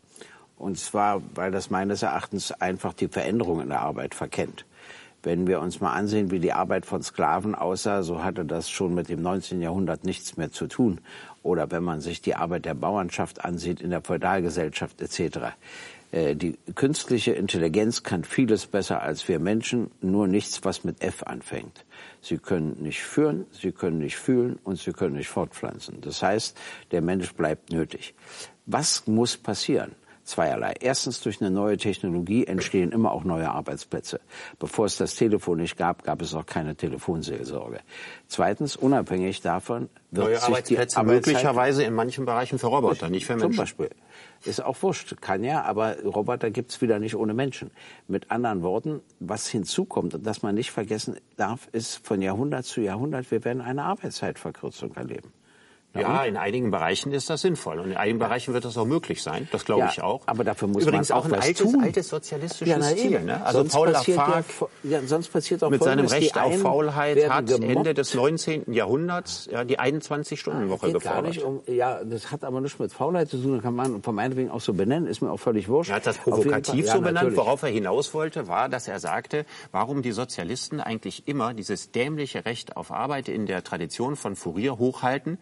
Und 0.57 0.79
zwar, 0.79 1.23
weil 1.35 1.51
das 1.51 1.71
meines 1.71 2.03
Erachtens 2.03 2.53
einfach 2.53 2.93
die 2.93 3.09
Veränderung 3.09 3.63
in 3.63 3.71
der 3.71 3.81
Arbeit 3.81 4.15
verkennt. 4.15 4.67
Wenn 5.23 5.47
wir 5.47 5.61
uns 5.61 5.81
mal 5.81 5.93
ansehen, 5.93 6.31
wie 6.31 6.39
die 6.39 6.53
Arbeit 6.53 6.87
von 6.87 7.03
Sklaven 7.03 7.55
aussah, 7.55 8.03
so 8.03 8.25
hatte 8.25 8.45
das 8.45 8.71
schon 8.71 8.95
mit 8.95 9.09
dem 9.09 9.21
19. 9.21 9.61
Jahrhundert 9.61 10.05
nichts 10.05 10.37
mehr 10.37 10.51
zu 10.51 10.67
tun. 10.67 11.01
Oder 11.43 11.71
wenn 11.71 11.85
man 11.85 12.01
sich 12.01 12.23
die 12.23 12.35
Arbeit 12.35 12.65
der 12.65 12.75
Bauernschaft 12.75 13.45
ansieht 13.45 13.81
in 13.81 13.91
der 13.91 14.03
Feudalgesellschaft 14.03 15.01
etc. 15.03 15.39
Äh, 16.13 16.37
die 16.37 16.57
künstliche 16.75 17.33
Intelligenz 17.33 18.03
kann 18.03 18.25
vieles 18.25 18.67
besser 18.67 19.03
als 19.03 19.29
wir 19.29 19.39
Menschen, 19.39 19.91
nur 20.01 20.27
nichts, 20.27 20.65
was 20.65 20.85
mit 20.85 21.03
F 21.03 21.23
anfängt. 21.23 21.85
Sie 22.23 22.39
können 22.39 22.83
nicht 22.83 23.03
führen, 23.03 23.47
sie 23.53 23.73
können 23.73 23.99
nicht 23.99 24.17
fühlen 24.17 24.59
und 24.65 24.79
sie 24.79 24.93
können 24.93 25.17
nicht 25.17 25.29
fortpflanzen. 25.29 26.01
Das 26.01 26.23
heißt, 26.23 26.57
der 26.91 27.03
Mensch 27.03 27.33
bleibt 27.35 27.71
nötig. 27.71 28.15
Was 28.67 29.07
muss 29.07 29.37
passieren? 29.37 29.93
Zweierlei. 30.31 30.75
Erstens, 30.81 31.21
durch 31.21 31.41
eine 31.41 31.51
neue 31.51 31.77
Technologie 31.77 32.47
entstehen 32.47 32.93
immer 32.93 33.11
auch 33.11 33.25
neue 33.25 33.51
Arbeitsplätze. 33.51 34.21
Bevor 34.59 34.87
es 34.87 34.97
das 34.97 35.17
Telefon 35.17 35.59
nicht 35.59 35.77
gab, 35.77 36.05
gab 36.05 36.23
es 36.23 36.35
auch 36.35 36.47
keine 36.47 36.77
Telefonseelsorge. 36.77 37.81
Zweitens, 38.29 38.77
unabhängig 38.77 39.41
davon 39.43 39.89
wird 40.13 40.27
neue 40.27 40.37
sich 40.37 40.45
Arbeitsplätze 40.45 40.95
die 40.95 40.97
Arbeitszeit 40.99 41.35
möglicherweise 41.35 41.83
in 41.83 41.95
manchen 41.95 42.25
Bereichen 42.25 42.59
für 42.61 42.69
Roboter, 42.69 43.11
nicht 43.11 43.27
für 43.27 43.35
Menschen. 43.35 43.53
zum 43.53 43.57
Beispiel. 43.57 43.91
Ist 44.45 44.63
auch 44.65 44.81
wurscht, 44.83 45.21
kann 45.21 45.43
ja, 45.43 45.63
aber 45.65 46.01
Roboter 46.03 46.51
gibt's 46.51 46.81
wieder 46.81 47.01
nicht 47.01 47.17
ohne 47.17 47.35
Menschen. 47.35 47.73
Mit 48.07 48.31
anderen 48.31 48.63
Worten, 48.63 49.01
was 49.19 49.49
hinzukommt 49.49 50.15
und 50.15 50.25
das 50.25 50.43
man 50.43 50.55
nicht 50.55 50.71
vergessen 50.71 51.17
darf, 51.37 51.69
ist 51.73 52.07
von 52.07 52.23
Jahrhundert 52.23 52.65
zu 52.65 52.81
Jahrhundert, 52.81 53.31
wir 53.31 53.45
werden 53.45 53.61
eine 53.61 53.83
Arbeitszeitverkürzung 53.83 54.95
erleben. 54.95 55.33
Ja, 55.95 56.23
in 56.25 56.37
einigen 56.37 56.71
Bereichen 56.71 57.13
ist 57.13 57.29
das 57.31 57.41
sinnvoll. 57.41 57.81
Und 57.81 57.91
in 57.91 57.97
einigen 57.97 58.19
Bereichen 58.19 58.55
wird 58.55 58.65
das 58.65 58.77
auch 58.79 58.85
möglich 58.85 59.23
sein. 59.23 59.49
Das 59.51 59.65
glaube 59.65 59.81
Ja, 59.83 59.89
ich 59.91 60.03
auch. 60.03 60.23
aber 60.27 60.45
dafür 60.45 60.69
muss 60.69 60.85
Übrigens 60.85 61.09
man 61.09 61.19
auch 61.19 61.23
auch 61.23 61.25
ein 61.27 61.33
was 61.33 61.45
altes, 61.47 61.73
tun. 61.73 61.83
altes 61.83 62.09
sozialistisches 62.09 62.91
Ja, 62.91 62.97
Ziel. 62.97 63.21
Ne? 63.21 63.45
Also 63.45 63.59
sonst 63.59 63.73
Paul 63.73 63.93
passiert 63.93 64.17
Lafargue 64.19 64.69
ja, 64.85 65.01
sonst 65.05 65.29
passiert 65.33 65.65
auch 65.65 65.71
mit 65.71 65.83
seinem. 65.83 66.07
Recht 66.07 66.39
auf 66.39 66.59
Faulheit 66.61 67.29
hat 67.29 67.47
gemobbt. 67.47 67.65
Ende 67.77 67.95
des 67.95 68.15
19. 68.15 68.73
Jahrhunderts 68.73 69.49
ja, 69.51 69.65
die 69.65 69.79
21-Stunden-Woche 69.79 70.93
geht 70.93 71.03
gar 71.03 71.23
gefordert. 71.23 71.35
nicht 71.35 71.43
um, 71.43 71.61
ja, 71.67 72.03
das 72.05 72.31
hat 72.31 72.45
aber 72.45 72.61
nichts 72.61 72.79
mit 72.79 72.93
Faulheit 72.93 73.29
zu 73.29 73.39
tun, 73.43 73.55
das 73.55 73.63
kann 73.63 73.75
man 73.75 74.03
von 74.03 74.15
meinetwegen 74.15 74.51
auch 74.51 74.61
so 74.61 74.73
benennen, 74.73 75.07
ist 75.07 75.21
mir 75.23 75.31
auch 75.31 75.39
völlig 75.41 75.69
wurscht. 75.69 75.91
Er 75.91 75.97
hat 75.97 76.07
das 76.07 76.17
Fall- 76.17 76.33
provokativ 76.35 76.87
ja, 76.87 76.93
so 76.95 77.01
benannt. 77.01 77.37
Worauf 77.37 77.63
er 77.63 77.69
hinaus 77.69 78.15
wollte, 78.15 78.49
war, 78.49 78.69
dass 78.69 78.89
er 78.89 78.99
sagte, 79.01 79.45
warum 79.73 80.03
die 80.03 80.13
Sozialisten 80.13 80.81
eigentlich 80.81 81.27
immer 81.29 81.55
dieses 81.55 81.91
dämliche 81.91 82.45
Recht 82.45 82.77
auf 82.77 82.91
Arbeit 82.91 83.29
in 83.29 83.47
der 83.47 83.63
Tradition 83.65 84.17
von 84.17 84.37
Fourier 84.37 84.79
hochhalten, 84.79 85.39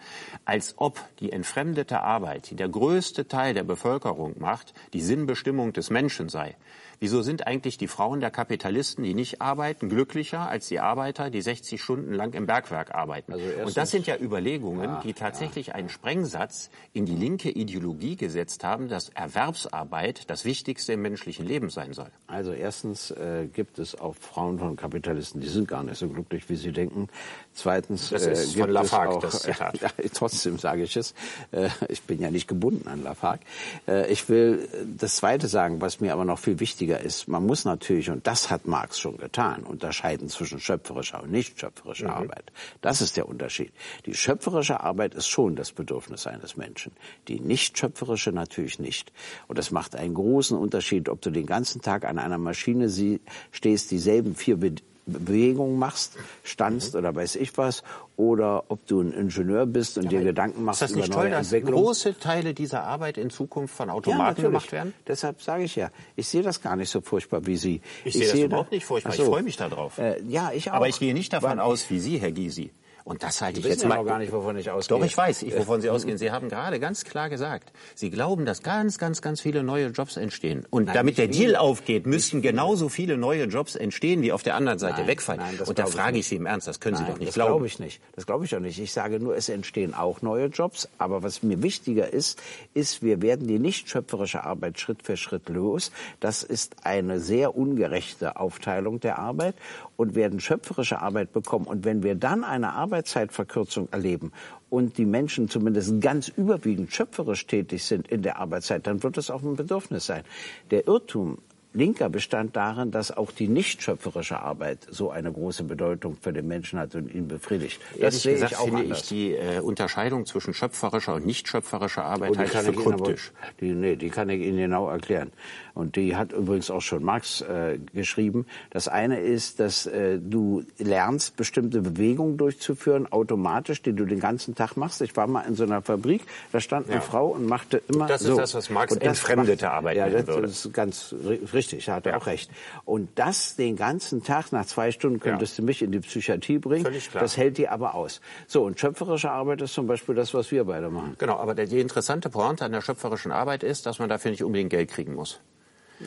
als 0.49 0.73
ob 0.79 0.99
die 1.21 1.31
entfremdete 1.31 2.01
Arbeit, 2.01 2.49
die 2.49 2.57
der 2.57 2.71
größte 2.71 3.29
Teil 3.29 3.53
der 3.53 3.65
Bevölkerung 3.65 4.37
macht, 4.39 4.73
die 4.95 5.03
Sinnbestimmung 5.03 5.75
des 5.75 5.91
Menschen 5.91 6.31
sei. 6.31 6.57
Wieso 7.01 7.23
sind 7.23 7.47
eigentlich 7.47 7.79
die 7.79 7.87
Frauen 7.87 8.21
der 8.21 8.31
Kapitalisten, 8.31 9.05
die 9.05 9.15
nicht 9.15 9.41
arbeiten, 9.41 9.89
glücklicher 9.89 10.49
als 10.49 10.69
die 10.69 10.81
Arbeiter, 10.81 11.31
die 11.31 11.41
60 11.41 11.81
Stunden 11.81 12.13
lang 12.13 12.35
im 12.35 12.47
Bergwerk 12.47 12.95
arbeiten? 12.95 13.33
Also 13.33 13.45
Und 13.65 13.77
das 13.77 13.91
sind 13.91 14.07
ja 14.07 14.17
Überlegungen, 14.17 14.99
die 15.05 15.13
tatsächlich 15.13 15.75
einen 15.75 15.89
Sprengsatz 15.89 16.71
in 16.93 17.07
die 17.07 17.15
linke 17.15 17.51
Ideologie 17.51 18.17
gesetzt 18.17 18.65
haben, 18.65 18.89
dass 18.89 19.11
Erwerbsarbeit 19.11 20.29
das 20.29 20.45
Wichtigste 20.45 20.95
im 20.95 21.03
menschlichen 21.03 21.47
Leben 21.47 21.71
sein 21.71 21.93
soll. 21.93 22.11
Also 22.27 22.53
erstens 22.53 23.13
äh, 23.13 23.47
gibt 23.53 23.79
es 23.79 23.95
auch 23.95 24.17
Frauen 24.17 24.59
von 24.59 24.77
Kapitalisten, 24.77 25.41
die 25.41 25.49
sind 25.49 25.69
gar 25.69 25.85
nicht 25.85 25.99
so 25.99 26.09
glücklich, 26.09 26.49
wie 26.49 26.57
sie 26.57 26.73
denken. 26.73 27.09
Zweitens 27.53 28.11
Das 28.11 28.27
ist 28.27 28.57
äh, 28.57 28.61
von 28.61 28.71
Lafargue, 28.71 29.17
auch, 29.17 29.21
das 29.21 29.43
Zitat. 29.43 29.79
Ja, 29.81 29.91
trotzdem 30.13 30.59
sage 30.59 30.83
ich 30.83 30.97
es. 30.97 31.15
Äh, 31.53 31.69
ich 31.89 32.03
bin 32.03 32.21
ja 32.21 32.31
nicht 32.31 32.49
gebunden 32.49 32.89
an 32.89 33.05
Lafargue. 33.05 33.45
Äh, 33.87 34.11
ich 34.11 34.29
will 34.29 34.69
das 34.97 35.17
Zweite 35.17 35.47
sagen, 35.47 35.81
was 35.81 36.01
mir 36.01 36.13
aber 36.13 36.25
noch 36.25 36.39
viel 36.39 36.59
wichtiger 36.59 36.88
ist. 36.97 37.29
Man 37.29 37.47
muss 37.47 37.65
natürlich, 37.65 38.11
und 38.11 38.27
das 38.27 38.51
hat 38.51 38.67
Marx 38.67 38.99
schon 38.99 39.19
getan, 39.19 39.63
unterscheiden 39.65 40.29
zwischen 40.29 40.59
schöpferischer 40.61 41.23
und 41.23 41.31
nicht 41.31 41.61
schöpferischer 41.61 42.09
Mhm. 42.09 42.15
Arbeit. 42.15 42.53
Das 42.81 43.03
ist 43.03 43.17
der 43.17 43.29
Unterschied. 43.29 43.73
Die 44.07 44.15
schöpferische 44.15 44.81
Arbeit 44.81 45.15
ist 45.15 45.29
schon 45.29 45.55
das 45.55 45.73
Bedürfnis 45.73 46.27
eines 46.27 46.57
Menschen. 46.57 46.93
Die 47.29 47.41
nicht 47.41 47.79
schöpferische 47.79 48.33
natürlich 48.33 48.79
nicht. 48.79 49.13
Und 49.47 49.59
das 49.59 49.71
macht 49.71 49.95
einen 49.95 50.15
großen 50.15 50.57
Unterschied, 50.57 51.09
ob 51.11 51.21
du 51.21 51.31
den 51.31 51.47
ganzen 51.47 51.83
Tag 51.83 52.05
an 52.05 52.19
einer 52.19 52.39
Maschine 52.39 52.89
sie, 52.89 53.21
stehst, 53.53 53.91
dieselben 53.91 54.35
vier 54.35 54.57
Be 54.57 54.75
Bewegungen 55.13 55.79
machst, 55.79 56.17
standst 56.45 56.95
Mhm. 56.95 56.99
oder 57.01 57.15
weiß 57.15 57.37
ich 57.37 57.57
was, 57.59 57.83
oder 58.17 58.65
ob 58.69 58.87
du 58.87 59.01
ein 59.01 59.13
Ingenieur 59.13 59.67
bist 59.67 59.97
und 59.99 60.11
dir 60.11 60.23
Gedanken 60.23 60.65
machst 60.65 60.83
Ist 60.83 60.91
das 60.91 60.91
über 60.93 61.01
nicht 61.03 61.11
neue 61.13 61.31
toll, 61.31 61.31
dass 61.31 61.51
große 61.73 62.19
Teile 62.19 62.55
dieser 62.55 62.85
Arbeit 62.85 63.17
in 63.19 63.31
Zukunft 63.31 63.75
von 63.75 63.89
Ja, 63.89 63.95
Automaten 63.95 64.21
natürlich. 64.29 64.45
gemacht 64.49 64.73
werden? 64.73 64.95
Deshalb 65.07 65.41
sage 65.43 65.65
ich 65.65 65.77
ja, 65.77 65.91
ich 66.17 66.29
sehe 66.29 66.43
das 66.43 66.61
gar 66.61 66.77
nicht 66.77 66.91
so 66.91 67.01
furchtbar 67.01 67.47
wie 67.47 67.57
Sie. 67.57 67.81
Ich 68.05 68.15
sehe 68.15 68.23
das 68.25 68.33
da- 68.33 68.39
überhaupt 68.45 68.73
nicht 68.73 68.85
furchtbar. 68.85 69.13
So. 69.13 69.23
Ich 69.23 69.29
freue 69.29 69.43
mich 69.43 69.57
darauf. 69.57 69.99
Äh, 69.99 70.23
ja, 70.29 70.51
ich 70.53 70.71
auch. 70.71 70.75
Aber 70.75 70.89
ich 70.89 70.99
gehe 70.99 71.15
nicht 71.15 71.33
davon 71.33 71.51
Weil- 71.51 71.61
aus 71.61 71.89
wie 71.91 72.01
Sie, 72.01 72.19
Herr 72.19 72.33
Gysi. 72.33 72.71
Und 73.09 73.23
das 73.23 73.41
halte 73.41 73.59
ich 73.61 73.65
jetzt 73.65 73.85
ja 73.85 73.89
mal. 73.89 74.05
gar 74.05 74.19
nicht, 74.19 74.31
wovon 74.33 74.59
ich 74.59 74.71
ausgehe. 74.71 74.99
Doch, 74.99 75.03
ich 75.03 75.17
weiß, 75.17 75.43
ich, 75.43 75.57
wovon 75.57 75.81
Sie 75.81 75.89
ausgehen. 75.89 76.19
Sie 76.19 76.31
haben 76.31 76.51
gerade 76.51 76.79
ganz 76.79 77.05
klar 77.05 77.31
gesagt, 77.31 77.73
Sie 77.95 78.11
glauben, 78.11 78.45
dass 78.45 78.63
ganz, 78.63 78.99
ganz, 78.99 79.23
ganz 79.23 79.41
viele 79.41 79.63
neue 79.63 79.87
Jobs 79.87 80.19
entstehen. 80.19 80.67
Und 80.69 80.85
Nein, 80.85 80.95
damit 80.95 81.17
der. 81.17 81.29
Deal 81.29 81.57
aufgeht, 81.57 82.07
müssten 82.07 82.43
genauso 82.43 82.91
viele 82.91 83.17
neue 83.17 83.45
Jobs 83.45 83.77
entstehen, 83.77 84.21
wie 84.21 84.31
auf 84.31 84.43
der 84.43 84.57
anderen 84.57 84.79
Seite 84.79 84.99
Nein, 84.99 85.07
wegfallen. 85.07 85.41
nein, 85.41 85.55
das 85.59 85.71
Und 85.71 85.79
da 85.79 85.85
ich 85.85 85.91
frage 85.91 86.11
ich 86.11 86.15
nicht. 86.17 86.29
Sie 86.29 86.37
im 86.37 86.45
Ernst, 86.45 86.67
das 86.67 86.81
können 86.81 86.97
Sie 86.97 87.05
doch 87.05 87.17
nicht 87.17 87.29
das 87.29 87.35
glauben. 87.35 87.53
glaube 87.53 87.67
ich 87.67 87.79
nicht. 87.79 88.03
Das 88.15 88.27
glaube 88.27 88.45
ich 88.45 88.55
auch 88.55 88.61
nicht. 88.61 88.79
Ich 88.79 88.93
sage 88.93 89.21
nur, 89.21 89.35
es 89.35 89.49
entstehen 89.49 89.95
auch 89.95 90.21
neue 90.21 90.47
Jobs. 90.49 90.87
Aber 90.99 91.23
was 91.23 91.43
mir 91.43 91.63
wichtiger 91.63 92.13
ist, 92.13 92.39
ist, 92.75 93.03
wir 93.03 93.23
werden 93.23 93.47
die 93.47 93.59
nicht 93.59 93.89
schöpferische 93.89 94.45
Arbeit 94.45 94.79
Schritt 94.81 95.03
für 95.03 95.17
Schritt 95.17 95.49
los. 95.49 95.93
Das 96.21 96.43
ist 96.43 96.77
eine 96.85 97.21
sehr 97.21 97.57
ungerechte 97.57 98.37
Aufteilung 98.37 99.01
der 99.01 99.19
Arbeit 99.19 99.55
und 99.97 100.15
werden 100.15 100.41
schöpferische 100.41 101.01
Arbeit 101.01 101.33
bekommen. 101.33 101.67
Und 101.67 101.85
wenn 101.87 102.03
wir 102.03 102.15
dann 102.15 102.45
eine 102.45 102.75
Arbeitszeitverkürzung 102.99 103.89
erleben 103.93 104.33
und 104.71 104.99
die 104.99 105.07
Menschen 105.07 105.49
zumindest 105.49 106.01
ganz 106.01 106.29
überwiegend 106.29 106.93
schöpferisch 106.93 107.47
tätig 107.47 107.85
sind 107.85 108.09
in 108.09 108.23
der 108.23 108.39
Arbeitszeit, 108.39 108.87
dann 108.87 109.03
wird 109.03 109.17
es 109.19 109.31
auch 109.31 109.43
ein 109.43 109.57
Bedürfnis 109.57 110.07
sein. 110.07 110.25
Der 110.71 110.87
Irrtum 110.89 111.39
Linker 111.75 112.09
bestand 112.09 112.57
darin, 112.57 112.91
dass 112.91 113.15
auch 113.17 113.31
die 113.31 113.47
nicht 113.49 113.83
schöpferische 113.83 114.41
Arbeit 114.41 114.79
so 114.91 115.11
eine 115.11 115.31
große 115.31 115.65
Bedeutung 115.65 116.17
für 116.21 116.33
den 116.33 116.49
Menschen 116.49 116.79
hat 116.79 116.95
und 116.95 117.13
ihn 117.15 117.29
befriedigt. 117.29 117.81
Das 117.93 118.01
Ehrlich 118.01 118.23
sehe 118.23 118.33
gesagt 118.35 118.53
ich 118.53 118.59
auch 118.59 118.65
finde 118.65 118.81
anders. 118.83 119.01
ich 119.03 119.09
die 119.09 119.33
äh, 119.35 119.61
Unterscheidung 119.61 120.27
zwischen 120.27 120.55
schöpferischer 120.55 121.15
und 121.15 121.27
nicht 121.27 121.47
schöpferischer 121.47 122.05
Arbeit 122.05 122.31
Oh, 122.31 122.35
kann 122.35 122.47
für 122.47 122.59
ich 122.61 122.67
Ihnen 122.77 122.79
aber, 122.89 122.97
kryptisch. 122.97 123.33
die, 123.61 123.73
nee, 123.73 123.97
die 123.97 124.09
kann 124.11 124.31
ich 124.31 124.41
Ihnen 124.41 124.57
genau 124.59 124.89
erklären. 124.89 125.31
Und 125.75 125.95
die 125.95 126.17
hat 126.17 126.33
übrigens 126.33 126.71
auch 126.71 126.81
schon 126.81 127.05
Marx 127.05 127.41
äh, 127.43 127.79
geschrieben. 127.95 128.47
Das 128.71 128.89
eine 128.89 129.21
ist, 129.21 129.61
dass 129.61 129.87
äh, 129.87 130.19
du 130.19 130.65
lernst, 130.79 131.37
bestimmte 131.37 131.83
Bewegungen 131.83 132.37
durchzuführen, 132.37 133.07
automatisch, 133.13 133.83
die 133.83 133.93
du 133.93 134.05
den 134.05 134.19
ganzen 134.19 134.57
Tag 134.57 134.77
machst. 134.77 135.01
Ich 135.03 135.17
war 135.17 135.29
mal 135.29 135.43
in 135.43 135.55
so 135.55 135.63
einer 135.63 135.83
Fabrik, 135.83 136.23
da 136.51 136.59
stand 136.61 136.87
eine 136.87 136.97
Ja. 136.97 137.01
Frau 137.01 137.29
und 137.29 137.47
machte 137.47 137.81
immer 137.89 138.07
Das 138.09 138.23
ist 138.23 138.29
so. 138.29 138.37
das, 138.37 138.55
was 138.55 138.71
Marx 138.71 138.93
Und 138.93 139.03
das 139.03 139.09
entfremdete 139.11 139.71
Arbeit 139.71 139.97
ja, 139.99 140.09
das, 140.09 140.27
würde. 140.27 140.43
das 140.49 140.65
ist 140.65 140.75
ganz 140.75 141.15
ri- 141.25 141.47
richtig, 141.59 141.85
da 141.85 141.97
hat 141.97 142.07
er 142.07 142.13
Ja. 142.13 142.19
auch 142.19 142.27
recht. 142.27 142.51
Und 142.87 143.11
das 143.19 143.57
den 143.57 143.77
ganzen 143.77 144.23
Tag, 144.25 144.53
nach 144.53 144.65
zwei 144.65 144.91
Stunden 144.91 145.21
könntest 145.21 145.59
du 145.59 145.63
mich 145.63 145.83
in 145.83 145.93
die 145.93 146.01
Psychiatrie 146.01 146.59
bringen. 146.59 146.85
Völlig 146.85 147.11
klar. 147.11 147.21
Das 147.23 147.37
hält 147.37 147.59
die 147.59 147.69
aber 147.69 147.95
aus. 147.95 148.21
So, 148.47 148.65
und 148.65 148.81
schöpferische 148.81 149.31
Arbeit 149.31 149.61
ist 149.61 149.75
zum 149.75 149.87
Beispiel 149.87 150.15
das, 150.15 150.33
was 150.33 150.51
wir 150.51 150.65
beide 150.65 150.89
machen. 150.89 151.17
Genau, 151.19 151.37
aber 151.37 151.55
der, 151.55 151.67
die 151.67 151.81
interessante 151.81 152.31
Pointe 152.31 152.65
an 152.65 152.73
der 152.73 152.81
schöpferischen 152.81 153.33
Arbeit 153.33 153.63
ist, 153.63 153.85
dass 153.85 153.99
man 153.99 154.09
dafür 154.09 154.31
nicht 154.31 154.43
unbedingt 154.43 154.71
Geld 154.71 154.91
kriegen 154.91 155.15
muss. 155.15 155.41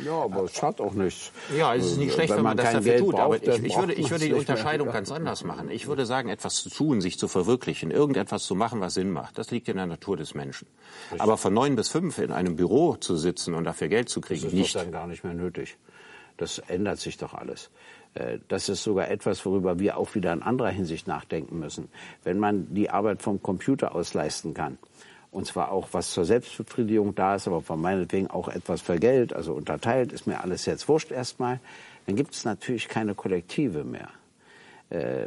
Ja, 0.06 0.14
aber 0.14 0.44
es 0.46 0.54
schadet 0.56 0.80
auch 0.82 0.94
nichts. 0.94 1.32
Ja, 1.58 1.76
es 1.76 1.86
ist 1.86 1.98
nicht 1.98 2.14
schlecht, 2.14 2.34
wenn, 2.36 2.44
man, 2.44 2.56
das 2.56 2.72
dafür 2.72 2.82
Geld 2.92 3.00
tut. 3.04 3.16
aber 3.16 3.36
braucht, 3.38 3.48
dann 3.48 3.66
ich, 3.66 3.72
ich 3.72 3.78
würde, 3.78 3.94
ich 3.94 4.10
würde 4.10 4.24
die 4.24 4.30
mehr. 4.32 4.40
Unterscheidung 4.40 4.88
Ja. 4.88 4.94
ganz 4.94 5.12
anders 5.12 5.44
machen. 5.44 5.70
Ich 5.70 5.88
würde 5.88 6.06
sagen, 6.06 6.30
etwas 6.30 6.56
zu 6.56 6.70
tun, 6.70 7.02
sich 7.02 7.20
zu 7.20 7.28
verwirklichen, 7.28 7.92
irgendetwas 7.92 8.44
zu 8.46 8.56
machen, 8.56 8.80
was 8.80 8.94
Sinn 8.94 9.12
macht. 9.12 9.38
Das 9.38 9.52
liegt 9.52 9.68
in 9.68 9.78
der 9.78 9.88
Natur 9.88 10.16
des 10.18 10.34
Menschen. 10.34 10.68
Aber 11.18 11.38
von 11.38 11.54
neun 11.54 11.76
bis 11.76 11.90
fünf 11.90 12.20
in 12.20 12.32
einem 12.32 12.56
Büro 12.56 12.96
zu 12.96 13.18
sitzen 13.18 13.54
und 13.54 13.66
dafür 13.66 13.90
Geld 13.90 14.08
zu 14.10 14.22
Das 14.22 14.28
kriegen, 14.30 14.48
ist 14.48 14.54
nicht. 14.54 14.76
dann 14.76 14.92
gar 14.92 15.08
nicht 15.08 15.24
mehr 15.24 15.34
nötig. 15.34 15.78
Das 16.38 16.60
ändert 16.60 17.00
sich 17.00 17.18
doch 17.18 17.34
alles. 17.34 17.70
Äh, 18.14 18.40
Das 18.48 18.70
ist 18.70 18.84
sogar 18.84 19.10
etwas, 19.12 19.46
worüber 19.46 19.78
wir 19.80 19.98
auch 19.98 20.16
wieder 20.16 20.32
in 20.34 20.42
anderer 20.42 20.70
Hinsicht 20.70 21.08
nachdenken 21.08 21.60
müssen. 21.60 21.90
Wenn 22.24 22.40
man 22.40 22.74
die 22.74 22.90
Arbeit 22.90 23.22
vom 23.22 23.42
Computer 23.44 23.94
aus 23.94 24.14
leisten 24.14 24.54
kann, 24.54 24.78
und 25.32 25.48
zwar 25.48 25.72
auch 25.72 25.88
was 25.94 26.12
zur 26.12 26.26
Selbstbefriedigung 26.26 27.16
da 27.16 27.36
ist, 27.36 27.48
aber 27.48 27.62
von 27.62 27.82
meinetwegen 27.82 28.30
auch 28.30 28.50
etwas 28.50 28.82
für 28.82 29.00
Geld, 29.00 29.34
also 29.34 29.54
unterteilt, 29.54 30.12
ist 30.12 30.28
mir 30.28 30.42
alles 30.42 30.66
jetzt 30.66 30.88
wurscht 30.88 31.12
erstmal, 31.12 31.60
dann 32.06 32.16
gibt 32.16 32.34
es 32.34 32.46
natürlich 32.46 32.88
keine 32.88 33.16
Kollektive 33.16 33.84
mehr. 33.84 34.10
Äh, 34.92 35.26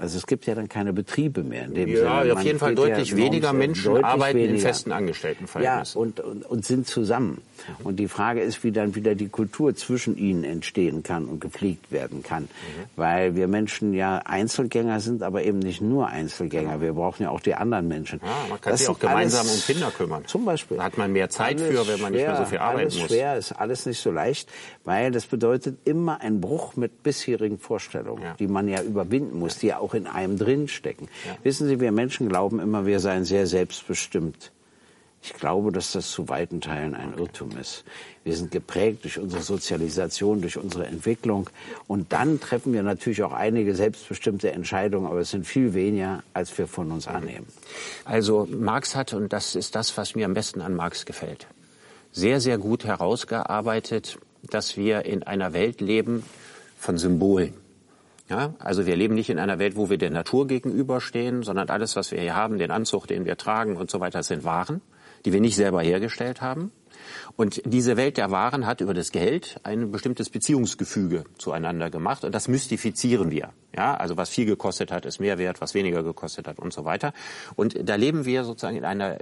also 0.00 0.18
es 0.18 0.26
gibt 0.26 0.46
ja 0.46 0.54
dann 0.54 0.68
keine 0.68 0.92
Betriebe 0.92 1.42
mehr 1.42 1.64
in 1.64 1.74
dem 1.74 1.88
ja, 1.88 1.96
Sinne. 1.96 2.26
Ja, 2.28 2.34
auf 2.34 2.42
jeden 2.42 2.58
Fall 2.58 2.74
deutlich 2.74 3.10
ja 3.10 3.16
weniger 3.16 3.48
enorm- 3.48 3.58
Menschen 3.58 3.84
deutlich 3.84 4.04
arbeiten 4.06 4.38
in 4.38 4.48
weniger. 4.50 4.68
festen 4.68 4.92
Angestelltenverhältnissen. 4.92 5.98
Ja, 5.98 6.02
und, 6.02 6.20
und, 6.20 6.44
und 6.44 6.64
sind 6.64 6.86
zusammen. 6.86 7.40
Und 7.82 7.96
die 7.96 8.08
Frage 8.08 8.40
ist, 8.42 8.62
wie 8.64 8.70
dann 8.72 8.94
wieder 8.94 9.14
die 9.14 9.28
Kultur 9.28 9.74
zwischen 9.74 10.16
ihnen 10.18 10.44
entstehen 10.44 11.02
kann 11.02 11.24
und 11.24 11.40
gepflegt 11.40 11.90
werden 11.90 12.22
kann. 12.22 12.42
Mhm. 12.44 12.48
Weil 12.96 13.34
wir 13.34 13.48
Menschen 13.48 13.94
ja 13.94 14.18
Einzelgänger 14.18 15.00
sind, 15.00 15.22
aber 15.22 15.42
eben 15.44 15.58
nicht 15.58 15.80
nur 15.80 16.06
Einzelgänger. 16.08 16.80
Wir 16.80 16.92
brauchen 16.92 17.22
ja 17.22 17.30
auch 17.30 17.40
die 17.40 17.54
anderen 17.54 17.88
Menschen. 17.88 18.20
Ja, 18.22 18.28
man 18.50 18.60
kann 18.60 18.72
Das 18.72 18.80
sich 18.80 18.88
auch 18.90 18.98
gemeinsam 18.98 19.46
um 19.46 19.60
Kinder 19.60 19.90
kümmern. 19.90 20.24
Zum 20.26 20.44
Beispiel. 20.44 20.76
Da 20.76 20.84
hat 20.84 20.98
man 20.98 21.12
mehr 21.12 21.30
Zeit 21.30 21.58
Alles 21.60 21.74
für, 21.74 21.88
wenn 21.88 22.00
man 22.02 22.12
nicht 22.12 22.22
mehr 22.26 22.36
so 22.36 22.44
viel 22.44 22.58
arbeiten 22.58 22.80
alles 22.82 22.98
muss. 22.98 23.08
schwer, 23.08 23.36
ist 23.36 23.52
alles 23.52 23.86
nicht 23.86 23.98
so 24.00 24.10
leicht, 24.10 24.48
weil 24.84 25.10
das 25.10 25.24
bedeutet 25.26 25.78
immer 25.84 26.20
ein 26.20 26.40
Bruch 26.40 26.76
mit 26.76 27.02
bisherigen 27.02 27.58
Vorstellungen, 27.58 28.22
Ja. 28.22 28.34
die 28.38 28.46
man 28.48 28.68
ja 28.68 28.80
überwinden 29.06 29.38
muss, 29.38 29.58
die 29.58 29.68
ja 29.68 29.78
auch 29.78 29.94
in 29.94 30.06
einem 30.06 30.38
drinstecken. 30.38 31.08
Ja. 31.26 31.36
Wissen 31.42 31.68
Sie, 31.68 31.80
wir 31.80 31.92
Menschen 31.92 32.28
glauben 32.28 32.60
immer, 32.60 32.86
wir 32.86 33.00
seien 33.00 33.24
sehr 33.24 33.46
selbstbestimmt. 33.46 34.52
Ich 35.22 35.32
glaube, 35.32 35.72
dass 35.72 35.92
das 35.92 36.10
zu 36.10 36.28
weiten 36.28 36.60
Teilen 36.60 36.94
ein 36.94 37.14
Irrtum 37.18 37.56
ist. 37.58 37.84
Wir 38.22 38.36
sind 38.36 38.52
geprägt 38.52 39.02
durch 39.02 39.18
unsere 39.18 39.42
Sozialisation, 39.42 40.40
durch 40.40 40.56
unsere 40.56 40.86
Entwicklung. 40.86 41.50
Und 41.88 42.12
dann 42.12 42.38
treffen 42.38 42.72
wir 42.72 42.84
natürlich 42.84 43.24
auch 43.24 43.32
einige 43.32 43.74
selbstbestimmte 43.74 44.52
Entscheidungen, 44.52 45.06
aber 45.06 45.20
es 45.20 45.30
sind 45.30 45.44
viel 45.44 45.74
weniger, 45.74 46.22
als 46.32 46.56
wir 46.58 46.68
von 46.68 46.92
uns 46.92 47.08
annehmen. 47.08 47.46
Also 48.04 48.46
Marx 48.50 48.94
hat, 48.94 49.14
und 49.14 49.32
das 49.32 49.56
ist 49.56 49.74
das, 49.74 49.96
was 49.96 50.14
mir 50.14 50.26
am 50.26 50.34
besten 50.34 50.60
an 50.60 50.76
Marx 50.76 51.06
gefällt, 51.06 51.48
sehr, 52.12 52.40
sehr 52.40 52.58
gut 52.58 52.84
herausgearbeitet, 52.84 54.18
dass 54.42 54.76
wir 54.76 55.06
in 55.06 55.24
einer 55.24 55.52
Welt 55.52 55.80
leben 55.80 56.22
von 56.78 56.98
Symbolen. 56.98 57.65
Ja, 58.28 58.54
also 58.58 58.86
wir 58.86 58.96
leben 58.96 59.14
nicht 59.14 59.30
in 59.30 59.38
einer 59.38 59.58
Welt, 59.60 59.76
wo 59.76 59.88
wir 59.88 59.98
der 59.98 60.10
Natur 60.10 60.48
gegenüberstehen, 60.48 61.44
sondern 61.44 61.68
alles, 61.68 61.94
was 61.94 62.10
wir 62.10 62.20
hier 62.20 62.34
haben, 62.34 62.58
den 62.58 62.72
Anzug, 62.72 63.06
den 63.06 63.24
wir 63.24 63.36
tragen 63.36 63.76
und 63.76 63.88
so 63.88 64.00
weiter, 64.00 64.22
sind 64.22 64.42
Waren, 64.42 64.82
die 65.24 65.32
wir 65.32 65.40
nicht 65.40 65.54
selber 65.54 65.80
hergestellt 65.80 66.40
haben. 66.40 66.72
Und 67.36 67.62
diese 67.64 67.96
Welt 67.96 68.16
der 68.16 68.30
Waren 68.30 68.66
hat 68.66 68.80
über 68.80 68.94
das 68.94 69.12
Geld 69.12 69.60
ein 69.62 69.92
bestimmtes 69.92 70.30
Beziehungsgefüge 70.30 71.24
zueinander 71.38 71.90
gemacht 71.90 72.24
und 72.24 72.34
das 72.34 72.48
mystifizieren 72.48 73.30
wir. 73.30 73.50
Ja, 73.76 73.94
also 73.94 74.16
was 74.16 74.30
viel 74.30 74.46
gekostet 74.46 74.90
hat, 74.90 75.04
ist 75.04 75.20
mehr 75.20 75.38
wert, 75.38 75.60
was 75.60 75.74
weniger 75.74 76.02
gekostet 76.02 76.48
hat 76.48 76.58
und 76.58 76.72
so 76.72 76.84
weiter. 76.84 77.12
Und 77.54 77.88
da 77.88 77.94
leben 77.94 78.24
wir 78.24 78.44
sozusagen 78.44 78.76
in 78.76 78.84
einer 78.84 79.18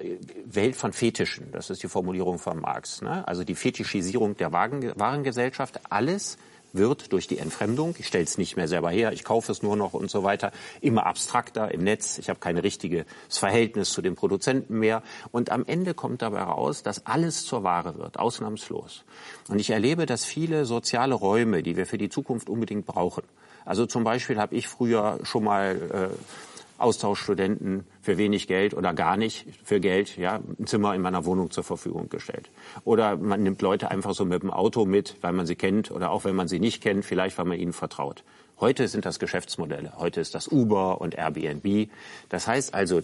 Welt 0.47 0.77
von 0.77 0.93
Fetischen. 0.93 1.51
Das 1.53 1.71
ist 1.71 1.83
die 1.83 1.89
Formulierung 1.89 2.39
von 2.39 2.61
Marx. 2.61 3.03
Ne? 3.03 3.27
Also 3.27 3.45
die 3.45 3.57
Fetischisierung 3.57 4.37
der 4.37 4.53
Warengesellschaft. 4.53 5.81
Alles 5.91 6.39
wird 6.75 7.13
durch 7.13 7.27
die 7.27 7.39
Entfremdung, 7.39 7.95
ich 7.99 8.07
stelle 8.07 8.25
es 8.25 8.37
nicht 8.37 8.57
mehr 8.57 8.69
selber 8.69 8.91
her, 8.91 9.13
ich 9.13 9.25
kaufe 9.25 9.51
es 9.51 9.63
nur 9.63 9.77
noch 9.77 9.95
und 9.95 10.11
so 10.11 10.23
weiter, 10.23 10.53
immer 10.81 11.07
abstrakter 11.07 11.73
im 11.73 11.85
Netz, 11.85 12.19
ich 12.19 12.29
habe 12.29 12.41
kein 12.41 12.59
richtiges 12.59 13.05
Verhältnis 13.29 13.93
zu 13.93 14.03
den 14.03 14.17
Produzenten 14.17 14.79
mehr. 14.79 15.03
Und 15.33 15.51
am 15.51 15.65
Ende 15.67 15.95
kommt 15.95 16.23
dabei 16.23 16.43
raus, 16.43 16.83
dass 16.83 17.07
alles 17.07 17.47
zur 17.47 17.63
Ware 17.63 17.97
wird, 17.99 18.19
ausnahmslos. 18.19 19.05
Und 19.49 19.59
ich 19.59 19.71
erlebe, 19.71 20.07
dass 20.07 20.25
viele 20.25 20.65
soziale 20.65 21.15
Räume, 21.15 21.63
die 21.63 21.77
wir 21.77 21.87
für 21.87 21.99
die 21.99 22.09
Zukunft 22.09 22.49
unbedingt 22.49 22.87
brauchen, 22.87 23.23
also 23.65 23.87
zum 23.87 24.05
Beispiel 24.05 24.39
habe 24.39 24.55
ich 24.55 24.69
früher 24.69 25.19
schon 25.23 25.45
mal 25.45 26.11
äh, 26.13 26.54
Austauschstudenten 26.79 27.85
für 28.01 28.19
wenig 28.19 28.47
Geld 28.47 28.75
oder 28.75 28.95
gar 28.95 29.17
nicht 29.17 29.47
für 29.63 29.81
Geld 29.81 30.17
ja, 30.17 30.41
ein 30.59 30.67
Zimmer 30.67 30.95
in 30.95 31.03
meiner 31.03 31.25
Wohnung 31.25 31.51
zur 31.51 31.65
Verfügung 31.65 32.09
gestellt. 32.09 32.51
Oder 32.85 33.17
man 33.17 33.43
nimmt 33.43 33.63
Leute 33.63 33.91
einfach 33.91 34.15
so 34.15 34.25
mit 34.25 34.43
dem 34.43 34.51
Auto 34.51 34.85
mit, 34.85 35.17
weil 35.21 35.33
man 35.33 35.47
sie 35.47 35.57
kennt 35.57 35.91
oder 35.91 36.11
auch 36.11 36.25
wenn 36.25 36.35
man 36.35 36.49
sie 36.49 36.59
nicht 36.59 36.83
kennt, 36.83 37.05
vielleicht 37.05 37.39
weil 37.39 37.45
man 37.45 37.59
ihnen 37.59 37.73
vertraut. 37.73 38.25
Heute 38.61 38.89
sind 38.89 39.05
das 39.05 39.19
Geschäftsmodelle. 39.19 39.93
Heute 39.99 40.21
ist 40.21 40.35
das 40.35 40.49
Uber 40.49 41.01
und 41.01 41.15
Airbnb. 41.17 41.89
Das 42.29 42.47
heißt 42.47 42.75
also, 42.75 43.03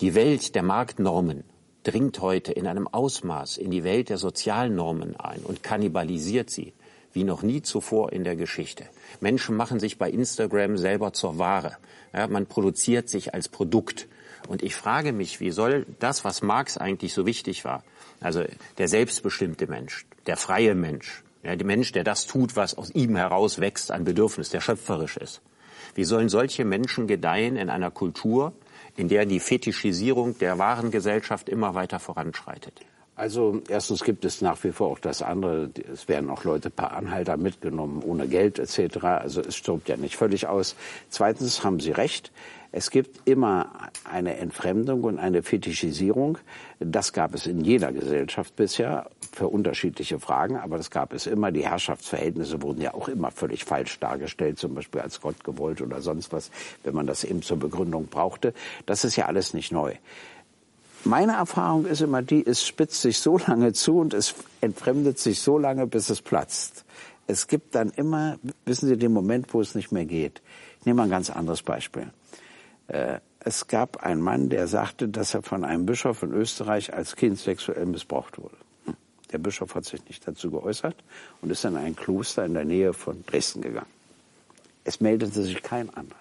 die 0.00 0.14
Welt 0.14 0.54
der 0.54 0.62
Marktnormen 0.62 1.44
dringt 1.84 2.20
heute 2.20 2.52
in 2.52 2.66
einem 2.66 2.86
Ausmaß 2.86 3.56
in 3.56 3.70
die 3.70 3.84
Welt 3.84 4.08
der 4.08 4.18
sozialen 4.18 4.74
Normen 4.74 5.16
ein 5.16 5.40
und 5.40 5.62
kannibalisiert 5.62 6.50
sie 6.50 6.72
wie 7.12 7.24
noch 7.24 7.42
nie 7.42 7.62
zuvor 7.62 8.12
in 8.12 8.24
der 8.24 8.36
Geschichte. 8.36 8.84
Menschen 9.20 9.56
machen 9.56 9.80
sich 9.80 9.98
bei 9.98 10.10
Instagram 10.10 10.76
selber 10.76 11.12
zur 11.12 11.38
Ware. 11.38 11.76
Ja, 12.12 12.26
man 12.26 12.46
produziert 12.46 13.08
sich 13.08 13.34
als 13.34 13.48
Produkt. 13.48 14.08
Und 14.48 14.62
ich 14.62 14.74
frage 14.74 15.12
mich, 15.12 15.40
wie 15.40 15.50
soll 15.50 15.86
das, 15.98 16.24
was 16.24 16.42
Marx 16.42 16.76
eigentlich 16.76 17.14
so 17.14 17.26
wichtig 17.26 17.64
war, 17.64 17.84
also 18.20 18.44
der 18.78 18.88
selbstbestimmte 18.88 19.66
Mensch, 19.66 20.06
der 20.26 20.36
freie 20.36 20.74
Mensch, 20.74 21.22
ja, 21.42 21.56
der 21.56 21.66
Mensch, 21.66 21.92
der 21.92 22.04
das 22.04 22.26
tut, 22.26 22.56
was 22.56 22.76
aus 22.76 22.90
ihm 22.90 23.16
heraus 23.16 23.60
wächst, 23.60 23.90
ein 23.90 24.04
Bedürfnis, 24.04 24.50
der 24.50 24.60
schöpferisch 24.60 25.16
ist. 25.16 25.42
Wie 25.94 26.04
sollen 26.04 26.28
solche 26.28 26.64
Menschen 26.64 27.06
gedeihen 27.06 27.56
in 27.56 27.68
einer 27.68 27.90
Kultur, 27.90 28.52
in 28.96 29.08
der 29.08 29.26
die 29.26 29.40
Fetischisierung 29.40 30.38
der 30.38 30.58
Warengesellschaft 30.58 31.48
immer 31.48 31.74
weiter 31.74 31.98
voranschreitet? 31.98 32.80
Also 33.14 33.60
erstens 33.68 34.04
gibt 34.04 34.24
es 34.24 34.40
nach 34.40 34.62
wie 34.64 34.72
vor 34.72 34.88
auch 34.88 34.98
das 34.98 35.20
andere. 35.20 35.70
Es 35.92 36.08
werden 36.08 36.30
auch 36.30 36.44
Leute 36.44 36.70
per 36.70 36.92
Anhalter 36.92 37.36
mitgenommen, 37.36 38.02
ohne 38.02 38.26
Geld 38.26 38.58
etc. 38.58 39.04
Also 39.04 39.42
es 39.42 39.54
stirbt 39.54 39.88
ja 39.90 39.98
nicht 39.98 40.16
völlig 40.16 40.46
aus. 40.46 40.76
Zweitens 41.10 41.62
haben 41.62 41.78
Sie 41.78 41.90
recht. 41.90 42.32
Es 42.74 42.90
gibt 42.90 43.28
immer 43.28 43.90
eine 44.10 44.38
Entfremdung 44.38 45.04
und 45.04 45.18
eine 45.18 45.42
Fetischisierung. 45.42 46.38
Das 46.80 47.12
gab 47.12 47.34
es 47.34 47.46
in 47.46 47.60
jeder 47.60 47.92
Gesellschaft 47.92 48.56
bisher 48.56 49.10
für 49.30 49.48
unterschiedliche 49.48 50.18
Fragen, 50.18 50.56
aber 50.56 50.78
das 50.78 50.90
gab 50.90 51.12
es 51.12 51.26
immer. 51.26 51.52
Die 51.52 51.66
Herrschaftsverhältnisse 51.68 52.62
wurden 52.62 52.80
ja 52.80 52.94
auch 52.94 53.08
immer 53.08 53.30
völlig 53.30 53.66
falsch 53.66 54.00
dargestellt, 54.00 54.58
zum 54.58 54.74
Beispiel 54.74 55.02
als 55.02 55.20
Gott 55.20 55.44
gewollt 55.44 55.82
oder 55.82 56.00
sonst 56.00 56.32
was, 56.32 56.50
wenn 56.82 56.94
man 56.94 57.06
das 57.06 57.24
eben 57.24 57.42
zur 57.42 57.58
Begründung 57.58 58.06
brauchte. 58.06 58.54
Das 58.86 59.04
ist 59.04 59.16
ja 59.16 59.26
alles 59.26 59.52
nicht 59.52 59.70
neu. 59.70 59.92
Meine 61.04 61.32
Erfahrung 61.32 61.86
ist 61.86 62.00
immer 62.00 62.22
die, 62.22 62.46
es 62.46 62.64
spitzt 62.64 63.02
sich 63.02 63.18
so 63.18 63.36
lange 63.36 63.72
zu 63.72 63.98
und 63.98 64.14
es 64.14 64.34
entfremdet 64.60 65.18
sich 65.18 65.40
so 65.40 65.58
lange, 65.58 65.86
bis 65.88 66.10
es 66.10 66.22
platzt. 66.22 66.84
Es 67.26 67.48
gibt 67.48 67.74
dann 67.74 67.90
immer, 67.90 68.38
wissen 68.66 68.88
Sie, 68.88 68.96
den 68.96 69.12
Moment, 69.12 69.52
wo 69.52 69.60
es 69.60 69.74
nicht 69.74 69.90
mehr 69.90 70.04
geht. 70.04 70.42
Ich 70.78 70.86
nehme 70.86 70.98
mal 70.98 71.04
ein 71.04 71.10
ganz 71.10 71.30
anderes 71.30 71.62
Beispiel. 71.62 72.10
Äh, 72.86 73.18
es 73.40 73.66
gab 73.66 74.04
einen 74.04 74.20
Mann, 74.20 74.48
der 74.48 74.68
sagte, 74.68 75.08
dass 75.08 75.34
er 75.34 75.42
von 75.42 75.64
einem 75.64 75.86
Bischof 75.86 76.22
in 76.22 76.32
Österreich 76.32 76.94
als 76.94 77.16
Kind 77.16 77.38
sexuell 77.38 77.86
missbraucht 77.86 78.38
wurde. 78.38 78.56
Hm. 78.84 78.96
Der 79.32 79.38
Bischof 79.38 79.74
hat 79.74 79.84
sich 79.84 80.04
nicht 80.06 80.26
dazu 80.26 80.52
geäußert 80.52 80.96
und 81.40 81.50
ist 81.50 81.64
in 81.64 81.76
ein 81.76 81.96
Kloster 81.96 82.44
in 82.44 82.54
der 82.54 82.64
Nähe 82.64 82.92
von 82.92 83.24
Dresden 83.26 83.62
gegangen. 83.62 83.90
Es 84.84 85.00
meldete 85.00 85.42
sich 85.42 85.62
kein 85.62 85.88
anderer. 85.90 86.18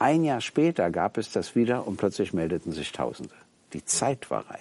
Ein 0.00 0.24
Jahr 0.24 0.40
später 0.40 0.90
gab 0.90 1.16
es 1.16 1.30
das 1.30 1.54
wieder 1.54 1.86
und 1.86 1.96
plötzlich 1.96 2.32
meldeten 2.32 2.72
sich 2.72 2.90
Tausende. 2.90 3.34
Die 3.72 3.84
Zeit 3.84 4.30
war 4.30 4.48
reif. 4.50 4.60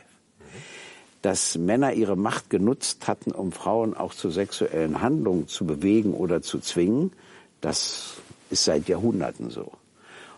Dass 1.21 1.57
Männer 1.57 1.93
ihre 1.93 2.15
Macht 2.15 2.49
genutzt 2.49 3.07
hatten, 3.07 3.31
um 3.31 3.51
Frauen 3.51 3.95
auch 3.95 4.13
zu 4.13 4.31
sexuellen 4.31 5.01
Handlungen 5.01 5.47
zu 5.47 5.65
bewegen 5.65 6.13
oder 6.13 6.41
zu 6.41 6.59
zwingen, 6.59 7.11
das 7.61 8.17
ist 8.49 8.65
seit 8.65 8.87
Jahrhunderten 8.87 9.49
so. 9.49 9.71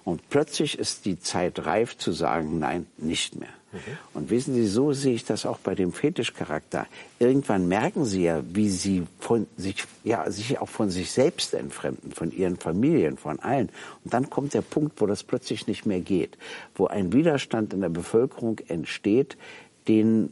Und 0.04 0.30
plötzlich 0.30 0.78
ist 0.78 1.06
die 1.06 1.20
Zeit 1.20 1.66
reif 1.66 1.98
zu 1.98 2.12
sagen, 2.12 2.60
nein, 2.60 2.88
nicht 2.98 3.40
mehr. 3.40 3.54
Mhm. 3.74 3.78
Und 4.14 4.30
wissen 4.30 4.54
Sie, 4.54 4.68
so 4.68 4.94
sehe 4.94 5.16
ich 5.16 5.26
das 5.26 5.46
auch 5.46 5.58
bei 5.58 5.76
dem 5.76 5.92
Fetischcharakter. 5.92 6.86
Irgendwann 7.20 7.68
merken 7.68 8.06
Sie 8.06 8.24
ja, 8.24 8.42
wie 8.54 8.70
Sie 8.70 9.04
von 9.20 9.48
sich, 9.58 9.84
ja, 10.04 10.30
sich 10.30 10.60
auch 10.60 10.70
von 10.70 10.90
sich 10.90 11.12
selbst 11.12 11.54
entfremden, 11.54 12.12
von 12.12 12.32
Ihren 12.32 12.58
Familien, 12.58 13.18
von 13.18 13.40
allen. 13.40 13.70
Und 14.04 14.14
dann 14.14 14.30
kommt 14.30 14.54
der 14.54 14.62
Punkt, 14.62 15.02
wo 15.02 15.08
das 15.08 15.24
plötzlich 15.24 15.68
nicht 15.68 15.86
mehr 15.86 16.02
geht, 16.02 16.38
wo 16.76 16.88
ein 16.88 17.12
Widerstand 17.12 17.74
in 17.74 17.82
der 17.82 17.90
Bevölkerung 17.90 18.60
entsteht, 18.68 19.38
den 19.88 20.32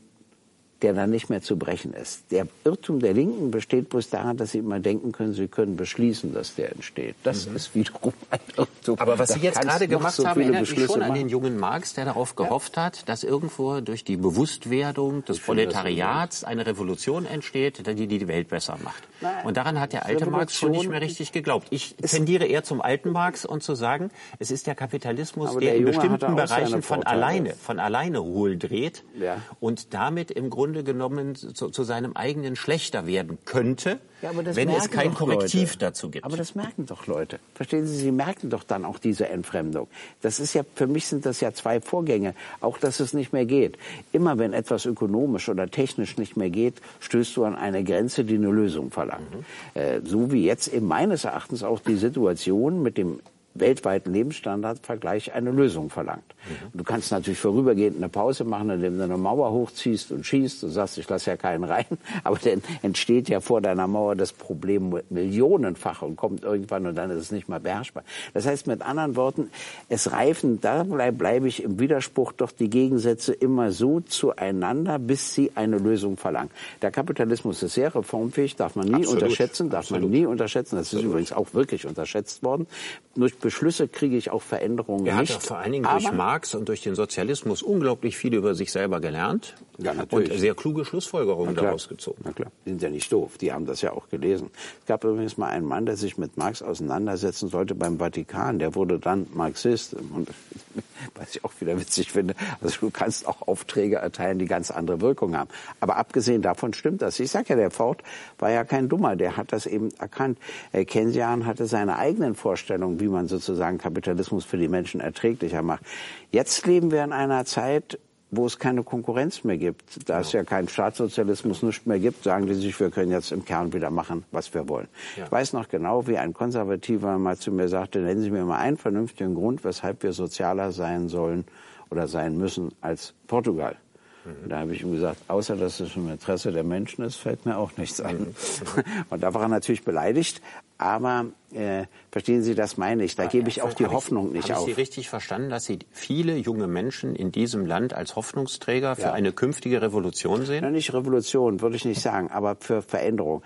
der 0.81 0.93
dann 0.93 1.09
nicht 1.09 1.29
mehr 1.29 1.41
zu 1.41 1.57
brechen 1.57 1.93
ist. 1.93 2.31
Der 2.31 2.47
Irrtum 2.63 2.99
der 2.99 3.13
Linken 3.13 3.51
besteht 3.51 3.89
bloß 3.89 4.09
daran, 4.09 4.37
dass 4.37 4.51
sie 4.51 4.59
immer 4.59 4.79
denken 4.79 5.11
können, 5.11 5.33
sie 5.33 5.47
können 5.47 5.75
beschließen, 5.75 6.33
dass 6.33 6.55
der 6.55 6.71
entsteht. 6.71 7.15
Das 7.23 7.47
mhm. 7.47 7.55
ist 7.55 7.75
wiederum 7.75 8.13
ein 8.29 8.39
Irrtum. 8.57 8.99
Aber 8.99 9.19
was 9.19 9.29
da 9.29 9.35
Sie 9.35 9.41
jetzt 9.41 9.61
gerade 9.61 9.87
gemacht 9.87 10.15
so 10.15 10.25
haben, 10.25 10.41
erinnert 10.41 10.61
mich 10.61 10.69
Beschlüsse 10.71 10.93
schon 10.93 11.01
an 11.01 11.09
machen. 11.09 11.19
den 11.19 11.29
jungen 11.29 11.57
Marx, 11.59 11.93
der 11.93 12.05
darauf 12.05 12.35
gehofft 12.35 12.77
ja. 12.77 12.83
hat, 12.85 13.07
dass 13.07 13.23
irgendwo 13.23 13.81
durch 13.81 14.03
die 14.03 14.17
Bewusstwerdung 14.17 15.23
des 15.25 15.39
Proletariats 15.39 16.43
eine 16.43 16.65
Revolution 16.65 17.25
entsteht, 17.25 17.85
die 17.87 18.07
die 18.07 18.27
Welt 18.27 18.49
besser 18.49 18.77
macht. 18.83 19.03
Nein. 19.21 19.45
Und 19.45 19.57
daran 19.57 19.79
hat 19.79 19.93
der 19.93 20.05
alte 20.05 20.29
Marx 20.29 20.55
schon 20.55 20.71
nicht 20.71 20.89
mehr 20.89 21.01
richtig 21.01 21.31
geglaubt. 21.31 21.67
Ich 21.69 21.95
tendiere 21.95 22.45
eher 22.45 22.63
zum 22.63 22.81
alten 22.81 23.11
Marx 23.11 23.45
und 23.45 23.61
zu 23.63 23.75
sagen, 23.75 24.09
es 24.39 24.51
ist 24.51 24.67
der 24.67 24.75
Kapitalismus, 24.75 25.51
der, 25.51 25.59
der 25.59 25.75
in 25.75 25.81
Junge 25.81 25.91
bestimmten 25.91 26.35
Bereichen 26.35 26.81
von 26.81 27.03
alleine, 27.03 27.53
von 27.53 27.79
alleine 27.79 28.23
hohl 28.23 28.57
dreht 28.57 29.03
Ja. 29.19 29.37
und 29.59 29.93
damit 29.93 30.31
im 30.31 30.49
Grunde 30.49 30.70
genommen 30.71 31.35
zu, 31.35 31.69
zu 31.69 31.83
seinem 31.83 32.15
eigenen 32.15 32.55
schlechter 32.55 33.05
werden 33.05 33.37
könnte, 33.45 33.99
Ja, 34.21 34.29
aber 34.31 34.43
das 34.43 34.55
wenn 34.55 34.69
es 34.69 34.75
merken 34.75 34.91
kein 34.93 35.11
doch 35.11 35.17
Korrektiv 35.19 35.69
Leute. 35.73 35.77
dazu 35.79 36.09
gibt. 36.09 36.25
Aber 36.25 36.37
das 36.37 36.55
merken 36.55 36.85
doch 36.85 37.07
Leute. 37.07 37.39
Verstehen 37.55 37.85
Sie, 37.87 37.95
sie 37.95 38.11
merken 38.11 38.49
doch 38.49 38.63
dann 38.63 38.85
auch 38.85 38.99
diese 38.99 39.27
Entfremdung. 39.29 39.87
Das 40.21 40.39
ist 40.39 40.53
ja, 40.53 40.63
für 40.75 40.87
mich 40.87 41.07
sind 41.07 41.25
das 41.25 41.41
ja 41.41 41.53
zwei 41.53 41.81
Vorgänge. 41.81 42.33
Auch, 42.61 42.77
dass 42.77 42.99
es 42.99 43.13
nicht 43.13 43.33
mehr 43.33 43.45
geht. 43.45 43.77
Immer 44.11 44.37
wenn 44.39 44.53
etwas 44.53 44.85
ökonomisch 44.85 45.49
oder 45.49 45.69
technisch 45.69 46.17
nicht 46.17 46.37
mehr 46.37 46.49
geht, 46.49 46.75
stößt 47.01 47.35
du 47.37 47.43
an 47.45 47.55
eine 47.55 47.83
Grenze, 47.83 48.23
die 48.23 48.35
eine 48.35 48.49
Lösung 48.51 48.91
verlangt. 48.91 49.27
Äh, 49.73 50.01
so 50.05 50.31
wie 50.31 50.45
jetzt 50.45 50.67
eben 50.73 50.87
meines 50.87 51.25
Erachtens 51.25 51.63
auch 51.63 51.79
die 51.79 51.95
Situation 51.95 52.81
mit 52.81 52.97
dem 52.97 53.19
weltweiten 53.53 54.13
Lebensstandardvergleich 54.13 55.33
eine 55.33 55.51
Lösung 55.51 55.89
verlangt. 55.89 56.23
Mhm. 56.47 56.77
Du 56.77 56.83
kannst 56.83 57.11
natürlich 57.11 57.39
vorübergehend 57.39 57.97
eine 57.97 58.09
Pause 58.09 58.43
machen, 58.43 58.69
indem 58.69 58.97
du 58.97 59.03
eine 59.03 59.17
Mauer 59.17 59.51
hochziehst 59.51 60.11
und 60.11 60.25
schießt. 60.25 60.63
Du 60.63 60.67
sagst, 60.67 60.97
ich 60.97 61.07
lasse 61.09 61.31
ja 61.31 61.37
keinen 61.37 61.63
rein. 61.63 61.85
Aber 62.23 62.37
dann 62.37 62.61
entsteht 62.81 63.29
ja 63.29 63.39
vor 63.39 63.61
deiner 63.61 63.87
Mauer 63.87 64.15
das 64.15 64.33
Problem 64.33 64.99
millionenfach 65.09 66.01
und 66.01 66.15
kommt 66.15 66.43
irgendwann 66.43 66.85
und 66.85 66.95
dann 66.95 67.09
ist 67.11 67.17
es 67.17 67.31
nicht 67.31 67.49
mehr 67.49 67.59
beherrschbar. 67.59 68.03
Das 68.33 68.45
heißt 68.45 68.67
mit 68.67 68.81
anderen 68.81 69.15
Worten, 69.15 69.51
es 69.89 70.11
reifen, 70.11 70.59
da 70.61 70.83
bleibe 70.83 71.17
bleib 71.17 71.45
ich 71.45 71.63
im 71.63 71.79
Widerspruch 71.79 72.31
doch 72.31 72.51
die 72.51 72.69
Gegensätze 72.69 73.33
immer 73.33 73.71
so 73.71 73.99
zueinander, 73.99 74.97
bis 74.99 75.33
sie 75.33 75.51
eine 75.55 75.77
Lösung 75.77 76.17
verlangen. 76.17 76.49
Der 76.81 76.91
Kapitalismus 76.91 77.61
ist 77.63 77.73
sehr 77.73 77.93
reformfähig, 77.93 78.55
darf 78.55 78.75
man 78.75 78.87
nie 78.87 78.95
Absolut. 78.95 79.23
unterschätzen, 79.23 79.69
darf 79.69 79.85
Absolut. 79.85 80.03
man 80.03 80.11
nie 80.11 80.25
unterschätzen. 80.25 80.77
Das 80.77 80.93
ist 80.93 81.03
übrigens 81.03 81.31
auch 81.31 81.53
wirklich 81.53 81.85
unterschätzt 81.85 82.43
worden. 82.43 82.67
Durch 83.15 83.37
Beschlüsse 83.41 83.87
kriege 83.87 84.15
ich 84.15 84.29
auch 84.31 84.41
Veränderungen 84.41 85.05
er 85.05 85.19
nicht. 85.19 85.31
Er 85.31 85.35
hat 85.35 85.43
vor 85.43 85.57
allen 85.57 85.71
Dingen 85.71 85.83
durch 85.83 86.07
Aber 86.07 86.15
Marx 86.15 86.55
und 86.55 86.69
durch 86.69 86.81
den 86.81 86.95
Sozialismus 86.95 87.61
unglaublich 87.61 88.17
viel 88.17 88.33
über 88.33 88.55
sich 88.55 88.71
selber 88.71 89.01
gelernt 89.01 89.55
ja, 89.77 89.93
natürlich. 89.93 90.31
und 90.31 90.39
sehr 90.39 90.55
kluge 90.55 90.85
Schlussfolgerungen 90.85 91.55
daraus 91.55 91.89
gezogen. 91.89 92.21
Na 92.23 92.31
klar, 92.31 92.51
die 92.65 92.69
sind 92.69 92.81
ja 92.81 92.89
nicht 92.89 93.11
doof, 93.11 93.37
die 93.39 93.51
haben 93.51 93.65
das 93.65 93.81
ja 93.81 93.91
auch 93.93 94.09
gelesen. 94.09 94.49
Es 94.81 94.85
gab 94.85 95.03
übrigens 95.03 95.37
mal 95.37 95.47
einen 95.47 95.65
Mann, 95.65 95.85
der 95.85 95.97
sich 95.97 96.17
mit 96.17 96.37
Marx 96.37 96.61
auseinandersetzen 96.61 97.49
sollte 97.49 97.75
beim 97.75 97.97
Vatikan, 97.97 98.59
der 98.59 98.75
wurde 98.75 98.99
dann 98.99 99.27
Marxist 99.33 99.93
und 99.93 100.29
was 101.15 101.35
ich 101.35 101.43
auch 101.43 101.51
wieder 101.59 101.79
witzig 101.79 102.11
finde, 102.11 102.35
also 102.61 102.77
du 102.79 102.89
kannst 102.91 103.27
auch 103.27 103.47
Aufträge 103.47 103.97
erteilen, 103.97 104.39
die 104.39 104.45
ganz 104.45 104.71
andere 104.71 105.01
Wirkung 105.01 105.35
haben. 105.35 105.49
Aber 105.79 105.97
abgesehen 105.97 106.41
davon 106.41 106.73
stimmt 106.73 107.01
das. 107.01 107.19
Ich 107.19 107.31
sage 107.31 107.49
ja, 107.49 107.55
der 107.55 107.71
Ford 107.71 108.03
war 108.37 108.51
ja 108.51 108.63
kein 108.63 108.89
Dummer, 108.89 109.15
der 109.15 109.37
hat 109.37 109.51
das 109.51 109.65
eben 109.65 109.89
erkannt. 109.99 110.37
Keynesian 110.71 111.45
hatte 111.45 111.65
seine 111.65 111.97
eigenen 111.97 112.35
Vorstellungen, 112.35 112.99
wie 112.99 113.07
man 113.07 113.27
sozusagen 113.31 113.79
Kapitalismus 113.79 114.45
für 114.45 114.57
die 114.57 114.67
Menschen 114.67 115.01
erträglicher 115.01 115.63
macht. 115.63 115.83
Jetzt 116.31 116.67
leben 116.67 116.91
wir 116.91 117.03
in 117.03 117.13
einer 117.13 117.45
Zeit, 117.45 117.97
wo 118.31 118.45
es 118.45 118.59
keine 118.59 118.83
Konkurrenz 118.83 119.43
mehr 119.43 119.57
gibt, 119.57 120.09
da 120.09 120.21
es 120.21 120.31
ja 120.31 120.43
keinen 120.43 120.69
Staatssozialismus 120.69 121.63
nicht 121.63 121.85
mehr 121.85 121.99
gibt, 121.99 122.23
sagen 122.23 122.47
die 122.47 122.53
sich, 122.53 122.79
wir 122.79 122.89
können 122.89 123.11
jetzt 123.11 123.31
im 123.31 123.43
Kern 123.43 123.73
wieder 123.73 123.89
machen, 123.89 124.23
was 124.31 124.53
wir 124.53 124.69
wollen. 124.69 124.87
Ja. 125.17 125.25
Ich 125.25 125.31
weiß 125.31 125.51
noch 125.53 125.67
genau, 125.67 126.07
wie 126.07 126.17
ein 126.17 126.33
Konservativer 126.33 127.17
mal 127.17 127.37
zu 127.37 127.51
mir 127.51 127.67
sagte, 127.67 127.99
nennen 127.99 128.21
Sie 128.21 128.31
mir 128.31 128.45
mal 128.45 128.59
einen 128.59 128.77
vernünftigen 128.77 129.35
Grund, 129.35 129.65
weshalb 129.65 130.03
wir 130.03 130.13
sozialer 130.13 130.71
sein 130.71 131.09
sollen 131.09 131.43
oder 131.89 132.07
sein 132.07 132.37
müssen 132.37 132.71
als 132.79 133.13
Portugal. 133.27 133.75
Mhm. 134.23 134.49
Da 134.49 134.59
habe 134.59 134.73
ich 134.73 134.81
ihm 134.81 134.93
gesagt, 134.93 135.17
außer 135.27 135.57
dass 135.57 135.81
es 135.81 135.95
im 135.95 136.09
Interesse 136.09 136.51
der 136.51 136.63
Menschen 136.63 137.03
ist, 137.03 137.17
fällt 137.17 137.45
mir 137.45 137.57
auch 137.57 137.75
nichts 137.77 137.99
ein. 137.99 138.19
Mhm. 138.19 138.33
Und 139.09 139.23
da 139.23 139.33
war 139.33 139.41
er 139.43 139.47
natürlich 139.49 139.83
beleidigt. 139.83 140.41
Aber 140.81 141.27
äh, 141.53 141.85
verstehen 142.09 142.41
Sie, 142.41 142.55
das 142.55 142.75
meine 142.75 143.03
ich. 143.03 143.15
Da 143.15 143.27
gebe 143.27 143.49
ich 143.49 143.61
auch 143.61 143.73
die 143.73 143.85
Hoffnung 143.85 144.29
ich, 144.29 144.33
nicht 144.33 144.51
auf. 144.51 144.61
Habe 144.61 144.69
ich 144.71 144.75
Sie 144.75 144.81
richtig 144.81 145.09
verstanden, 145.09 145.51
dass 145.51 145.65
Sie 145.65 145.77
viele 145.91 146.35
junge 146.37 146.65
Menschen 146.65 147.13
in 147.15 147.31
diesem 147.31 147.67
Land 147.67 147.93
als 147.93 148.15
Hoffnungsträger 148.15 148.95
für 148.95 149.03
ja. 149.03 149.13
eine 149.13 149.31
künftige 149.31 149.79
Revolution 149.83 150.43
sehen? 150.43 150.63
Ja, 150.63 150.71
nicht 150.71 150.91
Revolution, 150.91 151.61
würde 151.61 151.75
ich 151.75 151.85
nicht 151.85 152.01
sagen, 152.01 152.31
aber 152.31 152.55
für 152.59 152.81
Veränderung. 152.81 153.43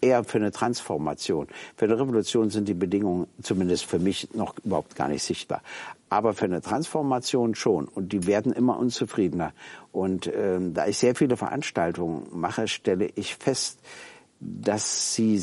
Eher 0.00 0.24
für 0.24 0.38
eine 0.38 0.50
Transformation. 0.50 1.48
Für 1.76 1.84
eine 1.84 2.00
Revolution 2.00 2.48
sind 2.48 2.66
die 2.68 2.74
Bedingungen 2.74 3.26
zumindest 3.42 3.84
für 3.84 3.98
mich 3.98 4.32
noch 4.32 4.54
überhaupt 4.64 4.96
gar 4.96 5.08
nicht 5.08 5.22
sichtbar. 5.22 5.60
Aber 6.08 6.32
für 6.32 6.46
eine 6.46 6.62
Transformation 6.62 7.54
schon. 7.54 7.86
Und 7.86 8.14
die 8.14 8.26
werden 8.26 8.50
immer 8.50 8.78
unzufriedener. 8.78 9.52
Und 9.92 10.26
ähm, 10.34 10.72
da 10.72 10.86
ich 10.86 10.96
sehr 10.96 11.14
viele 11.14 11.36
Veranstaltungen 11.36 12.28
mache, 12.32 12.66
stelle 12.66 13.10
ich 13.14 13.36
fest, 13.36 13.78
dass 14.40 15.14
sie 15.14 15.42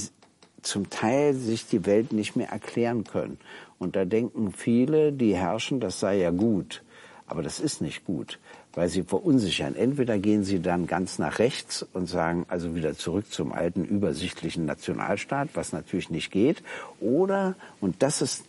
zum 0.66 0.90
Teil 0.90 1.34
sich 1.34 1.68
die 1.68 1.86
Welt 1.86 2.12
nicht 2.12 2.36
mehr 2.36 2.50
erklären 2.50 3.04
können. 3.04 3.38
Und 3.78 3.96
da 3.96 4.06
denken 4.06 4.52
viele, 4.52 5.12
die 5.12 5.36
herrschen, 5.36 5.80
das 5.80 6.00
sei 6.00 6.18
ja 6.18 6.32
gut. 6.32 6.82
Aber 7.28 7.42
das 7.42 7.60
ist 7.60 7.82
nicht 7.82 8.06
gut, 8.06 8.40
weil 8.74 8.88
sie 8.88 9.04
verunsichern. 9.04 9.76
Entweder 9.76 10.20
gehen 10.20 10.44
sie 10.44 10.62
dann 10.62 10.86
ganz 10.86 11.18
nach 11.18 11.40
rechts 11.40 11.86
und 11.94 12.08
sagen 12.08 12.46
also 12.50 12.76
wieder 12.76 12.96
zurück 12.96 13.32
zum 13.32 13.52
alten 13.52 13.84
übersichtlichen 13.84 14.66
Nationalstaat, 14.66 15.50
was 15.54 15.74
natürlich 15.74 16.10
nicht 16.10 16.32
geht. 16.32 16.62
Oder, 17.00 17.56
und 17.82 18.04
das 18.04 18.22
ist 18.22 18.44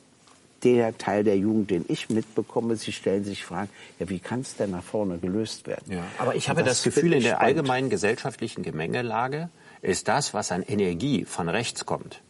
der 0.62 0.97
Teil 0.99 1.25
der 1.25 1.39
Jugend, 1.39 1.71
den 1.71 1.85
ich 1.89 2.11
mitbekomme, 2.11 2.77
sie 2.77 2.93
stellen 2.93 3.25
sich 3.25 3.45
Fragen, 3.45 3.71
ja, 3.99 4.09
wie 4.09 4.19
kann 4.19 4.41
es 4.41 4.57
denn 4.57 4.71
nach 4.71 4.83
vorne 4.83 5.19
gelöst 5.19 5.67
werden? 5.67 5.93
Ja, 5.93 6.05
aber 6.19 6.35
ich 6.35 6.49
habe 6.49 6.62
das, 6.62 6.83
das 6.83 6.95
Gefühl, 6.95 7.12
in 7.12 7.23
der 7.23 7.41
allgemeinen 7.41 7.89
gesellschaftlichen 7.89 8.62
Gemengelage 8.62 9.49
ist 9.87 10.09
das, 10.09 10.34
was 10.34 10.53
an 10.53 10.62
Energie 10.62 11.24
von 11.24 11.49
rechts 11.49 11.87
kommt. 11.87 12.22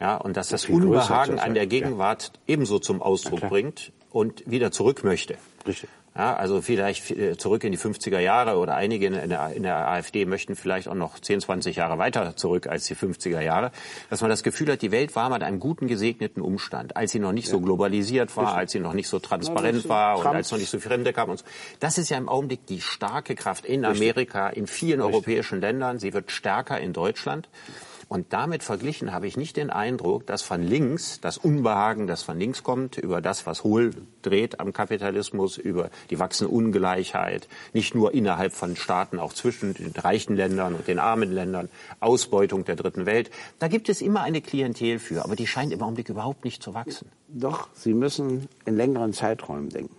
Ja, 0.00 0.16
und 0.16 0.36
dass 0.36 0.48
das 0.48 0.66
Unbehagen 0.66 1.38
an 1.38 1.54
der 1.54 1.66
Gegenwart 1.66 2.32
ja. 2.34 2.54
ebenso 2.54 2.78
zum 2.78 3.00
Ausdruck 3.00 3.48
bringt 3.48 3.92
und 4.10 4.42
wieder 4.50 4.70
zurück 4.70 5.04
möchte. 5.04 5.36
Richtig. 5.66 5.88
Ja, 6.16 6.34
also 6.34 6.62
vielleicht 6.62 7.10
äh, 7.10 7.36
zurück 7.36 7.62
in 7.64 7.72
die 7.72 7.78
50er 7.78 8.18
Jahre 8.18 8.56
oder 8.56 8.74
einige 8.74 9.06
in 9.06 9.28
der, 9.28 9.52
in 9.52 9.62
der 9.62 9.86
AfD 9.86 10.24
möchten 10.24 10.56
vielleicht 10.56 10.88
auch 10.88 10.94
noch 10.94 11.18
10, 11.18 11.42
20 11.42 11.76
Jahre 11.76 11.98
weiter 11.98 12.36
zurück 12.36 12.66
als 12.68 12.86
die 12.86 12.94
50er 12.94 13.40
Jahre, 13.40 13.70
dass 14.08 14.22
man 14.22 14.30
das 14.30 14.42
Gefühl 14.42 14.72
hat, 14.72 14.80
die 14.80 14.92
Welt 14.92 15.14
war 15.14 15.28
mit 15.28 15.42
einem 15.42 15.60
guten 15.60 15.88
gesegneten 15.88 16.40
Umstand, 16.40 16.96
als 16.96 17.12
sie 17.12 17.18
noch 17.18 17.32
nicht 17.32 17.48
ja. 17.48 17.52
so 17.52 17.60
globalisiert 17.60 18.34
war, 18.36 18.54
als 18.54 18.72
sie 18.72 18.80
noch 18.80 18.94
nicht 18.94 19.08
so 19.08 19.18
transparent 19.18 19.84
ja, 19.84 19.90
war 19.90 20.18
und 20.18 20.26
als 20.26 20.50
noch 20.50 20.58
nicht 20.58 20.70
so 20.70 20.80
Fremde 20.80 21.12
kamen 21.12 21.32
und 21.32 21.38
so. 21.38 21.44
Das 21.80 21.98
ist 21.98 22.08
ja 22.08 22.16
im 22.16 22.30
Augenblick 22.30 22.64
die 22.66 22.80
starke 22.80 23.34
Kraft 23.34 23.66
in 23.66 23.84
Amerika, 23.84 24.48
in 24.48 24.66
vielen 24.66 25.00
Richtig. 25.00 25.14
europäischen 25.14 25.60
Ländern. 25.60 25.98
Sie 25.98 26.14
wird 26.14 26.30
stärker 26.30 26.80
in 26.80 26.94
Deutschland. 26.94 27.48
Und 28.08 28.32
damit 28.32 28.62
verglichen 28.62 29.12
habe 29.12 29.26
ich 29.26 29.36
nicht 29.36 29.56
den 29.56 29.68
Eindruck, 29.68 30.26
dass 30.26 30.42
von 30.42 30.62
links 30.62 31.20
das 31.20 31.38
Unbehagen, 31.38 32.06
das 32.06 32.22
von 32.22 32.38
links 32.38 32.62
kommt, 32.62 32.98
über 32.98 33.20
das, 33.20 33.46
was 33.46 33.64
hohl 33.64 33.90
dreht 34.22 34.60
am 34.60 34.72
Kapitalismus, 34.72 35.58
über 35.58 35.90
die 36.10 36.20
wachsende 36.20 36.54
Ungleichheit, 36.54 37.48
nicht 37.72 37.96
nur 37.96 38.14
innerhalb 38.14 38.52
von 38.52 38.76
Staaten, 38.76 39.18
auch 39.18 39.32
zwischen 39.32 39.74
den 39.74 39.90
reichen 39.90 40.36
Ländern 40.36 40.74
und 40.74 40.86
den 40.86 41.00
armen 41.00 41.32
Ländern, 41.32 41.68
Ausbeutung 41.98 42.64
der 42.64 42.76
dritten 42.76 43.06
Welt. 43.06 43.30
Da 43.58 43.66
gibt 43.66 43.88
es 43.88 44.00
immer 44.00 44.22
eine 44.22 44.40
Klientel 44.40 45.00
für, 45.00 45.24
aber 45.24 45.34
die 45.34 45.48
scheint 45.48 45.72
im 45.72 45.82
Augenblick 45.82 46.08
überhaupt 46.08 46.44
nicht 46.44 46.62
zu 46.62 46.74
wachsen. 46.74 47.10
Doch, 47.26 47.68
Sie 47.72 47.92
müssen 47.92 48.48
in 48.66 48.76
längeren 48.76 49.14
Zeiträumen 49.14 49.70
denken. 49.70 49.96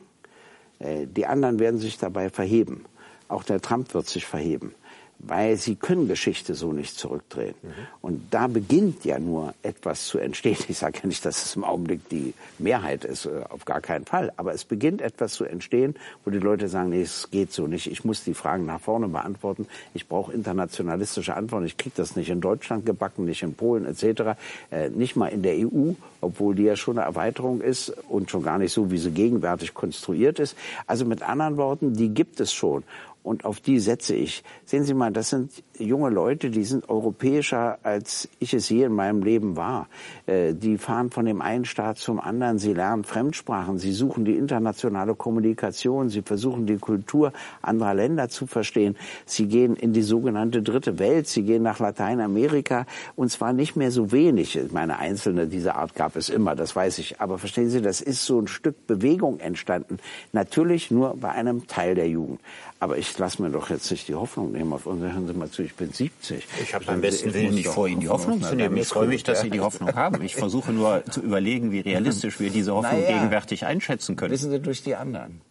Äh, 0.79 1.07
die 1.07 1.25
anderen 1.25 1.59
werden 1.59 1.79
sich 1.79 1.97
dabei 1.97 2.29
verheben. 2.29 2.85
Auch 3.27 3.43
der 3.43 3.59
Trump 3.59 3.93
wird 3.93 4.07
sich 4.07 4.25
verheben 4.25 4.73
weil 5.20 5.57
sie 5.57 5.76
können 5.76 6.07
Geschichte 6.07 6.53
so 6.53 6.72
nicht 6.74 6.97
zurückdrehen. 6.97 7.55
Mhm. 7.61 7.70
Und 8.01 8.22
da 8.32 8.47
beginnt 8.47 9.03
ja 9.03 9.20
nur 9.20 9.53
etwas 9.63 10.05
zu 10.05 10.20
entstehen. 10.20 10.57
Ich 10.68 10.78
sage 10.78 10.99
ja 11.01 11.07
nicht, 11.07 11.26
dass 11.26 11.43
es 11.43 11.55
im 11.55 11.63
Augenblick 11.63 12.07
die 12.09 12.34
Mehrheit 12.59 13.03
ist, 13.03 13.26
äh, 13.26 13.41
auf 13.49 13.65
gar 13.65 13.82
keinen 13.82 14.05
Fall. 14.05 14.32
Aber 14.38 14.53
es 14.53 14.63
beginnt 14.63 15.01
etwas 15.01 15.34
zu 15.34 15.45
entstehen, 15.45 15.95
wo 16.24 16.32
die 16.32 16.39
Leute 16.39 16.68
sagen, 16.68 16.89
nee, 16.89 17.01
es 17.01 17.30
geht 17.32 17.51
so 17.51 17.68
nicht. 17.68 17.88
Ich 17.88 18.05
muss 18.05 18.24
die 18.24 18.34
Fragen 18.34 18.65
nach 18.65 18.80
vorne 18.80 19.07
beantworten. 19.07 19.68
Ich 19.93 20.07
brauche 20.07 20.32
internationalistische 20.34 21.36
Antworten. 21.36 21.65
Ich 21.65 21.78
kriege 21.78 21.95
das 21.95 22.15
nicht 22.15 22.30
in 22.30 22.41
Deutschland 22.41 22.86
gebacken, 22.86 23.26
nicht 23.26 23.43
in 23.43 23.55
Polen 23.55 23.86
etc., 23.86 24.38
äh, 24.72 24.89
nicht 24.89 25.15
mal 25.15 25.28
in 25.28 25.41
der 25.41 25.55
EU, 25.55 25.93
obwohl 26.22 26.55
die 26.55 26.63
ja 26.63 26.76
schon 26.76 26.97
eine 26.97 27.07
Erweiterung 27.07 27.61
ist 27.61 27.89
und 28.07 28.30
schon 28.30 28.43
gar 28.43 28.57
nicht 28.57 28.72
so, 28.72 28.91
wie 28.91 28.97
sie 28.97 29.11
gegenwärtig 29.11 29.74
konstruiert 29.74 30.39
ist. 30.39 30.55
Also 30.86 31.05
mit 31.05 31.24
anderen 31.24 31.57
Worten, 31.57 31.95
die 31.95 32.09
gibt 32.09 32.39
es 32.39 32.53
schon 32.53 32.84
und 33.28 33.43
auf 33.43 33.59
die 33.59 33.80
setze 33.80 34.15
ich. 34.15 34.43
Sehen 34.65 34.84
Sie 34.84 34.93
mal, 34.93 35.11
das 35.11 35.30
sind 35.30 35.51
junge 35.78 36.09
Leute, 36.09 36.49
die 36.49 36.63
sind 36.63 36.89
europäischer, 36.89 37.78
als 37.84 38.30
ich 38.39 38.53
es 38.53 38.69
je 38.69 38.86
in 38.86 38.93
meinem 38.93 39.21
Leben 39.21 39.57
war. 39.57 39.89
Äh, 40.25 40.53
die 40.53 40.78
fahren 40.78 41.11
von 41.11 41.25
dem 41.25 41.41
einen 41.41 41.65
Staat 41.65 41.97
zum 41.97 42.21
anderen, 42.21 42.57
sie 42.57 42.73
lernen 42.73 43.03
Fremdsprachen, 43.03 43.78
sie 43.80 43.91
suchen 43.91 44.23
die 44.23 44.38
internationale 44.38 45.13
Kommunikation, 45.13 46.09
sie 46.09 46.21
versuchen 46.21 46.65
die 46.65 46.78
Kultur 46.78 47.34
anderer 47.61 47.93
Länder 47.93 48.30
zu 48.30 48.47
verstehen. 48.47 48.95
Sie 49.25 49.47
gehen 49.47 49.75
in 49.75 49.91
die 49.91 50.03
sogenannte 50.03 50.61
dritte 50.61 50.97
Welt, 50.97 51.28
sie 51.28 51.43
gehen 51.43 51.63
nach 51.63 51.80
Lateinamerika 51.80 52.86
und 53.15 53.30
zwar 53.30 53.51
nicht 53.51 53.75
mehr 53.75 53.91
so 53.91 54.13
wenig. 54.13 54.55
Ich 54.55 54.71
meine, 54.71 54.99
einzelne 54.99 55.47
dieser 55.47 55.75
Art 55.75 55.95
gab 55.95 56.15
es 56.15 56.30
immer, 56.30 56.55
das 56.55 56.75
weiß 56.75 56.97
ich. 56.99 57.19
Aber 57.19 57.38
verstehen 57.38 57.69
Sie, 57.69 57.82
das 57.82 57.99
ist 57.99 58.25
so 58.25 58.39
ein 58.39 58.47
Stück 58.47 58.88
Bewegung 58.88 59.39
entstanden. 59.41 59.97
Natürlich 60.32 60.91
nur 60.91 61.17
bei 61.17 61.32
einem 61.32 61.67
Teil 61.67 61.95
der 61.95 62.07
Jugend. 62.07 62.39
Aber 62.80 62.97
ich 62.97 63.17
lasse 63.17 63.41
mir 63.41 63.49
doch 63.49 63.71
jetzt 63.71 63.89
nicht 63.89 64.07
die 64.07 64.13
Hoffnung 64.13 64.51
nehmen 64.51 64.71
auf 64.71 64.86
uns. 64.86 65.01
Hören 65.01 65.25
Sie 65.25 65.34
mal 65.34 65.49
zu, 65.49 65.63
ich 65.63 65.73
bin 65.73 65.91
70. 65.91 66.45
Ich 66.61 66.75
habe 66.75 66.86
beim 66.86 67.01
besten 67.01 67.34
Willen 67.34 67.55
nicht 67.55 67.69
vor, 67.69 67.88
Ihnen 67.88 68.01
die 68.01 68.09
Hoffnung 68.09 68.41
zu 68.41 68.55
nehmen. 68.55 68.78
Ich 68.78 68.88
freue 68.88 69.07
mich, 69.07 69.23
dass 69.23 69.41
Sie 69.41 69.49
die 69.49 69.61
Hoffnung 69.61 69.95
haben. 69.95 70.21
Ich 70.21 70.36
versuche 70.36 70.71
nur 70.71 71.03
zu 71.05 71.21
überlegen, 71.21 71.71
wie 71.71 71.80
realistisch 71.80 72.39
wir 72.39 72.51
diese 72.51 72.75
Hoffnung 72.75 73.01
naja, 73.01 73.17
gegenwärtig 73.17 73.65
einschätzen 73.65 74.15
können. 74.15 74.32
Wissen 74.32 74.51
Sie, 74.51 74.59
durch 74.59 74.84
die 74.84 74.95
anderen. 74.95 75.41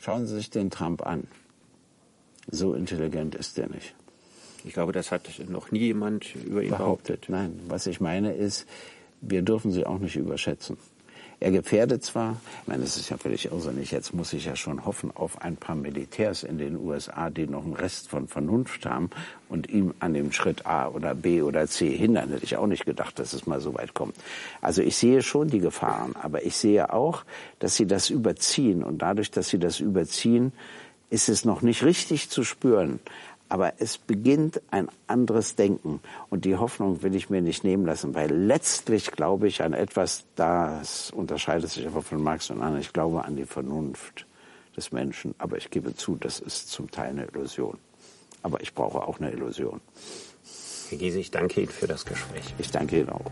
Schauen 0.00 0.26
Sie 0.26 0.34
sich 0.34 0.50
den 0.50 0.70
Trump 0.70 1.06
an. 1.06 1.28
So 2.50 2.74
intelligent 2.74 3.36
ist 3.36 3.58
der 3.58 3.68
nicht. 3.68 3.94
Ich 4.64 4.72
glaube, 4.72 4.90
das 4.90 5.12
hat 5.12 5.30
noch 5.48 5.70
nie 5.70 5.78
jemand 5.78 6.34
über 6.34 6.62
ihn 6.62 6.70
behauptet. 6.70 7.26
Nein, 7.28 7.60
was 7.68 7.86
ich 7.86 8.00
meine 8.00 8.32
ist, 8.32 8.66
wir 9.20 9.42
dürfen 9.42 9.70
sie 9.70 9.86
auch 9.86 9.98
nicht 9.98 10.16
überschätzen. 10.16 10.76
Er 11.38 11.50
gefährdet 11.50 12.02
zwar, 12.02 12.36
ich 12.62 12.68
meine, 12.68 12.84
es 12.84 12.96
ist 12.96 13.10
ja 13.10 13.18
völlig 13.18 13.46
irrsinnig, 13.46 13.90
jetzt 13.90 14.14
muss 14.14 14.32
ich 14.32 14.46
ja 14.46 14.56
schon 14.56 14.86
hoffen 14.86 15.10
auf 15.14 15.42
ein 15.42 15.56
paar 15.56 15.76
Militärs 15.76 16.42
in 16.42 16.56
den 16.56 16.76
USA, 16.76 17.28
die 17.28 17.46
noch 17.46 17.64
einen 17.64 17.74
Rest 17.74 18.08
von 18.08 18.26
Vernunft 18.26 18.86
haben 18.86 19.10
und 19.50 19.68
ihm 19.68 19.92
an 19.98 20.14
dem 20.14 20.32
Schritt 20.32 20.64
A 20.64 20.88
oder 20.88 21.14
B 21.14 21.42
oder 21.42 21.66
C 21.66 21.94
hindern. 21.94 22.30
Hätte 22.30 22.44
ich 22.44 22.56
auch 22.56 22.66
nicht 22.66 22.86
gedacht, 22.86 23.18
dass 23.18 23.34
es 23.34 23.46
mal 23.46 23.60
so 23.60 23.74
weit 23.74 23.92
kommt. 23.92 24.16
Also 24.62 24.80
ich 24.80 24.96
sehe 24.96 25.22
schon 25.22 25.48
die 25.48 25.58
Gefahren, 25.58 26.16
aber 26.16 26.44
ich 26.44 26.56
sehe 26.56 26.90
auch, 26.90 27.22
dass 27.58 27.76
sie 27.76 27.86
das 27.86 28.08
überziehen. 28.08 28.82
Und 28.82 29.02
dadurch, 29.02 29.30
dass 29.30 29.50
sie 29.50 29.58
das 29.58 29.78
überziehen, 29.78 30.52
ist 31.10 31.28
es 31.28 31.44
noch 31.44 31.60
nicht 31.60 31.84
richtig 31.84 32.30
zu 32.30 32.44
spüren. 32.44 32.98
Aber 33.48 33.74
es 33.78 33.98
beginnt 33.98 34.60
ein 34.70 34.88
anderes 35.06 35.54
Denken. 35.54 36.00
Und 36.30 36.44
die 36.44 36.56
Hoffnung 36.56 37.02
will 37.02 37.14
ich 37.14 37.30
mir 37.30 37.40
nicht 37.40 37.64
nehmen 37.64 37.86
lassen, 37.86 38.14
weil 38.14 38.32
letztlich 38.32 39.12
glaube 39.12 39.46
ich 39.46 39.62
an 39.62 39.72
etwas, 39.72 40.24
das 40.34 41.10
unterscheidet 41.10 41.70
sich 41.70 41.86
aber 41.86 42.02
von 42.02 42.22
Marx 42.22 42.50
und 42.50 42.60
anderen. 42.60 42.80
Ich 42.80 42.92
glaube 42.92 43.24
an 43.24 43.36
die 43.36 43.46
Vernunft 43.46 44.26
des 44.76 44.92
Menschen. 44.92 45.34
Aber 45.38 45.56
ich 45.56 45.70
gebe 45.70 45.94
zu, 45.94 46.16
das 46.16 46.40
ist 46.40 46.70
zum 46.70 46.90
Teil 46.90 47.10
eine 47.10 47.26
Illusion. 47.26 47.78
Aber 48.42 48.60
ich 48.60 48.74
brauche 48.74 49.02
auch 49.02 49.18
eine 49.18 49.32
Illusion. 49.32 49.80
Herr 50.88 50.98
Giese, 50.98 51.18
ich 51.18 51.30
danke 51.30 51.62
Ihnen 51.62 51.70
für 51.70 51.88
das 51.88 52.04
Gespräch. 52.04 52.54
Ich 52.58 52.70
danke 52.70 53.00
Ihnen 53.00 53.08
auch. 53.08 53.30